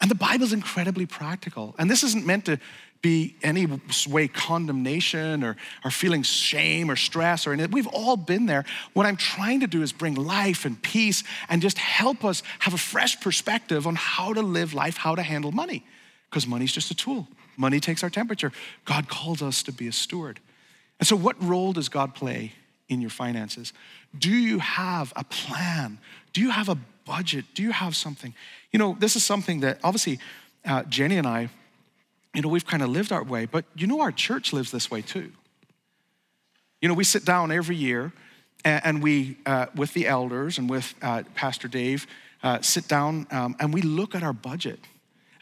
And 0.00 0.10
the 0.10 0.14
Bible's 0.14 0.54
incredibly 0.54 1.04
practical. 1.04 1.74
And 1.78 1.90
this 1.90 2.02
isn't 2.02 2.24
meant 2.24 2.46
to 2.46 2.58
be 3.02 3.36
any 3.42 3.68
way 4.08 4.28
condemnation 4.28 5.44
or, 5.44 5.56
or 5.84 5.90
feeling 5.90 6.22
shame 6.22 6.90
or 6.90 6.96
stress 6.96 7.46
or 7.46 7.52
anything. 7.52 7.70
We've 7.70 7.86
all 7.88 8.16
been 8.16 8.46
there. 8.46 8.64
What 8.94 9.04
I'm 9.04 9.16
trying 9.16 9.60
to 9.60 9.66
do 9.66 9.82
is 9.82 9.92
bring 9.92 10.14
life 10.14 10.64
and 10.64 10.80
peace 10.80 11.22
and 11.50 11.60
just 11.60 11.76
help 11.76 12.24
us 12.24 12.42
have 12.60 12.72
a 12.72 12.78
fresh 12.78 13.20
perspective 13.20 13.86
on 13.86 13.94
how 13.94 14.32
to 14.32 14.40
live 14.40 14.72
life, 14.72 14.96
how 14.96 15.14
to 15.14 15.22
handle 15.22 15.52
money 15.52 15.84
because 16.32 16.46
money's 16.46 16.72
just 16.72 16.90
a 16.90 16.94
tool. 16.94 17.28
Money 17.58 17.78
takes 17.78 18.02
our 18.02 18.08
temperature. 18.08 18.52
God 18.86 19.06
calls 19.06 19.42
us 19.42 19.62
to 19.64 19.72
be 19.72 19.86
a 19.86 19.92
steward. 19.92 20.40
And 20.98 21.06
so, 21.06 21.14
what 21.14 21.40
role 21.42 21.74
does 21.74 21.90
God 21.90 22.14
play 22.14 22.52
in 22.88 23.02
your 23.02 23.10
finances? 23.10 23.74
Do 24.18 24.30
you 24.30 24.58
have 24.58 25.12
a 25.14 25.24
plan? 25.24 25.98
Do 26.32 26.40
you 26.40 26.48
have 26.48 26.70
a 26.70 26.78
budget? 27.04 27.44
Do 27.52 27.62
you 27.62 27.72
have 27.72 27.94
something? 27.94 28.32
You 28.72 28.78
know, 28.78 28.96
this 28.98 29.14
is 29.14 29.24
something 29.24 29.60
that 29.60 29.78
obviously 29.84 30.20
uh, 30.64 30.84
Jenny 30.84 31.18
and 31.18 31.26
I, 31.26 31.50
you 32.34 32.40
know, 32.40 32.48
we've 32.48 32.66
kind 32.66 32.82
of 32.82 32.88
lived 32.88 33.12
our 33.12 33.22
way, 33.22 33.44
but 33.44 33.66
you 33.76 33.86
know, 33.86 34.00
our 34.00 34.12
church 34.12 34.54
lives 34.54 34.70
this 34.70 34.90
way 34.90 35.02
too. 35.02 35.32
You 36.80 36.88
know, 36.88 36.94
we 36.94 37.04
sit 37.04 37.26
down 37.26 37.52
every 37.52 37.76
year 37.76 38.12
and, 38.64 39.02
we, 39.02 39.36
uh, 39.44 39.66
with 39.74 39.92
the 39.92 40.06
elders 40.06 40.56
and 40.56 40.70
with 40.70 40.94
uh, 41.02 41.24
Pastor 41.34 41.68
Dave, 41.68 42.06
uh, 42.42 42.60
sit 42.62 42.88
down 42.88 43.26
um, 43.30 43.54
and 43.60 43.74
we 43.74 43.82
look 43.82 44.14
at 44.14 44.22
our 44.22 44.32
budget 44.32 44.80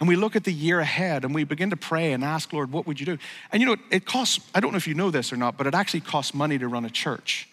and 0.00 0.08
we 0.08 0.16
look 0.16 0.34
at 0.34 0.44
the 0.44 0.52
year 0.52 0.80
ahead 0.80 1.24
and 1.24 1.34
we 1.34 1.44
begin 1.44 1.70
to 1.70 1.76
pray 1.76 2.12
and 2.12 2.24
ask, 2.24 2.52
Lord, 2.54 2.72
what 2.72 2.86
would 2.86 2.98
you 2.98 3.06
do? 3.06 3.18
And 3.52 3.60
you 3.60 3.68
know, 3.68 3.76
it 3.90 4.06
costs, 4.06 4.40
I 4.54 4.60
don't 4.60 4.72
know 4.72 4.78
if 4.78 4.88
you 4.88 4.94
know 4.94 5.10
this 5.10 5.30
or 5.30 5.36
not, 5.36 5.58
but 5.58 5.66
it 5.66 5.74
actually 5.74 6.00
costs 6.00 6.32
money 6.32 6.58
to 6.58 6.66
run 6.66 6.86
a 6.86 6.90
church. 6.90 7.48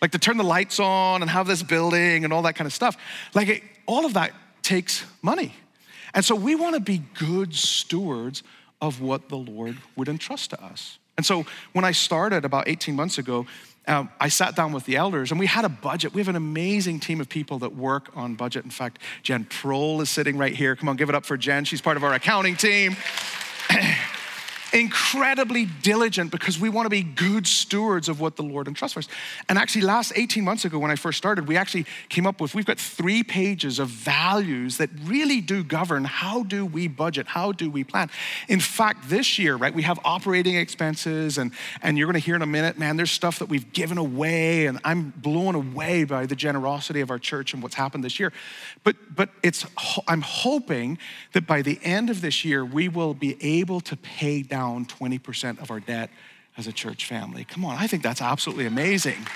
Like 0.00 0.12
to 0.12 0.18
turn 0.18 0.38
the 0.38 0.44
lights 0.44 0.80
on 0.80 1.20
and 1.20 1.30
have 1.30 1.46
this 1.46 1.62
building 1.62 2.24
and 2.24 2.32
all 2.32 2.42
that 2.42 2.54
kind 2.54 2.66
of 2.66 2.72
stuff. 2.72 2.96
Like 3.34 3.48
it, 3.48 3.62
all 3.84 4.06
of 4.06 4.14
that 4.14 4.32
takes 4.62 5.04
money. 5.20 5.54
And 6.14 6.24
so 6.24 6.34
we 6.34 6.54
want 6.54 6.74
to 6.74 6.80
be 6.80 7.02
good 7.18 7.54
stewards 7.54 8.42
of 8.80 9.02
what 9.02 9.28
the 9.28 9.36
Lord 9.36 9.76
would 9.94 10.08
entrust 10.08 10.50
to 10.50 10.64
us. 10.64 10.98
And 11.18 11.26
so 11.26 11.44
when 11.74 11.84
I 11.84 11.92
started 11.92 12.46
about 12.46 12.66
18 12.66 12.96
months 12.96 13.18
ago, 13.18 13.44
um, 13.90 14.08
I 14.20 14.28
sat 14.28 14.54
down 14.54 14.72
with 14.72 14.84
the 14.84 14.96
elders 14.96 15.32
and 15.32 15.40
we 15.40 15.46
had 15.46 15.64
a 15.64 15.68
budget. 15.68 16.14
We 16.14 16.20
have 16.20 16.28
an 16.28 16.36
amazing 16.36 17.00
team 17.00 17.20
of 17.20 17.28
people 17.28 17.58
that 17.58 17.74
work 17.74 18.16
on 18.16 18.36
budget. 18.36 18.64
In 18.64 18.70
fact, 18.70 19.00
Jen 19.24 19.44
Prohl 19.44 20.00
is 20.00 20.08
sitting 20.08 20.38
right 20.38 20.54
here. 20.54 20.76
Come 20.76 20.88
on, 20.88 20.96
give 20.96 21.08
it 21.08 21.14
up 21.16 21.26
for 21.26 21.36
Jen. 21.36 21.64
She's 21.64 21.80
part 21.80 21.96
of 21.96 22.04
our 22.04 22.14
accounting 22.14 22.54
team. 22.54 22.96
incredibly 24.72 25.66
diligent 25.66 26.30
because 26.30 26.58
we 26.58 26.68
want 26.68 26.86
to 26.86 26.90
be 26.90 27.02
good 27.02 27.46
stewards 27.46 28.08
of 28.08 28.20
what 28.20 28.36
the 28.36 28.42
Lord 28.42 28.68
entrusts 28.68 28.96
us. 28.96 29.08
And 29.48 29.58
actually, 29.58 29.82
last 29.82 30.12
18 30.14 30.44
months 30.44 30.64
ago, 30.64 30.78
when 30.78 30.90
I 30.90 30.96
first 30.96 31.18
started, 31.18 31.48
we 31.48 31.56
actually 31.56 31.86
came 32.08 32.26
up 32.26 32.40
with 32.40 32.54
we've 32.54 32.66
got 32.66 32.78
three 32.78 33.22
pages 33.22 33.78
of 33.78 33.88
values 33.88 34.76
that 34.78 34.90
really 35.04 35.40
do 35.40 35.64
govern 35.64 36.04
how 36.04 36.42
do 36.42 36.64
we 36.64 36.88
budget, 36.88 37.26
how 37.26 37.52
do 37.52 37.70
we 37.70 37.84
plan. 37.84 38.10
In 38.48 38.60
fact, 38.60 39.08
this 39.08 39.38
year, 39.38 39.56
right, 39.56 39.74
we 39.74 39.82
have 39.82 39.98
operating 40.04 40.56
expenses, 40.56 41.38
and, 41.38 41.52
and 41.82 41.98
you're 41.98 42.06
going 42.06 42.20
to 42.20 42.24
hear 42.24 42.36
in 42.36 42.42
a 42.42 42.46
minute, 42.46 42.78
man, 42.78 42.96
there's 42.96 43.10
stuff 43.10 43.38
that 43.40 43.48
we've 43.48 43.72
given 43.72 43.98
away, 43.98 44.66
and 44.66 44.78
I'm 44.84 45.12
blown 45.16 45.54
away 45.54 46.04
by 46.04 46.26
the 46.26 46.36
generosity 46.36 47.00
of 47.00 47.10
our 47.10 47.18
church 47.18 47.54
and 47.54 47.62
what's 47.62 47.74
happened 47.74 48.04
this 48.04 48.20
year. 48.20 48.32
But, 48.84 48.96
but 49.14 49.30
it's, 49.42 49.66
I'm 50.06 50.22
hoping 50.22 50.98
that 51.32 51.46
by 51.46 51.62
the 51.62 51.78
end 51.82 52.10
of 52.10 52.20
this 52.20 52.44
year, 52.44 52.64
we 52.64 52.88
will 52.88 53.14
be 53.14 53.36
able 53.40 53.80
to 53.80 53.96
pay 53.96 54.42
down 54.42 54.59
down 54.60 54.84
20% 54.84 55.62
of 55.62 55.70
our 55.70 55.80
debt 55.80 56.10
as 56.58 56.66
a 56.66 56.72
church 56.72 57.06
family. 57.06 57.44
Come 57.44 57.64
on, 57.64 57.76
I 57.76 57.86
think 57.86 58.02
that's 58.02 58.20
absolutely 58.20 58.66
amazing. 58.66 59.26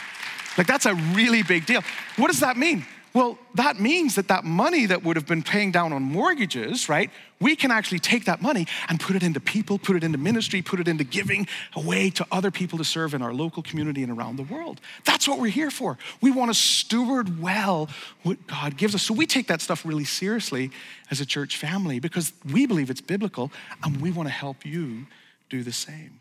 Like, 0.58 0.66
that's 0.66 0.86
a 0.86 0.94
really 1.14 1.42
big 1.42 1.64
deal. 1.64 1.82
What 2.16 2.28
does 2.28 2.40
that 2.40 2.56
mean? 2.56 2.84
Well, 3.14 3.38
that 3.54 3.78
means 3.78 4.16
that 4.16 4.26
that 4.26 4.42
money 4.42 4.86
that 4.86 5.04
would 5.04 5.14
have 5.14 5.26
been 5.26 5.44
paying 5.44 5.70
down 5.70 5.92
on 5.92 6.02
mortgages, 6.02 6.88
right? 6.88 7.12
We 7.40 7.54
can 7.54 7.70
actually 7.70 8.00
take 8.00 8.24
that 8.24 8.42
money 8.42 8.66
and 8.88 8.98
put 8.98 9.14
it 9.14 9.22
into 9.22 9.38
people, 9.38 9.78
put 9.78 9.94
it 9.94 10.02
into 10.02 10.18
ministry, 10.18 10.62
put 10.62 10.80
it 10.80 10.88
into 10.88 11.04
giving 11.04 11.46
away 11.76 12.10
to 12.10 12.26
other 12.32 12.50
people 12.50 12.76
to 12.78 12.84
serve 12.84 13.14
in 13.14 13.22
our 13.22 13.32
local 13.32 13.62
community 13.62 14.02
and 14.02 14.10
around 14.10 14.34
the 14.34 14.42
world. 14.42 14.80
That's 15.04 15.28
what 15.28 15.38
we're 15.38 15.52
here 15.52 15.70
for. 15.70 15.96
We 16.20 16.32
want 16.32 16.50
to 16.50 16.54
steward 16.54 17.40
well 17.40 17.88
what 18.24 18.44
God 18.48 18.76
gives 18.76 18.96
us. 18.96 19.02
So 19.02 19.14
we 19.14 19.26
take 19.26 19.46
that 19.46 19.60
stuff 19.60 19.86
really 19.86 20.04
seriously 20.04 20.72
as 21.12 21.20
a 21.20 21.26
church 21.26 21.56
family 21.56 22.00
because 22.00 22.32
we 22.52 22.66
believe 22.66 22.90
it's 22.90 23.00
biblical 23.00 23.52
and 23.84 24.00
we 24.00 24.10
want 24.10 24.26
to 24.26 24.34
help 24.34 24.66
you 24.66 25.06
do 25.50 25.62
the 25.62 25.72
same. 25.72 26.18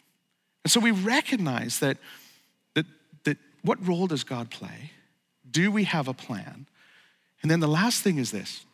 And 0.63 0.71
so 0.71 0.79
we 0.79 0.91
recognize 0.91 1.79
that, 1.79 1.97
that, 2.75 2.85
that 3.23 3.37
what 3.63 3.85
role 3.87 4.05
does 4.05 4.23
God 4.23 4.51
play? 4.51 4.91
Do 5.49 5.71
we 5.71 5.85
have 5.85 6.07
a 6.07 6.13
plan? 6.13 6.67
And 7.43 7.51
then 7.51 7.59
the 7.59 7.67
last 7.67 8.01
thing 8.01 8.17
is 8.17 8.31
this 8.31 8.65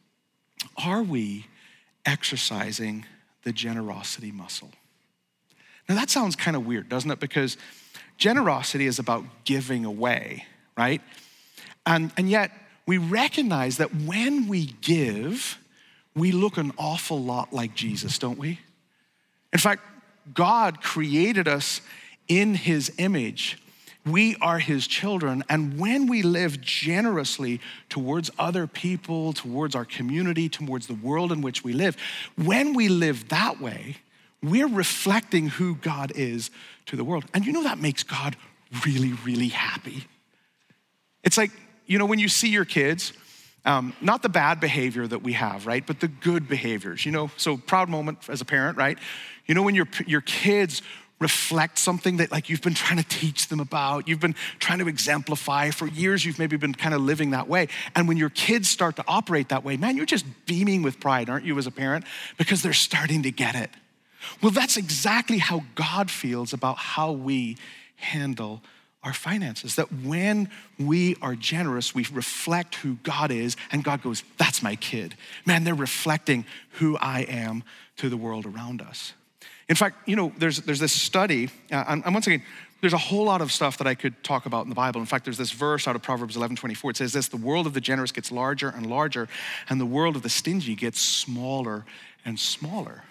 Are 0.85 1.03
we 1.03 1.47
exercising 2.05 3.05
the 3.43 3.51
generosity 3.51 4.31
muscle? 4.31 4.71
Now 5.89 5.95
that 5.95 6.09
sounds 6.09 6.35
kind 6.35 6.55
of 6.55 6.65
weird, 6.65 6.87
doesn't 6.87 7.09
it? 7.09 7.19
Because 7.19 7.57
generosity 8.17 8.85
is 8.85 8.99
about 8.99 9.23
giving 9.43 9.85
away, 9.85 10.45
right? 10.77 11.01
And, 11.85 12.11
and 12.15 12.29
yet 12.29 12.51
we 12.85 12.99
recognize 12.99 13.77
that 13.77 13.93
when 13.95 14.47
we 14.47 14.67
give, 14.81 15.57
we 16.15 16.31
look 16.31 16.57
an 16.57 16.71
awful 16.77 17.21
lot 17.21 17.51
like 17.51 17.73
Jesus, 17.73 18.19
don't 18.19 18.37
we? 18.37 18.59
In 19.51 19.59
fact, 19.59 19.81
God 20.33 20.81
created 20.81 21.47
us 21.47 21.81
in 22.27 22.53
his 22.53 22.91
image. 22.99 23.57
We 24.05 24.35
are 24.41 24.59
his 24.59 24.87
children. 24.87 25.43
And 25.49 25.77
when 25.77 26.07
we 26.07 26.21
live 26.21 26.61
generously 26.61 27.59
towards 27.89 28.31
other 28.39 28.65
people, 28.65 29.33
towards 29.33 29.75
our 29.75 29.85
community, 29.85 30.49
towards 30.49 30.87
the 30.87 30.93
world 30.93 31.31
in 31.31 31.41
which 31.41 31.63
we 31.63 31.73
live, 31.73 31.97
when 32.35 32.73
we 32.73 32.87
live 32.87 33.29
that 33.29 33.59
way, 33.59 33.97
we're 34.41 34.67
reflecting 34.67 35.49
who 35.49 35.75
God 35.75 36.13
is 36.15 36.49
to 36.85 36.95
the 36.95 37.03
world. 37.03 37.25
And 37.33 37.45
you 37.45 37.51
know 37.51 37.63
that 37.63 37.79
makes 37.79 38.03
God 38.03 38.37
really, 38.85 39.13
really 39.25 39.49
happy. 39.49 40.05
It's 41.23 41.37
like, 41.37 41.51
you 41.85 41.97
know, 41.97 42.05
when 42.05 42.19
you 42.19 42.29
see 42.29 42.49
your 42.49 42.65
kids, 42.65 43.13
um, 43.65 43.93
not 43.99 44.21
the 44.23 44.29
bad 44.29 44.59
behavior 44.59 45.05
that 45.05 45.21
we 45.21 45.33
have, 45.33 45.67
right? 45.67 45.85
But 45.85 45.99
the 45.99 46.07
good 46.07 46.47
behaviors, 46.47 47.05
you 47.05 47.11
know? 47.11 47.29
So, 47.35 47.57
proud 47.57 47.89
moment 47.89 48.29
as 48.29 48.41
a 48.41 48.45
parent, 48.45 48.77
right? 48.77 48.97
You 49.45 49.55
know, 49.55 49.63
when 49.63 49.75
your, 49.75 49.87
your 50.07 50.21
kids 50.21 50.81
reflect 51.19 51.77
something 51.77 52.17
that 52.17 52.31
like 52.31 52.49
you've 52.49 52.61
been 52.61 52.73
trying 52.73 52.97
to 52.97 53.07
teach 53.07 53.47
them 53.47 53.59
about. 53.59 54.07
You've 54.07 54.19
been 54.19 54.35
trying 54.59 54.79
to 54.79 54.87
exemplify. 54.87 55.71
For 55.71 55.87
years 55.87 56.25
you've 56.25 56.39
maybe 56.39 56.57
been 56.57 56.73
kind 56.73 56.95
of 56.95 57.01
living 57.01 57.31
that 57.31 57.47
way. 57.47 57.67
And 57.95 58.07
when 58.07 58.17
your 58.17 58.29
kids 58.29 58.69
start 58.69 58.95
to 58.95 59.03
operate 59.07 59.49
that 59.49 59.63
way 59.63 59.77
man 59.77 59.97
you're 59.97 60.05
just 60.05 60.25
beaming 60.45 60.81
with 60.81 60.99
pride 60.99 61.29
aren't 61.29 61.45
you 61.45 61.57
as 61.57 61.67
a 61.67 61.71
parent? 61.71 62.05
Because 62.37 62.61
they're 62.63 62.73
starting 62.73 63.23
to 63.23 63.31
get 63.31 63.55
it. 63.55 63.69
Well 64.41 64.51
that's 64.51 64.77
exactly 64.77 65.37
how 65.37 65.63
god 65.75 66.09
feels 66.09 66.53
about 66.53 66.77
how 66.77 67.11
we 67.11 67.57
handle 67.95 68.61
our 69.01 69.13
finances. 69.13 69.75
That 69.75 69.91
when 69.91 70.49
we 70.77 71.17
are 71.21 71.35
generous 71.35 71.93
we 71.93 72.05
reflect 72.13 72.75
who 72.75 72.95
god 73.03 73.31
is 73.31 73.57
and 73.71 73.83
god 73.83 74.01
goes 74.01 74.23
that's 74.37 74.63
my 74.63 74.75
kid. 74.77 75.15
Man 75.45 75.65
they're 75.65 75.75
reflecting 75.75 76.45
who 76.73 76.97
i 76.97 77.21
am 77.21 77.63
to 77.97 78.07
the 78.07 78.17
world 78.17 78.45
around 78.45 78.81
us 78.81 79.13
in 79.69 79.75
fact, 79.75 80.07
you 80.07 80.15
know, 80.15 80.33
there's, 80.37 80.57
there's 80.61 80.79
this 80.79 80.91
study, 80.91 81.49
uh, 81.71 81.85
and, 81.87 82.03
and 82.03 82.13
once 82.13 82.25
again, 82.25 82.41
there's 82.81 82.93
a 82.93 82.97
whole 82.97 83.25
lot 83.25 83.41
of 83.41 83.51
stuff 83.51 83.77
that 83.77 83.87
I 83.87 83.93
could 83.93 84.23
talk 84.23 84.45
about 84.45 84.63
in 84.63 84.69
the 84.69 84.75
Bible. 84.75 84.99
In 84.99 85.05
fact, 85.05 85.25
there's 85.25 85.37
this 85.37 85.51
verse 85.51 85.87
out 85.87 85.95
of 85.95 86.01
Proverbs 86.01 86.35
11 86.35 86.55
24. 86.55 86.91
It 86.91 86.97
says 86.97 87.13
this 87.13 87.27
The 87.27 87.37
world 87.37 87.67
of 87.67 87.73
the 87.73 87.81
generous 87.81 88.11
gets 88.11 88.31
larger 88.31 88.69
and 88.69 88.87
larger, 88.87 89.27
and 89.69 89.79
the 89.79 89.85
world 89.85 90.15
of 90.15 90.23
the 90.23 90.29
stingy 90.29 90.75
gets 90.75 90.99
smaller 90.99 91.85
and 92.25 92.39
smaller. 92.39 93.03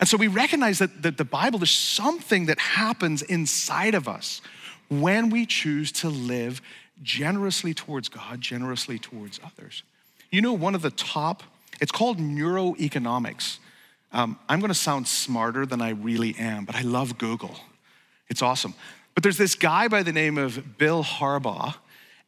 And 0.00 0.08
so 0.08 0.16
we 0.16 0.26
recognize 0.26 0.78
that, 0.80 1.02
that 1.02 1.18
the 1.18 1.24
Bible, 1.24 1.58
there's 1.58 1.70
something 1.70 2.46
that 2.46 2.58
happens 2.58 3.22
inside 3.22 3.94
of 3.94 4.08
us 4.08 4.42
when 4.88 5.30
we 5.30 5.46
choose 5.46 5.90
to 5.92 6.08
live 6.08 6.60
generously 7.02 7.74
towards 7.74 8.08
God, 8.08 8.40
generously 8.40 8.98
towards 8.98 9.40
others. 9.44 9.82
You 10.30 10.42
know, 10.42 10.52
one 10.52 10.74
of 10.74 10.82
the 10.82 10.90
top, 10.90 11.42
it's 11.80 11.92
called 11.92 12.18
neuroeconomics. 12.18 13.58
Um, 14.12 14.38
I'm 14.48 14.60
gonna 14.60 14.74
sound 14.74 15.08
smarter 15.08 15.66
than 15.66 15.82
I 15.82 15.90
really 15.90 16.34
am, 16.38 16.64
but 16.64 16.74
I 16.74 16.82
love 16.82 17.18
Google. 17.18 17.56
It's 18.28 18.42
awesome. 18.42 18.74
But 19.14 19.22
there's 19.22 19.38
this 19.38 19.54
guy 19.54 19.88
by 19.88 20.02
the 20.02 20.12
name 20.12 20.36
of 20.38 20.78
Bill 20.78 21.02
Harbaugh, 21.02 21.74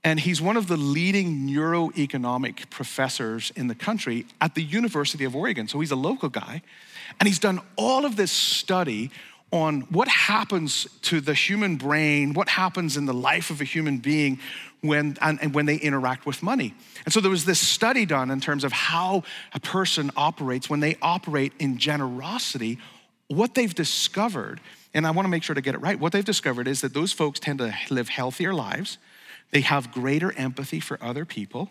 and 0.05 0.19
he's 0.21 0.41
one 0.41 0.57
of 0.57 0.69
the 0.69 0.77
leading 0.77 1.47
neuroeconomic 1.49 2.71
professors 2.71 3.53
in 3.57 3.67
the 3.67 3.75
country 3.75 4.27
at 4.41 4.55
the 4.55 4.62
University 4.62 5.25
of 5.25 5.37
Oregon. 5.37 5.69
So 5.69 5.81
he's 5.81 5.91
a 5.91 5.97
local 5.97 6.29
guy, 6.29 6.62
and 7.21 7.27
he's 7.27 7.38
done 7.38 7.61
all 7.77 8.05
of 8.05 8.17
this 8.17 8.33
study 8.33 9.11
on 9.50 9.82
what 9.82 10.08
happens 10.08 10.87
to 11.02 11.20
the 11.20 11.32
human 11.32 11.76
brain, 11.76 12.34
what 12.34 12.48
happens 12.48 12.96
in 12.96 13.06
the 13.06 13.14
life 13.14 13.50
of 13.50 13.61
a 13.61 13.64
human 13.64 13.98
being 13.98 14.38
when, 14.82 15.16
and, 15.20 15.40
and, 15.42 15.54
when 15.54 15.66
they 15.66 15.76
interact 15.76 16.26
with 16.26 16.42
money. 16.42 16.74
And 17.04 17.12
so 17.12 17.20
there 17.20 17.30
was 17.30 17.44
this 17.44 17.58
study 17.58 18.04
done 18.04 18.30
in 18.30 18.40
terms 18.40 18.62
of 18.62 18.72
how 18.72 19.22
a 19.54 19.61
person 19.61 20.11
operates 20.16 20.68
when 20.68 20.80
they 20.80 20.96
operate 21.00 21.52
in 21.58 21.78
generosity. 21.78 22.78
What 23.28 23.54
they've 23.54 23.74
discovered, 23.74 24.61
and 24.92 25.06
I 25.06 25.11
want 25.11 25.24
to 25.24 25.30
make 25.30 25.42
sure 25.42 25.54
to 25.54 25.62
get 25.62 25.74
it 25.74 25.78
right, 25.78 25.98
what 25.98 26.12
they've 26.12 26.24
discovered 26.24 26.68
is 26.68 26.82
that 26.82 26.94
those 26.94 27.12
folks 27.12 27.40
tend 27.40 27.58
to 27.58 27.74
live 27.90 28.08
healthier 28.08 28.52
lives, 28.52 28.98
they 29.50 29.62
have 29.62 29.92
greater 29.92 30.32
empathy 30.37 30.80
for 30.80 31.02
other 31.02 31.24
people, 31.24 31.70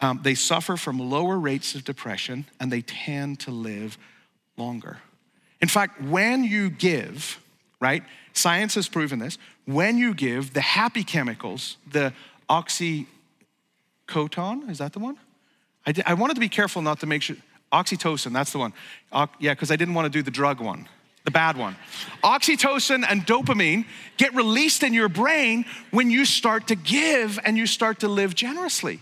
um, 0.00 0.20
they 0.22 0.34
suffer 0.34 0.76
from 0.76 0.98
lower 0.98 1.38
rates 1.38 1.74
of 1.74 1.84
depression, 1.84 2.46
and 2.60 2.70
they 2.70 2.82
tend 2.82 3.40
to 3.40 3.50
live 3.50 3.98
longer. 4.56 4.98
In 5.60 5.68
fact, 5.68 6.00
when 6.02 6.44
you 6.44 6.70
give, 6.70 7.40
right, 7.80 8.02
science 8.32 8.74
has 8.76 8.88
proven 8.88 9.18
this, 9.18 9.38
when 9.66 9.98
you 9.98 10.14
give, 10.14 10.54
the 10.54 10.60
happy 10.60 11.04
chemicals, 11.04 11.76
the 11.90 12.12
oxycodone, 12.48 13.06
is 14.70 14.78
that 14.78 14.92
the 14.92 14.98
one? 14.98 15.18
I, 15.84 15.92
did, 15.92 16.04
I 16.06 16.14
wanted 16.14 16.34
to 16.34 16.40
be 16.40 16.48
careful 16.48 16.82
not 16.82 17.00
to 17.00 17.06
make 17.06 17.22
sure, 17.22 17.36
oxytocin, 17.72 18.32
that's 18.32 18.52
the 18.52 18.58
one. 18.58 18.72
O, 19.12 19.26
yeah, 19.38 19.54
because 19.54 19.70
I 19.70 19.76
didn't 19.76 19.94
want 19.94 20.06
to 20.06 20.10
do 20.10 20.22
the 20.22 20.30
drug 20.30 20.60
one, 20.60 20.88
the 21.24 21.30
bad 21.30 21.56
one. 21.56 21.76
Oxytocin 22.22 23.04
and 23.08 23.26
dopamine 23.26 23.84
get 24.16 24.34
released 24.34 24.82
in 24.82 24.94
your 24.94 25.08
brain 25.08 25.64
when 25.90 26.10
you 26.10 26.24
start 26.24 26.68
to 26.68 26.74
give 26.76 27.38
and 27.44 27.58
you 27.58 27.66
start 27.66 28.00
to 28.00 28.08
live 28.08 28.34
generously. 28.34 29.00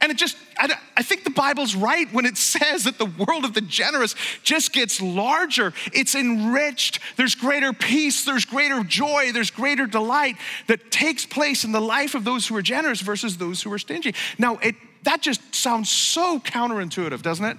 And 0.00 0.12
it 0.12 0.18
just, 0.18 0.36
I, 0.58 0.74
I, 0.96 1.02
think 1.02 1.24
the 1.24 1.30
Bible's 1.30 1.74
right 1.74 2.12
when 2.12 2.26
it 2.26 2.36
says 2.54 2.84
that 2.84 2.98
the 2.98 3.06
world 3.06 3.44
of 3.44 3.54
the 3.54 3.60
generous 3.60 4.14
just 4.42 4.72
gets 4.72 5.00
larger. 5.00 5.72
It's 5.92 6.14
enriched. 6.14 7.00
There's 7.16 7.34
greater 7.34 7.72
peace, 7.72 8.24
there's 8.24 8.44
greater 8.44 8.84
joy, 8.84 9.32
there's 9.32 9.50
greater 9.50 9.86
delight 9.86 10.36
that 10.66 10.90
takes 10.90 11.24
place 11.24 11.64
in 11.64 11.72
the 11.72 11.80
life 11.80 12.14
of 12.14 12.24
those 12.24 12.46
who 12.46 12.56
are 12.56 12.62
generous 12.62 13.00
versus 13.00 13.38
those 13.38 13.62
who 13.62 13.72
are 13.72 13.78
stingy. 13.78 14.14
Now, 14.38 14.58
it, 14.58 14.74
that 15.04 15.22
just 15.22 15.54
sounds 15.54 15.90
so 15.90 16.40
counterintuitive, 16.40 17.22
doesn't 17.22 17.44
it? 17.44 17.56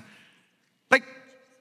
Like, 0.91 1.03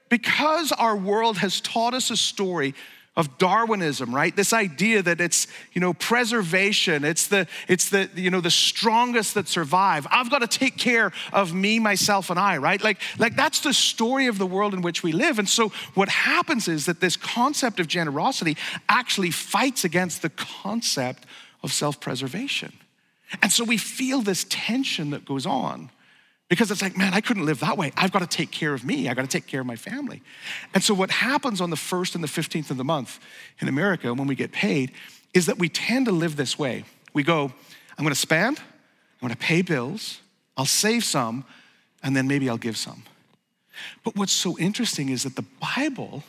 because 0.09 0.71
our 0.71 0.95
world 0.95 1.37
has 1.37 1.59
taught 1.59 1.93
us 1.95 2.11
a 2.11 2.17
story 2.17 2.75
of 3.17 3.37
Darwinism, 3.39 4.15
right? 4.15 4.33
This 4.33 4.53
idea 4.53 5.01
that 5.01 5.19
it's, 5.19 5.47
you 5.73 5.81
know, 5.81 5.93
preservation, 5.95 7.03
it's 7.03 7.27
the, 7.27 7.47
it's 7.67 7.89
the, 7.89 8.09
you 8.15 8.29
know, 8.29 8.41
the 8.41 8.51
strongest 8.51 9.33
that 9.33 9.47
survive. 9.47 10.05
I've 10.11 10.29
got 10.29 10.39
to 10.39 10.47
take 10.47 10.77
care 10.77 11.11
of 11.33 11.51
me, 11.53 11.79
myself, 11.79 12.29
and 12.29 12.39
I, 12.39 12.57
right? 12.57 12.81
Like, 12.81 13.01
like 13.17 13.35
that's 13.35 13.61
the 13.61 13.73
story 13.73 14.27
of 14.27 14.37
the 14.37 14.45
world 14.45 14.75
in 14.75 14.83
which 14.83 15.01
we 15.01 15.11
live. 15.11 15.39
And 15.39 15.49
so 15.49 15.69
what 15.95 16.09
happens 16.09 16.67
is 16.67 16.85
that 16.85 17.01
this 17.01 17.17
concept 17.17 17.79
of 17.79 17.87
generosity 17.87 18.55
actually 18.87 19.31
fights 19.31 19.83
against 19.83 20.21
the 20.21 20.29
concept 20.29 21.25
of 21.63 21.73
self-preservation. 21.73 22.71
And 23.41 23.51
so 23.51 23.63
we 23.63 23.77
feel 23.77 24.21
this 24.21 24.45
tension 24.47 25.09
that 25.09 25.25
goes 25.25 25.47
on. 25.47 25.89
Because 26.49 26.71
it's 26.71 26.81
like, 26.81 26.97
man, 26.97 27.13
I 27.13 27.19
couldn't 27.19 27.45
live 27.45 27.59
that 27.59 27.77
way. 27.77 27.91
I've 27.97 28.11
got 28.11 28.19
to 28.19 28.27
take 28.27 28.51
care 28.51 28.73
of 28.73 28.85
me. 28.85 29.09
I've 29.09 29.17
got 29.17 29.23
to 29.23 29.27
take 29.27 29.47
care 29.47 29.59
of 29.59 29.67
my 29.67 29.75
family. 29.75 30.21
And 30.73 30.81
so, 30.81 30.93
what 30.93 31.11
happens 31.11 31.59
on 31.59 31.69
the 31.69 31.75
1st 31.75 32.15
and 32.15 32.23
the 32.23 32.27
15th 32.27 32.71
of 32.71 32.77
the 32.77 32.85
month 32.85 33.19
in 33.59 33.67
America 33.67 34.13
when 34.13 34.27
we 34.27 34.35
get 34.35 34.51
paid 34.51 34.91
is 35.33 35.45
that 35.47 35.59
we 35.59 35.67
tend 35.67 36.05
to 36.05 36.11
live 36.11 36.37
this 36.37 36.57
way. 36.57 36.85
We 37.13 37.23
go, 37.23 37.51
I'm 37.97 38.03
going 38.03 38.13
to 38.13 38.19
spend, 38.19 38.59
I'm 38.59 39.27
going 39.27 39.33
to 39.33 39.37
pay 39.37 39.61
bills, 39.61 40.21
I'll 40.55 40.65
save 40.65 41.03
some, 41.03 41.43
and 42.01 42.15
then 42.15 42.27
maybe 42.27 42.49
I'll 42.49 42.57
give 42.57 42.77
some. 42.77 43.03
But 44.03 44.15
what's 44.15 44.31
so 44.31 44.57
interesting 44.57 45.09
is 45.09 45.23
that 45.23 45.35
the 45.35 45.45
Bible 45.75 46.23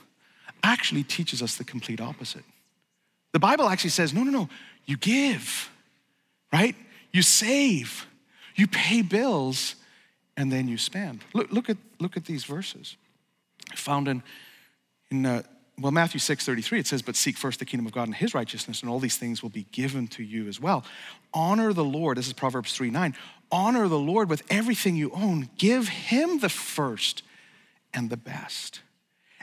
actually 0.63 1.05
teaches 1.05 1.43
us 1.43 1.57
the 1.57 1.65
complete 1.65 2.01
opposite. 2.01 2.45
The 3.33 3.39
Bible 3.39 3.69
actually 3.69 3.91
says, 3.91 4.13
no, 4.13 4.23
no, 4.23 4.31
no, 4.31 4.49
you 4.87 4.97
give, 4.97 5.71
right? 6.53 6.75
You 7.13 7.23
save, 7.23 8.07
you 8.57 8.67
pay 8.67 9.03
bills, 9.03 9.77
and 10.39 10.53
then 10.53 10.69
you 10.69 10.79
spend. 10.79 11.25
Look, 11.35 11.51
look, 11.53 11.69
at, 11.69 11.77
look 11.99 12.17
at 12.17 12.25
these 12.25 12.45
verses. 12.45 12.97
Found 13.75 14.07
in, 14.07 14.23
in 15.11 15.27
uh, 15.27 15.43
well, 15.79 15.93
Matthew 15.93 16.21
6 16.21 16.47
33, 16.47 16.79
it 16.79 16.87
says, 16.87 17.03
But 17.03 17.17
seek 17.17 17.37
first 17.37 17.59
the 17.59 17.65
kingdom 17.65 17.87
of 17.87 17.93
God 17.93 18.05
and 18.05 18.15
his 18.15 18.35
righteousness, 18.35 18.81
and 18.81 18.89
all 18.89 19.01
these 19.01 19.17
things 19.17 19.43
will 19.43 19.51
be 19.51 19.67
given 19.73 20.07
to 20.09 20.23
you 20.23 20.49
as 20.49 20.61
well. 20.61 20.85
Honor 21.35 21.73
the 21.73 21.85
Lord. 21.85 22.17
This 22.17 22.29
is 22.29 22.33
Proverbs 22.33 22.73
3 22.73 22.89
9. 22.89 23.15
Honor 23.51 23.89
the 23.89 23.99
Lord 23.99 24.31
with 24.31 24.43
everything 24.49 24.97
you 24.97 25.11
own. 25.13 25.51
Give 25.59 25.89
him 25.89 26.39
the 26.39 26.49
first 26.49 27.23
and 27.93 28.09
the 28.09 28.17
best. 28.17 28.81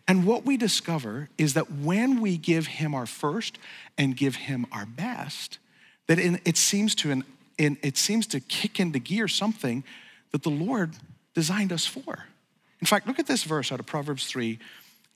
And 0.08 0.26
what 0.26 0.46
we 0.46 0.56
discover 0.56 1.30
is 1.38 1.56
that 1.56 1.72
when 1.72 2.22
we 2.22 2.38
give 2.38 2.68
him 2.68 2.94
our 2.94 3.08
first 3.08 3.58
and 3.98 4.16
give 4.16 4.36
him 4.36 4.66
our 4.72 4.86
best, 4.86 5.58
that 6.08 6.20
in, 6.20 6.40
it 6.46 6.56
seems 6.58 6.96
to 6.96 7.12
in, 7.58 7.78
it 7.82 7.98
seems 7.98 8.28
to 8.28 8.40
kick 8.40 8.80
into 8.80 9.00
gear 9.00 9.28
something 9.28 9.84
that 10.36 10.44
the 10.44 10.50
Lord 10.50 10.92
designed 11.34 11.72
us 11.72 11.86
for. 11.86 12.26
In 12.82 12.88
fact, 12.88 13.08
look 13.08 13.20
at 13.20 13.26
this 13.26 13.46
verse 13.46 13.72
out 13.72 13.80
of 13.80 13.86
Proverbs 13.86 14.26
3 14.26 14.60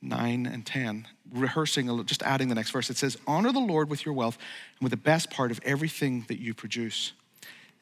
9 0.01 0.45
and 0.45 0.65
10, 0.65 1.07
rehearsing, 1.33 2.05
just 2.05 2.23
adding 2.23 2.47
the 2.47 2.55
next 2.55 2.71
verse. 2.71 2.89
It 2.89 2.95
says, 2.95 3.17
Honor 3.27 3.51
the 3.51 3.59
Lord 3.59 3.89
with 3.89 4.05
your 4.05 4.13
wealth 4.13 4.37
and 4.79 4.85
with 4.85 4.91
the 4.91 4.97
best 4.97 5.29
part 5.29 5.51
of 5.51 5.59
everything 5.65 6.23
that 6.29 6.39
you 6.39 6.53
produce. 6.53 7.11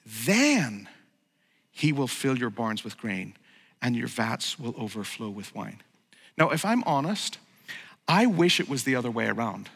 Then 0.03 0.89
he 1.69 1.91
will 1.91 2.07
fill 2.07 2.35
your 2.35 2.49
barns 2.49 2.83
with 2.83 2.97
grain 2.97 3.35
and 3.83 3.95
your 3.95 4.07
vats 4.07 4.57
will 4.57 4.73
overflow 4.75 5.29
with 5.29 5.53
wine. 5.53 5.83
Now, 6.39 6.49
if 6.49 6.65
I'm 6.65 6.83
honest, 6.85 7.37
I 8.07 8.25
wish 8.25 8.59
it 8.59 8.67
was 8.67 8.83
the 8.83 8.95
other 8.95 9.11
way 9.11 9.27
around. 9.27 9.69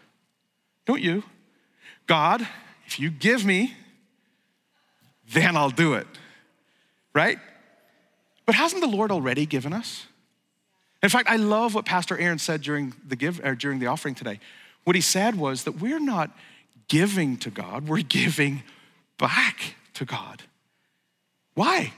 Don't 0.88 1.04
you? 1.04 1.22
God, 2.08 2.48
if 2.88 3.00
you 3.00 3.12
give 3.12 3.46
me, 3.46 3.76
then 5.32 5.56
I'll 5.56 5.70
do 5.70 5.94
it. 5.94 6.08
Right? 7.14 7.38
But 8.52 8.58
hasn't 8.58 8.82
the 8.82 8.88
Lord 8.88 9.12
already 9.12 9.46
given 9.46 9.72
us? 9.72 10.08
In 11.02 11.08
fact, 11.08 11.30
I 11.30 11.38
love 11.38 11.74
what 11.74 11.86
Pastor 11.86 12.18
Aaron 12.18 12.38
said 12.38 12.62
during 12.62 12.94
the 13.08 13.16
give 13.16 13.40
or 13.46 13.56
during 13.56 13.80
the 13.80 13.88
offering 13.88 14.14
today. 14.14 14.42
What 14.84 14.94
he 14.94 15.02
said 15.02 15.36
was 15.36 15.64
that 15.64 15.80
we're 15.80 16.02
not 16.02 16.32
giving 16.90 17.38
to 17.38 17.50
God, 17.50 17.88
we're 17.88 18.02
giving 18.02 18.64
back 19.18 19.76
to 19.94 20.04
God. 20.04 20.44
Why? 21.54 21.94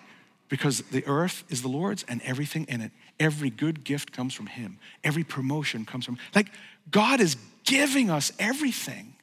Because 0.48 0.82
the 0.92 1.04
earth 1.08 1.44
is 1.50 1.64
the 1.64 1.70
Lord's 1.70 2.06
and 2.08 2.22
everything 2.22 2.66
in 2.70 2.82
it. 2.82 2.92
Every 3.20 3.50
good 3.50 3.84
gift 3.84 4.12
comes 4.12 4.36
from 4.36 4.46
him. 4.46 4.78
Every 5.04 5.24
promotion 5.24 5.86
comes 5.86 6.06
from 6.06 6.20
like 6.36 6.52
God 6.92 7.20
is 7.20 7.36
giving 7.64 8.12
us 8.12 8.32
everything. 8.38 9.16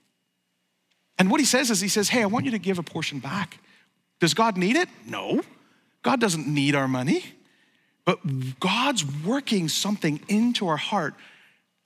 And 1.17 1.31
what 1.31 1.39
he 1.39 1.47
says 1.47 1.71
is 1.71 1.81
he 1.81 1.87
says, 1.87 2.09
"Hey, 2.09 2.25
I 2.25 2.27
want 2.27 2.45
you 2.45 2.51
to 2.51 2.59
give 2.59 2.81
a 2.81 2.83
portion 2.83 3.21
back." 3.21 3.59
Does 4.19 4.35
God 4.35 4.57
need 4.57 4.75
it? 4.75 4.89
No. 5.07 5.43
God 6.03 6.21
doesn't 6.21 6.47
need 6.47 6.75
our 6.75 6.89
money, 6.89 7.25
but 8.05 8.59
God's 8.59 9.05
working 9.25 9.69
something 9.69 10.21
into 10.29 10.67
our 10.69 10.77
heart 10.77 11.15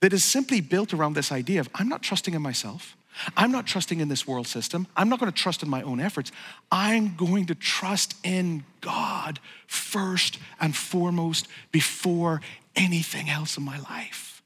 that 0.01 0.13
is 0.13 0.23
simply 0.23 0.61
built 0.61 0.93
around 0.93 1.13
this 1.13 1.31
idea 1.31 1.59
of 1.59 1.69
I'm 1.75 1.89
not 1.89 2.01
trusting 2.01 2.33
in 2.33 2.41
myself. 2.41 2.95
I'm 3.37 3.51
not 3.51 3.65
trusting 3.65 3.99
in 3.99 4.09
this 4.09 4.27
world 4.27 4.47
system. 4.47 4.87
I'm 4.95 5.07
not 5.09 5.19
going 5.19 5.31
to 5.31 5.37
trust 5.37 5.63
in 5.63 5.69
my 5.69 5.81
own 5.83 5.99
efforts. 5.99 6.31
I'm 6.71 7.15
going 7.15 7.45
to 7.45 7.55
trust 7.55 8.15
in 8.23 8.65
God 8.81 9.39
first 9.67 10.37
and 10.59 10.75
foremost 10.75 11.47
before 11.71 12.41
anything 12.75 13.29
else 13.29 13.57
in 13.57 13.63
my 13.63 13.79
life. 13.79 14.41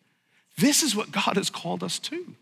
This 0.58 0.84
is 0.84 0.96
what 0.96 1.12
God 1.12 1.36
has 1.36 1.50
called 1.50 1.84
us 1.84 2.00
to. 2.00 2.36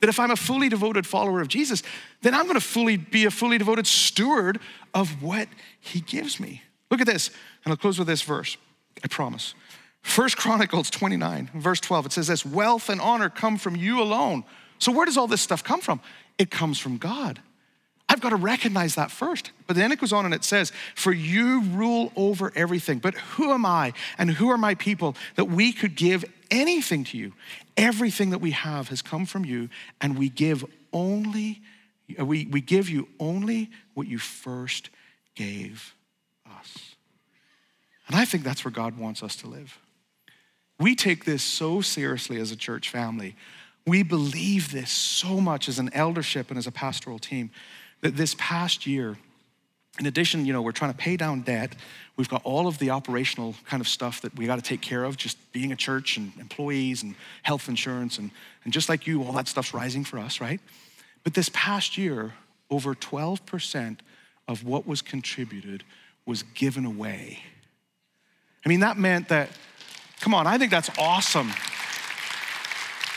That 0.00 0.08
if 0.08 0.20
I'm 0.20 0.30
a 0.30 0.36
fully 0.36 0.68
devoted 0.68 1.06
follower 1.06 1.40
of 1.40 1.48
Jesus, 1.48 1.82
then 2.22 2.34
I'm 2.34 2.44
going 2.44 2.54
to 2.54 2.60
fully 2.60 2.96
be 2.96 3.24
a 3.24 3.30
fully 3.30 3.58
devoted 3.58 3.86
steward 3.86 4.60
of 4.94 5.22
what 5.22 5.48
he 5.80 6.00
gives 6.00 6.40
me. 6.40 6.62
Look 6.90 7.00
at 7.00 7.06
this, 7.06 7.30
and 7.64 7.72
I'll 7.72 7.76
close 7.76 7.98
with 7.98 8.08
this 8.08 8.22
verse, 8.22 8.56
I 9.04 9.08
promise. 9.08 9.54
First 10.02 10.36
Chronicles 10.36 10.90
29, 10.90 11.50
verse 11.54 11.80
12, 11.80 12.06
it 12.06 12.12
says 12.12 12.28
this 12.28 12.46
wealth 12.46 12.88
and 12.88 13.00
honor 13.00 13.28
come 13.28 13.58
from 13.58 13.76
you 13.76 14.00
alone. 14.00 14.44
So, 14.78 14.92
where 14.92 15.04
does 15.04 15.16
all 15.16 15.26
this 15.26 15.42
stuff 15.42 15.62
come 15.62 15.80
from? 15.80 16.00
It 16.38 16.50
comes 16.50 16.78
from 16.78 16.98
God. 16.98 17.40
I've 18.08 18.20
got 18.20 18.30
to 18.30 18.36
recognize 18.36 18.94
that 18.94 19.10
first. 19.10 19.52
But 19.66 19.76
then 19.76 19.92
it 19.92 20.00
goes 20.00 20.14
on 20.14 20.24
and 20.24 20.32
it 20.32 20.44
says, 20.44 20.72
For 20.94 21.12
you 21.12 21.60
rule 21.62 22.10
over 22.16 22.50
everything. 22.54 23.00
But 23.00 23.14
who 23.14 23.52
am 23.52 23.66
I 23.66 23.92
and 24.16 24.30
who 24.30 24.48
are 24.48 24.56
my 24.56 24.74
people 24.74 25.14
that 25.34 25.44
we 25.44 25.72
could 25.72 25.94
give 25.94 26.24
anything 26.50 27.04
to 27.04 27.18
you? 27.18 27.34
Everything 27.76 28.30
that 28.30 28.38
we 28.38 28.52
have 28.52 28.88
has 28.88 29.02
come 29.02 29.26
from 29.26 29.44
you, 29.44 29.68
and 30.00 30.18
we 30.18 30.30
give 30.30 30.64
only, 30.92 31.60
we, 32.18 32.46
we 32.46 32.60
give 32.60 32.88
you 32.88 33.08
only 33.20 33.70
what 33.92 34.06
you 34.06 34.18
first 34.18 34.88
gave. 35.34 35.94
And 38.08 38.16
I 38.16 38.24
think 38.24 38.42
that's 38.42 38.64
where 38.64 38.72
God 38.72 38.98
wants 38.98 39.22
us 39.22 39.36
to 39.36 39.46
live. 39.46 39.78
We 40.80 40.94
take 40.94 41.24
this 41.24 41.42
so 41.42 41.80
seriously 41.80 42.40
as 42.40 42.50
a 42.50 42.56
church 42.56 42.88
family. 42.88 43.36
We 43.86 44.02
believe 44.02 44.72
this 44.72 44.90
so 44.90 45.40
much 45.40 45.68
as 45.68 45.78
an 45.78 45.90
eldership 45.92 46.50
and 46.50 46.58
as 46.58 46.66
a 46.66 46.72
pastoral 46.72 47.18
team 47.18 47.50
that 48.00 48.16
this 48.16 48.34
past 48.38 48.86
year, 48.86 49.16
in 49.98 50.06
addition, 50.06 50.46
you 50.46 50.52
know, 50.52 50.62
we're 50.62 50.72
trying 50.72 50.92
to 50.92 50.96
pay 50.96 51.16
down 51.16 51.40
debt. 51.40 51.74
We've 52.16 52.28
got 52.28 52.42
all 52.44 52.66
of 52.68 52.78
the 52.78 52.90
operational 52.90 53.54
kind 53.66 53.80
of 53.80 53.88
stuff 53.88 54.20
that 54.22 54.36
we 54.36 54.46
got 54.46 54.56
to 54.56 54.62
take 54.62 54.80
care 54.80 55.04
of, 55.04 55.16
just 55.16 55.36
being 55.52 55.72
a 55.72 55.76
church 55.76 56.16
and 56.16 56.32
employees 56.38 57.02
and 57.02 57.14
health 57.42 57.68
insurance. 57.68 58.18
And, 58.18 58.30
and 58.64 58.72
just 58.72 58.88
like 58.88 59.06
you, 59.06 59.24
all 59.24 59.32
that 59.32 59.48
stuff's 59.48 59.74
rising 59.74 60.04
for 60.04 60.18
us, 60.18 60.40
right? 60.40 60.60
But 61.24 61.34
this 61.34 61.50
past 61.52 61.98
year, 61.98 62.34
over 62.70 62.94
12% 62.94 63.98
of 64.46 64.64
what 64.64 64.86
was 64.86 65.02
contributed 65.02 65.82
was 66.24 66.42
given 66.42 66.84
away. 66.84 67.40
I 68.64 68.68
mean, 68.68 68.80
that 68.80 68.98
meant 68.98 69.28
that, 69.28 69.50
come 70.20 70.34
on, 70.34 70.46
I 70.46 70.58
think 70.58 70.70
that's 70.70 70.90
awesome. 70.98 71.52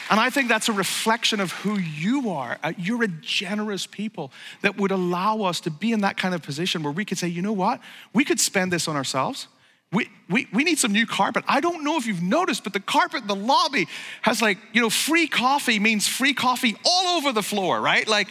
And 0.10 0.20
I 0.20 0.30
think 0.30 0.50
that's 0.50 0.68
a 0.68 0.74
reflection 0.74 1.40
of 1.40 1.54
who 1.54 1.80
you 1.80 2.32
are. 2.32 2.58
Uh, 2.62 2.74
you're 2.78 3.04
a 3.04 3.08
generous 3.08 3.88
people 3.88 4.32
that 4.62 4.76
would 4.76 4.92
allow 4.92 5.44
us 5.44 5.62
to 5.62 5.72
be 5.72 5.94
in 5.94 6.02
that 6.02 6.18
kind 6.18 6.36
of 6.36 6.44
position 6.44 6.84
where 6.84 6.92
we 6.92 7.06
could 7.06 7.18
say, 7.18 7.30
you 7.30 7.42
know 7.42 7.54
what? 7.54 7.80
We 8.14 8.26
could 8.26 8.40
spend 8.40 8.74
this 8.74 8.90
on 8.90 8.98
ourselves. 8.98 9.48
We, 9.94 10.10
we, 10.30 10.48
we 10.54 10.64
need 10.64 10.80
some 10.80 10.92
new 10.92 11.06
carpet. 11.06 11.46
I 11.48 11.60
don't 11.62 11.84
know 11.84 11.98
if 11.98 12.06
you've 12.06 12.22
noticed, 12.22 12.64
but 12.64 12.74
the 12.74 12.80
carpet 12.82 13.22
in 13.22 13.28
the 13.28 13.36
lobby 13.36 13.88
has 14.22 14.42
like, 14.42 14.58
you 14.74 14.82
know, 14.82 14.90
free 14.90 15.28
coffee 15.28 15.80
means 15.80 16.08
free 16.08 16.34
coffee 16.34 16.76
all 16.86 17.18
over 17.18 17.32
the 17.32 17.44
floor, 17.44 17.80
right? 17.80 18.08
Like, 18.08 18.28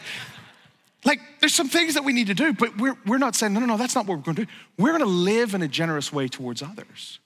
like, 1.04 1.20
there's 1.40 1.54
some 1.54 1.68
things 1.68 1.94
that 1.94 2.04
we 2.04 2.12
need 2.12 2.26
to 2.26 2.34
do, 2.34 2.52
but 2.52 2.76
we're, 2.78 2.96
we're 3.06 3.18
not 3.18 3.34
saying, 3.34 3.54
no, 3.54 3.60
no, 3.60 3.66
no, 3.66 3.76
that's 3.76 3.94
not 3.94 4.06
what 4.06 4.18
we're 4.18 4.24
going 4.24 4.36
to 4.36 4.44
do. 4.44 4.50
We're 4.78 4.92
going 4.92 5.00
to 5.00 5.06
live 5.06 5.54
in 5.54 5.62
a 5.62 5.68
generous 5.68 6.12
way 6.12 6.28
towards 6.28 6.62
others. 6.62 7.20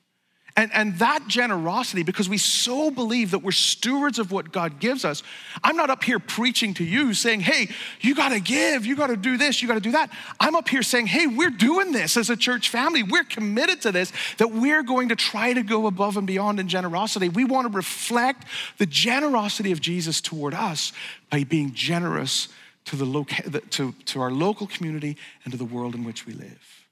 And, 0.56 0.72
and 0.72 0.96
that 1.00 1.26
generosity, 1.26 2.04
because 2.04 2.28
we 2.28 2.38
so 2.38 2.88
believe 2.88 3.32
that 3.32 3.40
we're 3.40 3.50
stewards 3.50 4.20
of 4.20 4.30
what 4.30 4.52
God 4.52 4.78
gives 4.78 5.04
us, 5.04 5.24
I'm 5.64 5.76
not 5.76 5.90
up 5.90 6.04
here 6.04 6.20
preaching 6.20 6.74
to 6.74 6.84
you 6.84 7.12
saying, 7.12 7.40
hey, 7.40 7.68
you 8.00 8.14
gotta 8.14 8.38
give, 8.38 8.86
you 8.86 8.94
gotta 8.94 9.16
do 9.16 9.36
this, 9.36 9.60
you 9.60 9.66
gotta 9.66 9.80
do 9.80 9.90
that. 9.90 10.10
I'm 10.38 10.54
up 10.54 10.68
here 10.68 10.84
saying, 10.84 11.08
hey, 11.08 11.26
we're 11.26 11.50
doing 11.50 11.90
this 11.90 12.16
as 12.16 12.30
a 12.30 12.36
church 12.36 12.68
family. 12.68 13.02
We're 13.02 13.24
committed 13.24 13.82
to 13.82 13.90
this, 13.90 14.12
that 14.38 14.52
we're 14.52 14.84
going 14.84 15.08
to 15.08 15.16
try 15.16 15.52
to 15.52 15.62
go 15.64 15.88
above 15.88 16.16
and 16.16 16.26
beyond 16.26 16.60
in 16.60 16.68
generosity. 16.68 17.28
We 17.28 17.44
wanna 17.44 17.70
reflect 17.70 18.44
the 18.78 18.86
generosity 18.86 19.72
of 19.72 19.80
Jesus 19.80 20.20
toward 20.20 20.54
us 20.54 20.92
by 21.30 21.42
being 21.42 21.74
generous 21.74 22.46
to, 22.86 22.96
the 22.96 23.04
loca- 23.04 23.60
to, 23.60 23.92
to 23.92 24.20
our 24.20 24.30
local 24.30 24.66
community 24.66 25.16
and 25.44 25.52
to 25.52 25.58
the 25.58 25.64
world 25.64 25.94
in 25.94 26.04
which 26.04 26.26
we 26.26 26.32
live. 26.32 26.84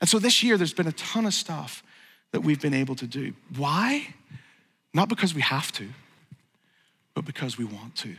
And 0.00 0.08
so 0.08 0.18
this 0.18 0.42
year, 0.42 0.56
there's 0.56 0.74
been 0.74 0.86
a 0.86 0.92
ton 0.92 1.26
of 1.26 1.34
stuff 1.34 1.82
that 2.32 2.40
we've 2.40 2.60
been 2.60 2.74
able 2.74 2.94
to 2.96 3.06
do. 3.06 3.32
Why? 3.56 4.14
Not 4.92 5.08
because 5.08 5.34
we 5.34 5.42
have 5.42 5.72
to, 5.72 5.88
but 7.14 7.24
because 7.24 7.58
we 7.58 7.64
want 7.64 7.96
to. 7.96 8.08
And 8.08 8.18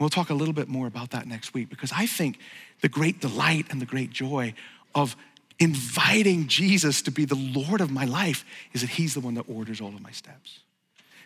we'll 0.00 0.10
talk 0.10 0.30
a 0.30 0.34
little 0.34 0.54
bit 0.54 0.68
more 0.68 0.86
about 0.86 1.10
that 1.10 1.26
next 1.26 1.54
week 1.54 1.70
because 1.70 1.92
I 1.92 2.06
think 2.06 2.38
the 2.82 2.88
great 2.88 3.20
delight 3.20 3.66
and 3.70 3.80
the 3.80 3.86
great 3.86 4.10
joy 4.10 4.54
of 4.94 5.16
inviting 5.58 6.48
Jesus 6.48 7.02
to 7.02 7.10
be 7.10 7.24
the 7.24 7.34
Lord 7.34 7.80
of 7.80 7.90
my 7.90 8.04
life 8.04 8.44
is 8.72 8.82
that 8.82 8.90
He's 8.90 9.14
the 9.14 9.20
one 9.20 9.34
that 9.34 9.48
orders 9.48 9.80
all 9.80 9.88
of 9.88 10.02
my 10.02 10.10
steps. 10.12 10.60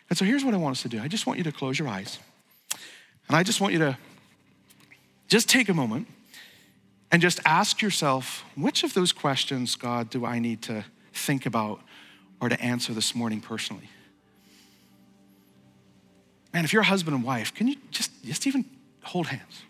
And 0.09 0.19
so 0.19 0.25
here's 0.25 0.45
what 0.45 0.55
I 0.55 0.57
want 0.57 0.77
us 0.77 0.83
to 0.83 0.89
do 0.89 1.01
I 1.01 1.09
just 1.09 1.27
want 1.27 1.39
you 1.39 1.45
to 1.45 1.53
close 1.53 1.79
your 1.79 1.89
eyes. 1.89 2.19
And 3.29 3.37
I 3.37 3.43
just 3.43 3.61
want 3.61 3.73
you 3.73 3.79
to 3.81 3.97
just 5.31 5.49
take 5.49 5.69
a 5.69 5.75
moment 5.75 6.09
and 7.11 7.23
just 7.23 7.41
ask 7.47 7.81
yourself 7.81 8.45
which 8.57 8.83
of 8.83 8.93
those 8.95 9.13
questions, 9.13 9.77
God, 9.77 10.11
do 10.11 10.27
I 10.27 10.41
need 10.41 10.61
to 10.63 10.85
think 11.13 11.47
about 11.47 11.81
or 12.41 12.49
to 12.49 12.61
answer 12.61 12.93
this 12.93 13.15
morning 13.15 13.41
personally? 13.41 13.89
Man, 16.53 16.65
if 16.65 16.73
you're 16.73 16.83
a 16.83 16.87
husband 16.87 17.15
and 17.15 17.25
wife, 17.25 17.55
can 17.55 17.69
you 17.69 17.77
just, 17.93 18.11
just 18.25 18.47
even 18.47 18.65
hold 19.05 19.29
hands? 19.29 19.63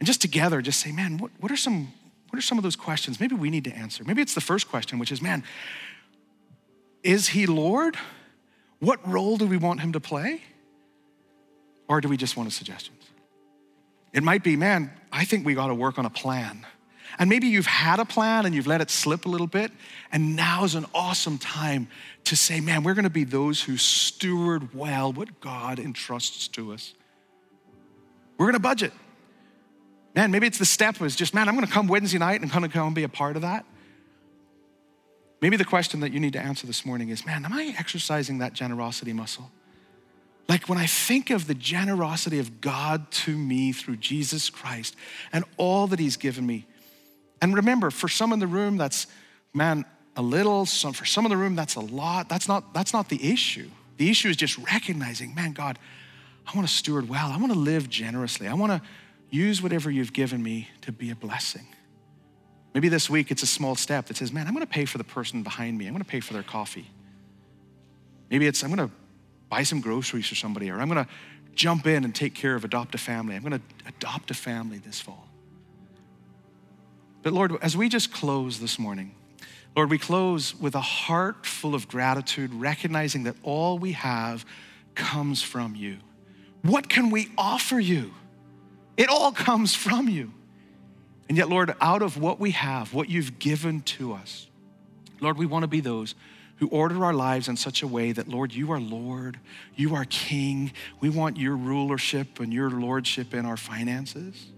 And 0.00 0.06
just 0.06 0.20
together, 0.20 0.60
just 0.60 0.80
say, 0.80 0.90
man, 0.90 1.18
what, 1.18 1.30
what, 1.38 1.52
are 1.52 1.56
some, 1.56 1.92
what 2.30 2.38
are 2.38 2.42
some 2.42 2.58
of 2.58 2.64
those 2.64 2.76
questions 2.76 3.20
maybe 3.20 3.36
we 3.36 3.50
need 3.50 3.64
to 3.64 3.72
answer? 3.72 4.02
Maybe 4.02 4.20
it's 4.20 4.34
the 4.34 4.40
first 4.40 4.68
question, 4.68 4.98
which 4.98 5.12
is, 5.12 5.22
man, 5.22 5.44
is 7.04 7.28
he 7.28 7.46
Lord? 7.46 7.96
What 8.80 9.06
role 9.06 9.36
do 9.36 9.46
we 9.46 9.56
want 9.56 9.80
him 9.80 9.92
to 9.92 10.00
play? 10.00 10.42
Or 11.86 12.00
do 12.00 12.08
we 12.08 12.16
just 12.16 12.36
want 12.36 12.48
his 12.48 12.56
suggestions? 12.56 12.99
It 14.12 14.22
might 14.22 14.42
be, 14.42 14.56
man, 14.56 14.90
I 15.12 15.24
think 15.24 15.46
we 15.46 15.54
got 15.54 15.68
to 15.68 15.74
work 15.74 15.98
on 15.98 16.06
a 16.06 16.10
plan. 16.10 16.66
And 17.18 17.28
maybe 17.28 17.48
you've 17.48 17.66
had 17.66 17.98
a 17.98 18.04
plan 18.04 18.46
and 18.46 18.54
you've 18.54 18.66
let 18.66 18.80
it 18.80 18.90
slip 18.90 19.26
a 19.26 19.28
little 19.28 19.46
bit, 19.46 19.72
and 20.12 20.36
now 20.36 20.64
is 20.64 20.74
an 20.74 20.86
awesome 20.94 21.38
time 21.38 21.88
to 22.24 22.36
say, 22.36 22.60
man, 22.60 22.82
we're 22.82 22.94
going 22.94 23.04
to 23.04 23.10
be 23.10 23.24
those 23.24 23.62
who 23.62 23.76
steward 23.76 24.74
well 24.74 25.12
what 25.12 25.40
God 25.40 25.78
entrusts 25.78 26.48
to 26.48 26.72
us. 26.72 26.94
We're 28.38 28.46
going 28.46 28.54
to 28.54 28.60
budget. 28.60 28.92
Man, 30.14 30.30
maybe 30.30 30.46
it's 30.46 30.58
the 30.58 30.64
step 30.64 31.00
is 31.02 31.14
just, 31.14 31.34
man, 31.34 31.48
I'm 31.48 31.54
going 31.54 31.66
to 31.66 31.72
come 31.72 31.88
Wednesday 31.88 32.18
night 32.18 32.40
and 32.40 32.50
kind 32.50 32.64
of 32.64 32.72
come 32.72 32.86
and 32.86 32.94
be 32.94 33.04
a 33.04 33.08
part 33.08 33.36
of 33.36 33.42
that. 33.42 33.64
Maybe 35.40 35.56
the 35.56 35.64
question 35.64 36.00
that 36.00 36.12
you 36.12 36.20
need 36.20 36.32
to 36.34 36.40
answer 36.40 36.66
this 36.66 36.84
morning 36.84 37.08
is, 37.08 37.24
man, 37.24 37.44
am 37.44 37.52
I 37.52 37.74
exercising 37.78 38.38
that 38.38 38.52
generosity 38.52 39.12
muscle? 39.12 39.50
Like 40.50 40.68
when 40.68 40.78
I 40.78 40.86
think 40.86 41.30
of 41.30 41.46
the 41.46 41.54
generosity 41.54 42.40
of 42.40 42.60
God 42.60 43.08
to 43.12 43.38
me 43.38 43.70
through 43.70 43.98
Jesus 43.98 44.50
Christ 44.50 44.96
and 45.32 45.44
all 45.58 45.86
that 45.86 46.00
He's 46.00 46.16
given 46.16 46.44
me. 46.44 46.66
And 47.40 47.54
remember, 47.54 47.92
for 47.92 48.08
some 48.08 48.32
in 48.32 48.40
the 48.40 48.48
room, 48.48 48.76
that's, 48.76 49.06
man, 49.54 49.84
a 50.16 50.22
little, 50.22 50.66
some, 50.66 50.92
for 50.92 51.04
some 51.04 51.24
in 51.24 51.30
the 51.30 51.36
room, 51.36 51.54
that's 51.54 51.76
a 51.76 51.80
lot. 51.80 52.28
That's 52.28 52.48
not, 52.48 52.74
that's 52.74 52.92
not 52.92 53.08
the 53.08 53.30
issue. 53.32 53.70
The 53.98 54.10
issue 54.10 54.28
is 54.28 54.36
just 54.36 54.58
recognizing, 54.58 55.36
man, 55.36 55.52
God, 55.52 55.78
I 56.44 56.56
want 56.56 56.66
to 56.66 56.74
steward 56.74 57.08
well. 57.08 57.30
I 57.30 57.36
want 57.36 57.52
to 57.52 57.58
live 57.58 57.88
generously. 57.88 58.48
I 58.48 58.54
want 58.54 58.72
to 58.72 58.82
use 59.30 59.62
whatever 59.62 59.88
you've 59.88 60.12
given 60.12 60.42
me 60.42 60.68
to 60.80 60.90
be 60.90 61.12
a 61.12 61.14
blessing. 61.14 61.68
Maybe 62.74 62.88
this 62.88 63.08
week 63.08 63.30
it's 63.30 63.44
a 63.44 63.46
small 63.46 63.76
step 63.76 64.06
that 64.06 64.16
says, 64.16 64.32
man, 64.32 64.48
I'm 64.48 64.54
going 64.54 64.66
to 64.66 64.72
pay 64.72 64.84
for 64.84 64.98
the 64.98 65.04
person 65.04 65.44
behind 65.44 65.78
me. 65.78 65.86
I'm 65.86 65.92
going 65.92 66.02
to 66.02 66.10
pay 66.10 66.18
for 66.18 66.32
their 66.32 66.42
coffee. 66.42 66.90
Maybe 68.32 68.48
it's, 68.48 68.64
I'm 68.64 68.74
going 68.74 68.88
to 68.88 68.94
buy 69.50 69.64
some 69.64 69.80
groceries 69.80 70.26
for 70.26 70.36
somebody, 70.36 70.70
or 70.70 70.80
I'm 70.80 70.88
going 70.88 71.04
to 71.04 71.10
jump 71.54 71.86
in 71.86 72.04
and 72.04 72.14
take 72.14 72.34
care 72.34 72.54
of 72.54 72.64
adopt 72.64 72.94
a 72.94 72.98
family. 72.98 73.34
I'm 73.34 73.42
going 73.42 73.60
to 73.60 73.88
adopt 73.88 74.30
a 74.30 74.34
family 74.34 74.78
this 74.78 75.00
fall. 75.00 75.28
But 77.22 77.34
Lord, 77.34 77.56
as 77.60 77.76
we 77.76 77.88
just 77.88 78.12
close 78.12 78.60
this 78.60 78.78
morning, 78.78 79.14
Lord, 79.76 79.90
we 79.90 79.98
close 79.98 80.54
with 80.54 80.74
a 80.74 80.80
heart 80.80 81.44
full 81.44 81.74
of 81.74 81.86
gratitude, 81.88 82.54
recognizing 82.54 83.24
that 83.24 83.36
all 83.42 83.78
we 83.78 83.92
have 83.92 84.44
comes 84.94 85.42
from 85.42 85.74
you. 85.74 85.98
What 86.62 86.88
can 86.88 87.10
we 87.10 87.28
offer 87.36 87.78
you? 87.78 88.12
It 88.96 89.08
all 89.08 89.32
comes 89.32 89.74
from 89.74 90.08
you. 90.08 90.32
And 91.28 91.36
yet, 91.36 91.48
Lord, 91.48 91.74
out 91.80 92.02
of 92.02 92.16
what 92.16 92.40
we 92.40 92.50
have, 92.52 92.92
what 92.92 93.08
you've 93.08 93.38
given 93.38 93.82
to 93.82 94.12
us, 94.12 94.48
Lord, 95.20 95.38
we 95.38 95.46
want 95.46 95.62
to 95.62 95.68
be 95.68 95.80
those 95.80 96.14
who 96.60 96.68
order 96.68 97.04
our 97.04 97.12
lives 97.12 97.48
in 97.48 97.56
such 97.56 97.82
a 97.82 97.86
way 97.86 98.12
that, 98.12 98.28
Lord, 98.28 98.52
you 98.52 98.70
are 98.70 98.78
Lord, 98.78 99.40
you 99.74 99.94
are 99.94 100.04
King. 100.04 100.72
We 101.00 101.08
want 101.08 101.36
your 101.36 101.56
rulership 101.56 102.38
and 102.38 102.52
your 102.52 102.70
lordship 102.70 103.34
in 103.34 103.46
our 103.46 103.56
finances. 103.56 104.52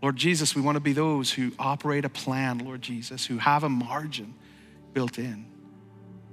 Lord 0.00 0.16
Jesus, 0.16 0.54
we 0.54 0.62
want 0.62 0.76
to 0.76 0.80
be 0.80 0.92
those 0.92 1.32
who 1.32 1.50
operate 1.58 2.04
a 2.04 2.08
plan, 2.08 2.58
Lord 2.58 2.82
Jesus, 2.82 3.26
who 3.26 3.38
have 3.38 3.64
a 3.64 3.68
margin 3.68 4.34
built 4.92 5.18
in. 5.18 5.44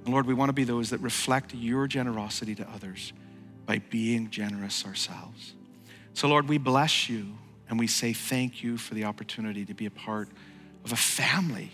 And 0.06 0.14
Lord, 0.14 0.28
we 0.28 0.36
want 0.36 0.50
to 0.50 0.54
be 0.54 0.64
those 0.64 0.92
that 0.92 1.00
reflect 1.00 1.56
your 1.56 1.88
generosity 1.88 2.54
to 2.56 2.70
others 2.70 3.12
by 3.66 3.80
being 3.80 4.30
generous 4.30 4.86
ourselves. 4.86 5.56
So, 6.14 6.28
Lord, 6.28 6.48
we 6.48 6.60
bless 6.60 7.10
you 7.10 7.40
and 7.68 7.80
we 7.80 7.88
say 7.88 8.14
thank 8.14 8.62
you 8.62 8.78
for 8.78 8.94
the 8.94 9.06
opportunity 9.06 9.66
to 9.66 9.74
be 9.74 9.88
a 9.88 9.92
part 9.92 10.30
of 10.84 10.92
a 10.92 10.96
family 10.96 11.72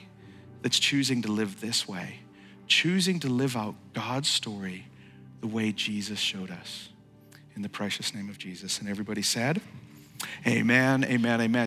that's 0.61 0.79
choosing 0.79 1.21
to 1.23 1.31
live 1.31 1.59
this 1.59 1.89
way, 1.89 2.20
choosing 2.71 3.19
to 3.19 3.27
live 3.27 3.57
out 3.57 3.75
God's 3.91 4.29
story 4.29 4.85
the 5.41 5.47
way 5.47 5.73
Jesus 5.73 6.17
showed 6.17 6.49
us. 6.49 6.87
In 7.53 7.63
the 7.63 7.69
precious 7.69 8.15
name 8.15 8.29
of 8.29 8.37
Jesus. 8.37 8.79
And 8.79 8.87
everybody 8.87 9.21
said, 9.21 9.59
Amen, 10.47 11.03
amen, 11.03 11.41
amen. 11.41 11.59